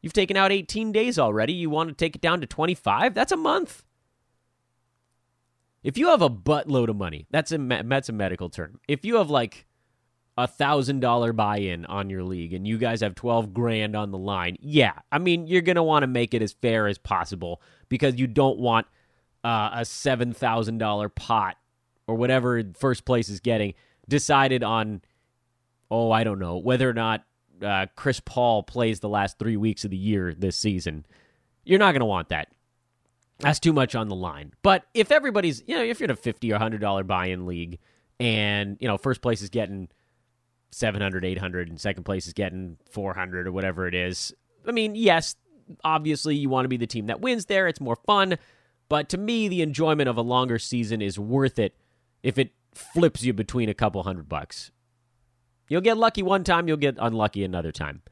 You've 0.00 0.12
taken 0.12 0.36
out 0.36 0.50
18 0.50 0.90
days 0.90 1.18
already. 1.18 1.52
You 1.52 1.70
want 1.70 1.88
to 1.88 1.94
take 1.94 2.16
it 2.16 2.22
down 2.22 2.40
to 2.40 2.46
25? 2.46 3.14
That's 3.14 3.32
a 3.32 3.36
month. 3.36 3.84
If 5.82 5.98
you 5.98 6.08
have 6.08 6.22
a 6.22 6.30
buttload 6.30 6.88
of 6.88 6.96
money, 6.96 7.26
that's 7.30 7.50
a 7.52 7.58
that's 7.58 8.08
a 8.08 8.12
medical 8.12 8.48
term. 8.48 8.78
If 8.86 9.04
you 9.04 9.16
have 9.16 9.30
like 9.30 9.66
a 10.38 10.46
thousand 10.46 11.00
dollar 11.00 11.32
buy 11.32 11.58
in 11.58 11.84
on 11.86 12.08
your 12.08 12.22
league 12.22 12.54
and 12.54 12.66
you 12.66 12.78
guys 12.78 13.00
have 13.00 13.14
12 13.14 13.52
grand 13.52 13.96
on 13.96 14.12
the 14.12 14.18
line, 14.18 14.56
yeah, 14.60 14.92
I 15.10 15.18
mean, 15.18 15.46
you're 15.46 15.62
going 15.62 15.76
to 15.76 15.82
want 15.82 16.04
to 16.04 16.06
make 16.06 16.34
it 16.34 16.42
as 16.42 16.52
fair 16.52 16.86
as 16.86 16.98
possible 16.98 17.60
because 17.88 18.18
you 18.18 18.26
don't 18.26 18.58
want 18.58 18.86
uh, 19.44 19.70
a 19.74 19.80
$7,000 19.80 21.14
pot 21.14 21.56
or 22.06 22.14
whatever 22.14 22.62
first 22.76 23.04
place 23.04 23.28
is 23.28 23.40
getting 23.40 23.74
decided 24.08 24.62
on, 24.62 25.02
oh, 25.90 26.10
I 26.10 26.24
don't 26.24 26.38
know, 26.38 26.58
whether 26.58 26.88
or 26.88 26.94
not 26.94 27.24
uh, 27.62 27.86
Chris 27.96 28.20
Paul 28.20 28.62
plays 28.62 29.00
the 29.00 29.08
last 29.08 29.38
three 29.38 29.56
weeks 29.56 29.84
of 29.84 29.90
the 29.90 29.96
year 29.96 30.34
this 30.34 30.56
season. 30.56 31.06
You're 31.64 31.78
not 31.78 31.92
going 31.92 32.00
to 32.00 32.06
want 32.06 32.28
that. 32.30 32.48
That's 33.38 33.60
too 33.60 33.72
much 33.72 33.94
on 33.94 34.08
the 34.08 34.14
line. 34.14 34.52
But 34.62 34.84
if 34.94 35.10
everybody's, 35.10 35.62
you 35.66 35.76
know, 35.76 35.82
if 35.82 36.00
you're 36.00 36.06
in 36.06 36.10
a 36.10 36.16
50 36.16 36.52
or 36.52 36.58
$100 36.58 37.06
buy 37.06 37.26
in 37.26 37.46
league 37.46 37.78
and, 38.20 38.76
you 38.80 38.86
know, 38.86 38.96
first 38.96 39.20
place 39.20 39.42
is 39.42 39.48
getting 39.50 39.88
700, 40.70 41.24
800, 41.24 41.68
and 41.68 41.80
second 41.80 42.04
place 42.04 42.26
is 42.26 42.32
getting 42.32 42.76
400 42.90 43.48
or 43.48 43.52
whatever 43.52 43.88
it 43.88 43.94
is, 43.94 44.32
I 44.66 44.70
mean, 44.70 44.94
yes, 44.94 45.34
obviously 45.82 46.36
you 46.36 46.48
want 46.48 46.64
to 46.64 46.68
be 46.68 46.76
the 46.76 46.86
team 46.86 47.06
that 47.06 47.20
wins 47.20 47.46
there. 47.46 47.66
It's 47.66 47.80
more 47.80 47.96
fun. 47.96 48.38
But 48.92 49.08
to 49.08 49.16
me, 49.16 49.48
the 49.48 49.62
enjoyment 49.62 50.10
of 50.10 50.18
a 50.18 50.20
longer 50.20 50.58
season 50.58 51.00
is 51.00 51.18
worth 51.18 51.58
it 51.58 51.74
if 52.22 52.36
it 52.36 52.52
flips 52.74 53.22
you 53.22 53.32
between 53.32 53.70
a 53.70 53.74
couple 53.74 54.02
hundred 54.02 54.28
bucks. 54.28 54.70
You'll 55.66 55.80
get 55.80 55.96
lucky 55.96 56.22
one 56.22 56.44
time, 56.44 56.68
you'll 56.68 56.76
get 56.76 56.98
unlucky 56.98 57.42
another 57.42 57.72
time. 57.72 58.02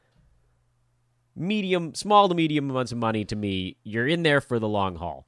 Medium, 1.35 1.93
small 1.93 2.27
to 2.27 2.33
medium 2.33 2.71
amounts 2.71 2.91
of 2.91 2.97
money 2.97 3.23
to 3.25 3.35
me, 3.35 3.77
you're 3.83 4.07
in 4.07 4.23
there 4.23 4.41
for 4.41 4.57
the 4.57 4.67
long 4.67 4.95
haul. 4.95 5.27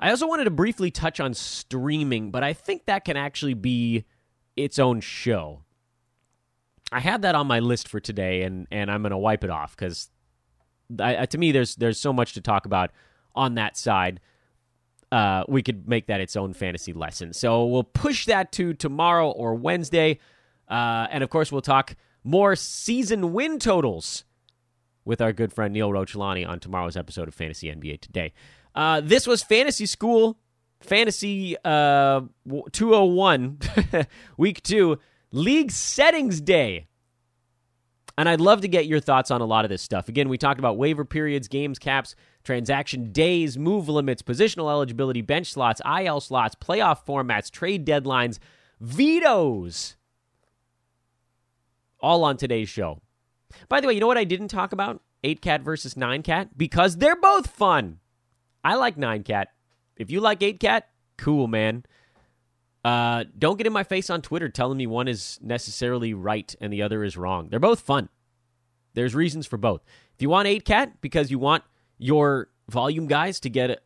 I 0.00 0.08
also 0.08 0.26
wanted 0.26 0.44
to 0.44 0.50
briefly 0.50 0.90
touch 0.90 1.20
on 1.20 1.34
streaming, 1.34 2.30
but 2.30 2.42
I 2.42 2.54
think 2.54 2.86
that 2.86 3.04
can 3.04 3.18
actually 3.18 3.52
be 3.52 4.06
its 4.56 4.78
own 4.78 5.02
show. 5.02 5.64
I 6.90 7.00
had 7.00 7.20
that 7.20 7.34
on 7.34 7.46
my 7.46 7.58
list 7.58 7.86
for 7.86 8.00
today, 8.00 8.44
and, 8.44 8.66
and 8.70 8.90
I'm 8.90 9.02
going 9.02 9.10
to 9.10 9.18
wipe 9.18 9.44
it 9.44 9.50
off 9.50 9.76
because 9.76 10.08
to 10.98 11.38
me, 11.38 11.52
there's 11.52 11.76
there's 11.76 11.98
so 11.98 12.12
much 12.12 12.34
to 12.34 12.40
talk 12.40 12.66
about 12.66 12.90
on 13.34 13.54
that 13.54 13.76
side. 13.76 14.20
Uh, 15.12 15.44
we 15.46 15.62
could 15.62 15.88
make 15.88 16.06
that 16.06 16.20
its 16.20 16.34
own 16.34 16.52
fantasy 16.52 16.92
lesson. 16.92 17.32
So 17.32 17.66
we'll 17.66 17.84
push 17.84 18.26
that 18.26 18.50
to 18.52 18.74
tomorrow 18.74 19.30
or 19.30 19.54
Wednesday, 19.54 20.18
uh, 20.68 21.06
and 21.10 21.22
of 21.22 21.30
course 21.30 21.52
we'll 21.52 21.60
talk 21.60 21.94
more 22.24 22.56
season 22.56 23.32
win 23.32 23.58
totals 23.58 24.24
with 25.04 25.20
our 25.20 25.32
good 25.32 25.52
friend 25.52 25.74
Neil 25.74 25.90
Rochelani 25.90 26.48
on 26.48 26.58
tomorrow's 26.58 26.96
episode 26.96 27.28
of 27.28 27.34
Fantasy 27.34 27.68
NBA 27.68 28.00
Today. 28.00 28.32
Uh, 28.74 29.00
this 29.02 29.26
was 29.26 29.42
Fantasy 29.42 29.86
School, 29.86 30.38
Fantasy 30.80 31.56
uh, 31.64 32.22
201, 32.72 33.58
Week 34.36 34.62
2, 34.62 34.98
League 35.30 35.70
Settings 35.70 36.40
Day. 36.40 36.86
And 38.16 38.28
I'd 38.28 38.40
love 38.40 38.60
to 38.60 38.68
get 38.68 38.86
your 38.86 39.00
thoughts 39.00 39.30
on 39.30 39.40
a 39.40 39.44
lot 39.44 39.64
of 39.64 39.70
this 39.70 39.82
stuff. 39.82 40.08
Again, 40.08 40.28
we 40.28 40.38
talked 40.38 40.60
about 40.60 40.76
waiver 40.76 41.04
periods, 41.04 41.48
games 41.48 41.80
caps, 41.80 42.14
transaction 42.44 43.10
days, 43.10 43.58
move 43.58 43.88
limits, 43.88 44.22
positional 44.22 44.70
eligibility, 44.70 45.20
bench 45.20 45.52
slots, 45.52 45.80
IL 45.84 46.20
slots, 46.20 46.54
playoff 46.54 47.04
formats, 47.04 47.50
trade 47.50 47.84
deadlines, 47.84 48.38
vetoes. 48.80 49.96
All 52.00 52.22
on 52.22 52.36
today's 52.36 52.68
show. 52.68 53.00
By 53.68 53.80
the 53.80 53.88
way, 53.88 53.94
you 53.94 54.00
know 54.00 54.06
what 54.06 54.18
I 54.18 54.24
didn't 54.24 54.48
talk 54.48 54.72
about? 54.72 55.00
8 55.24 55.40
cat 55.40 55.62
versus 55.62 55.96
9 55.96 56.22
cat? 56.22 56.56
Because 56.56 56.98
they're 56.98 57.16
both 57.16 57.48
fun. 57.48 57.98
I 58.62 58.76
like 58.76 58.96
9 58.96 59.24
cat. 59.24 59.48
If 59.96 60.10
you 60.10 60.20
like 60.20 60.42
8 60.42 60.60
cat, 60.60 60.88
cool, 61.16 61.48
man. 61.48 61.84
Uh, 62.84 63.24
don't 63.38 63.56
get 63.56 63.66
in 63.66 63.72
my 63.72 63.82
face 63.82 64.10
on 64.10 64.20
Twitter 64.20 64.50
telling 64.50 64.76
me 64.76 64.86
one 64.86 65.08
is 65.08 65.38
necessarily 65.42 66.12
right 66.12 66.54
and 66.60 66.72
the 66.72 66.82
other 66.82 67.02
is 67.02 67.16
wrong. 67.16 67.48
They're 67.48 67.58
both 67.58 67.80
fun. 67.80 68.10
There's 68.92 69.14
reasons 69.14 69.46
for 69.46 69.56
both. 69.56 69.82
If 70.14 70.20
you 70.22 70.28
want 70.28 70.48
8 70.48 70.64
cat 70.64 71.00
because 71.00 71.30
you 71.30 71.38
want 71.38 71.64
your 71.98 72.50
volume 72.68 73.06
guys 73.06 73.40
to 73.40 73.50
get 73.50 73.82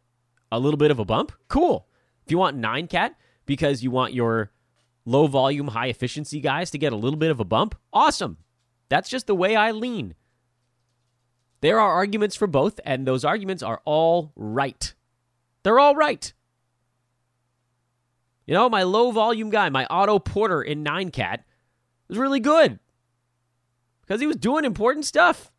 a, 0.51 0.59
little 0.59 0.77
bit 0.77 0.91
of 0.91 0.99
a 0.99 1.05
bump, 1.05 1.33
cool. 1.47 1.87
If 2.25 2.33
you 2.33 2.39
want 2.39 2.57
9 2.57 2.89
cat 2.89 3.17
because 3.47 3.83
you 3.83 3.91
want 3.91 4.15
your 4.15 4.51
low 5.05 5.29
volume, 5.29 5.69
high 5.69 5.87
efficiency 5.87 6.41
guys 6.41 6.71
to 6.73 6.79
get 6.79 6.93
a 6.93 6.97
little 6.97 7.19
bit 7.19 7.31
of 7.31 7.39
a 7.41 7.45
bump, 7.45 7.77
awesome. 7.93 8.39
That's 8.89 9.09
just 9.09 9.29
the 9.29 9.35
way 9.35 9.55
I 9.55 9.71
lean. 9.71 10.15
There 11.61 11.81
are 11.81 11.93
arguments 11.93 12.37
for 12.37 12.47
both, 12.47 12.79
and 12.85 13.07
those 13.07 13.25
arguments 13.25 13.63
are 13.63 13.81
all 13.85 14.33
right. 14.37 14.95
They're 15.63 15.79
all 15.79 15.95
right. 15.95 16.33
You 18.49 18.55
know, 18.55 18.71
my 18.71 18.83
low 18.83 19.11
volume 19.11 19.51
guy, 19.51 19.69
my 19.69 19.87
Otto 19.91 20.19
Porter 20.19 20.63
in 20.63 20.83
9 20.83 21.11
cat, 21.11 21.45
was 22.09 22.17
really 22.17 22.41
good 22.41 22.79
because 24.01 24.23
he 24.23 24.27
was 24.27 24.37
doing 24.37 24.65
important 24.65 25.05
stuff. 25.05 25.53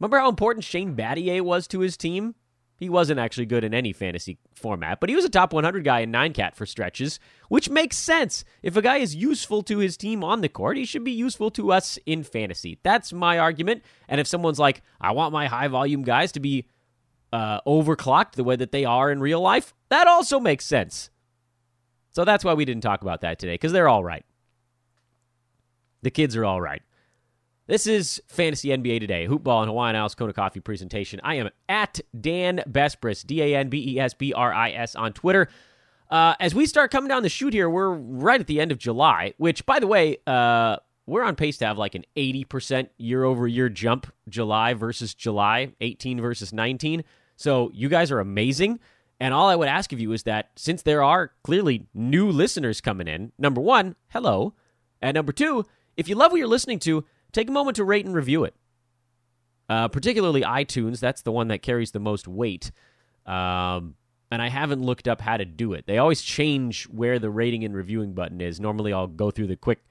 Remember 0.00 0.18
how 0.18 0.28
important 0.28 0.64
Shane 0.64 0.96
Battier 0.96 1.40
was 1.40 1.68
to 1.68 1.80
his 1.80 1.96
team? 1.96 2.34
He 2.78 2.88
wasn't 2.88 3.20
actually 3.20 3.46
good 3.46 3.62
in 3.62 3.74
any 3.74 3.92
fantasy 3.92 4.38
format, 4.56 4.98
but 4.98 5.08
he 5.08 5.14
was 5.14 5.24
a 5.24 5.30
top 5.30 5.52
100 5.52 5.84
guy 5.84 6.00
in 6.00 6.10
9 6.10 6.32
cat 6.32 6.56
for 6.56 6.66
stretches, 6.66 7.20
which 7.48 7.70
makes 7.70 7.96
sense. 7.96 8.42
If 8.60 8.76
a 8.76 8.82
guy 8.82 8.96
is 8.96 9.14
useful 9.14 9.62
to 9.62 9.78
his 9.78 9.96
team 9.96 10.24
on 10.24 10.40
the 10.40 10.48
court, 10.48 10.76
he 10.76 10.84
should 10.84 11.04
be 11.04 11.12
useful 11.12 11.52
to 11.52 11.70
us 11.70 11.96
in 12.06 12.24
fantasy. 12.24 12.80
That's 12.82 13.12
my 13.12 13.38
argument. 13.38 13.84
And 14.08 14.20
if 14.20 14.26
someone's 14.26 14.58
like, 14.58 14.82
I 15.00 15.12
want 15.12 15.32
my 15.32 15.46
high 15.46 15.68
volume 15.68 16.02
guys 16.02 16.32
to 16.32 16.40
be 16.40 16.66
uh, 17.32 17.60
overclocked 17.62 18.32
the 18.32 18.44
way 18.44 18.56
that 18.56 18.72
they 18.72 18.84
are 18.84 19.10
in 19.10 19.20
real 19.20 19.40
life, 19.40 19.74
that 19.88 20.06
also 20.06 20.40
makes 20.40 20.64
sense. 20.64 21.10
So 22.10 22.24
that's 22.24 22.44
why 22.44 22.54
we 22.54 22.64
didn't 22.64 22.82
talk 22.82 23.02
about 23.02 23.20
that 23.20 23.38
today, 23.38 23.54
because 23.54 23.72
they're 23.72 23.88
all 23.88 24.04
right. 24.04 24.24
The 26.02 26.10
kids 26.10 26.36
are 26.36 26.44
all 26.44 26.60
right. 26.60 26.82
This 27.66 27.88
is 27.88 28.22
Fantasy 28.28 28.68
NBA 28.68 29.00
Today, 29.00 29.26
Hoopball 29.26 29.62
and 29.62 29.68
Hawaiian 29.68 29.96
House 29.96 30.14
Kona 30.14 30.32
Coffee 30.32 30.60
presentation. 30.60 31.20
I 31.24 31.34
am 31.34 31.50
at 31.68 32.00
Dan 32.18 32.62
Besbris, 32.68 33.26
D 33.26 33.42
A 33.42 33.56
N 33.56 33.68
B 33.68 33.94
E 33.94 33.98
S 33.98 34.14
B 34.14 34.32
R 34.32 34.54
I 34.54 34.70
S 34.70 34.94
on 34.94 35.12
Twitter. 35.12 35.48
Uh, 36.08 36.34
as 36.38 36.54
we 36.54 36.66
start 36.66 36.92
coming 36.92 37.08
down 37.08 37.24
the 37.24 37.28
chute 37.28 37.52
here, 37.52 37.68
we're 37.68 37.90
right 37.90 38.40
at 38.40 38.46
the 38.46 38.60
end 38.60 38.70
of 38.70 38.78
July, 38.78 39.34
which, 39.38 39.66
by 39.66 39.80
the 39.80 39.88
way, 39.88 40.18
uh, 40.28 40.76
we're 41.06 41.22
on 41.22 41.36
pace 41.36 41.56
to 41.58 41.66
have 41.66 41.78
like 41.78 41.94
an 41.94 42.04
80% 42.16 42.88
year 42.98 43.24
over 43.24 43.46
year 43.46 43.68
jump 43.68 44.12
July 44.28 44.74
versus 44.74 45.14
July, 45.14 45.72
18 45.80 46.20
versus 46.20 46.52
19. 46.52 47.04
So 47.36 47.70
you 47.72 47.88
guys 47.88 48.10
are 48.10 48.18
amazing. 48.18 48.80
And 49.18 49.32
all 49.32 49.48
I 49.48 49.56
would 49.56 49.68
ask 49.68 49.92
of 49.92 50.00
you 50.00 50.12
is 50.12 50.24
that 50.24 50.50
since 50.56 50.82
there 50.82 51.02
are 51.02 51.32
clearly 51.42 51.86
new 51.94 52.30
listeners 52.30 52.80
coming 52.80 53.08
in, 53.08 53.32
number 53.38 53.60
one, 53.60 53.96
hello. 54.08 54.54
And 55.00 55.14
number 55.14 55.32
two, 55.32 55.64
if 55.96 56.08
you 56.08 56.16
love 56.16 56.32
what 56.32 56.38
you're 56.38 56.48
listening 56.48 56.80
to, 56.80 57.04
take 57.32 57.48
a 57.48 57.52
moment 57.52 57.76
to 57.76 57.84
rate 57.84 58.04
and 58.04 58.14
review 58.14 58.44
it. 58.44 58.54
Uh, 59.68 59.88
particularly 59.88 60.42
iTunes, 60.42 61.00
that's 61.00 61.22
the 61.22 61.32
one 61.32 61.48
that 61.48 61.62
carries 61.62 61.92
the 61.92 62.00
most 62.00 62.28
weight. 62.28 62.70
Um, 63.24 63.94
and 64.30 64.42
I 64.42 64.48
haven't 64.48 64.82
looked 64.82 65.08
up 65.08 65.20
how 65.20 65.36
to 65.36 65.44
do 65.44 65.72
it. 65.72 65.86
They 65.86 65.98
always 65.98 66.22
change 66.22 66.84
where 66.84 67.18
the 67.18 67.30
rating 67.30 67.64
and 67.64 67.74
reviewing 67.74 68.12
button 68.12 68.40
is. 68.40 68.60
Normally, 68.60 68.92
I'll 68.92 69.06
go 69.06 69.30
through 69.30 69.46
the 69.48 69.56
quick 69.56 69.84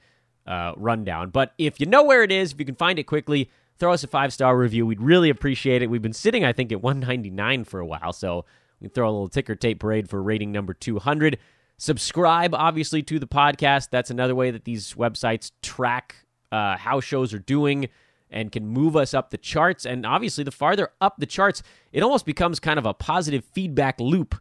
uh, 0.46 0.74
rundown. 0.78 1.30
But 1.30 1.54
if 1.58 1.80
you 1.80 1.86
know 1.86 2.04
where 2.04 2.24
it 2.24 2.32
is, 2.32 2.52
if 2.52 2.60
you 2.60 2.66
can 2.66 2.76
find 2.76 3.00
it 3.00 3.04
quickly, 3.04 3.50
throw 3.78 3.93
us 3.93 4.04
a 4.04 4.08
five 4.08 4.34
star 4.34 4.58
review. 4.58 4.86
We'd 4.86 5.02
really 5.02 5.30
appreciate 5.30 5.82
it. 5.82 5.89
We've 5.89 6.02
been 6.02 6.14
sitting, 6.14 6.46
I 6.46 6.54
think, 6.54 6.72
at 6.72 6.82
199 6.82 7.64
for 7.66 7.80
a 7.80 7.86
while, 7.86 8.14
so 8.14 8.46
we 8.80 8.88
can 8.88 8.93
throw 8.93 9.10
a 9.10 9.12
little 9.12 9.28
ticker 9.28 9.56
tape 9.56 9.80
parade 9.80 10.10
for 10.10 10.22
rating 10.22 10.52
number 10.52 10.74
200. 10.74 11.38
Subscribe, 11.78 12.54
obviously, 12.54 13.04
to 13.04 13.20
the 13.20 13.28
podcast. 13.28 13.89
That's 13.89 14.10
another 14.10 14.36
way 14.36 14.52
that 14.52 14.64
these 14.64 14.93
websites 14.93 15.52
track 15.62 16.16
uh, 16.52 16.78
how 16.78 17.02
shows 17.02 17.34
are 17.34 17.39
doing 17.39 17.89
and 18.30 18.52
can 18.52 18.66
move 18.66 18.96
us 18.96 19.14
up 19.14 19.30
the 19.30 19.38
charts. 19.38 19.86
And 19.86 20.06
obviously, 20.06 20.43
the 20.43 20.52
farther 20.52 20.91
up 21.02 21.16
the 21.18 21.26
charts, 21.26 21.64
it 21.91 22.02
almost 22.02 22.26
becomes 22.26 22.60
kind 22.60 22.80
of 22.80 22.86
a 22.86 22.93
positive 22.93 23.43
feedback 23.43 24.00
loop. 24.00 24.36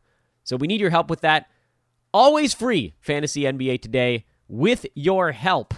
So 0.45 0.57
we 0.57 0.67
need 0.67 0.81
your 0.81 0.91
help 0.91 1.11
with 1.11 1.23
that. 1.23 1.51
Always 2.13 2.55
free, 2.55 2.95
Fantasy 3.01 3.43
NBA 3.43 3.83
Today, 3.83 4.25
with 4.47 4.87
your 4.95 5.33
help. 5.33 5.75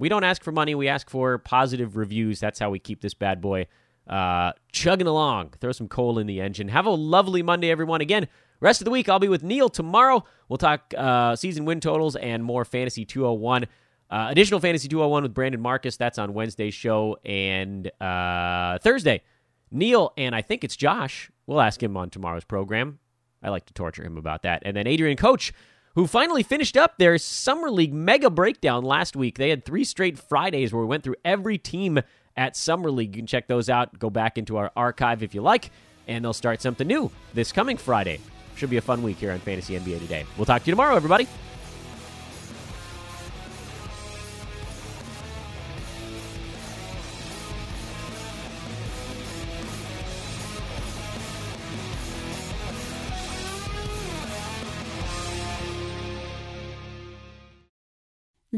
We 0.00 0.08
don't 0.08 0.24
ask 0.24 0.42
for 0.42 0.50
money, 0.50 0.74
we 0.74 0.88
ask 0.88 1.10
for 1.10 1.36
positive 1.36 1.94
reviews. 1.94 2.40
That's 2.40 2.58
how 2.58 2.70
we 2.70 2.78
keep 2.78 3.02
this 3.02 3.12
bad 3.12 3.42
boy 3.42 3.66
uh, 4.08 4.52
chugging 4.72 5.06
along. 5.06 5.50
Throw 5.60 5.72
some 5.72 5.88
coal 5.88 6.18
in 6.18 6.26
the 6.26 6.40
engine. 6.40 6.68
Have 6.68 6.86
a 6.86 6.90
lovely 6.90 7.42
Monday, 7.42 7.70
everyone. 7.70 8.00
Again, 8.00 8.26
rest 8.60 8.80
of 8.80 8.86
the 8.86 8.90
week, 8.90 9.10
I'll 9.10 9.18
be 9.18 9.28
with 9.28 9.42
Neil 9.42 9.68
tomorrow. 9.68 10.24
We'll 10.48 10.56
talk 10.56 10.94
uh, 10.96 11.36
season 11.36 11.66
win 11.66 11.80
totals 11.80 12.16
and 12.16 12.42
more 12.42 12.64
Fantasy 12.64 13.04
201. 13.04 13.66
Uh, 14.10 14.28
additional 14.30 14.58
Fantasy 14.58 14.88
201 14.88 15.22
with 15.22 15.34
Brandon 15.34 15.60
Marcus. 15.60 15.98
That's 15.98 16.18
on 16.18 16.32
Wednesday's 16.32 16.72
show. 16.72 17.18
And 17.22 17.90
uh, 18.00 18.78
Thursday, 18.78 19.22
Neil 19.70 20.14
and 20.16 20.34
I 20.34 20.40
think 20.40 20.64
it's 20.64 20.76
Josh. 20.76 21.30
We'll 21.46 21.60
ask 21.60 21.82
him 21.82 21.94
on 21.98 22.08
tomorrow's 22.08 22.44
program. 22.44 23.00
I 23.42 23.50
like 23.50 23.66
to 23.66 23.74
torture 23.74 24.02
him 24.02 24.16
about 24.16 24.44
that. 24.44 24.62
And 24.64 24.74
then 24.74 24.86
Adrian 24.86 25.18
Coach 25.18 25.52
who 26.00 26.06
finally 26.06 26.42
finished 26.42 26.78
up 26.78 26.96
their 26.96 27.18
Summer 27.18 27.70
League 27.70 27.92
mega 27.92 28.30
breakdown 28.30 28.82
last 28.82 29.14
week. 29.14 29.36
They 29.36 29.50
had 29.50 29.66
three 29.66 29.84
straight 29.84 30.18
Fridays 30.18 30.72
where 30.72 30.80
we 30.80 30.88
went 30.88 31.04
through 31.04 31.16
every 31.26 31.58
team 31.58 32.00
at 32.38 32.56
Summer 32.56 32.90
League. 32.90 33.14
You 33.14 33.20
can 33.20 33.26
check 33.26 33.48
those 33.48 33.68
out. 33.68 33.98
Go 33.98 34.08
back 34.08 34.38
into 34.38 34.56
our 34.56 34.72
archive 34.74 35.22
if 35.22 35.34
you 35.34 35.42
like, 35.42 35.70
and 36.08 36.24
they'll 36.24 36.32
start 36.32 36.62
something 36.62 36.86
new 36.86 37.10
this 37.34 37.52
coming 37.52 37.76
Friday. 37.76 38.18
Should 38.56 38.70
be 38.70 38.78
a 38.78 38.80
fun 38.80 39.02
week 39.02 39.18
here 39.18 39.30
on 39.30 39.40
Fantasy 39.40 39.78
NBA 39.78 39.98
Today. 39.98 40.24
We'll 40.38 40.46
talk 40.46 40.62
to 40.62 40.68
you 40.68 40.72
tomorrow, 40.72 40.96
everybody. 40.96 41.28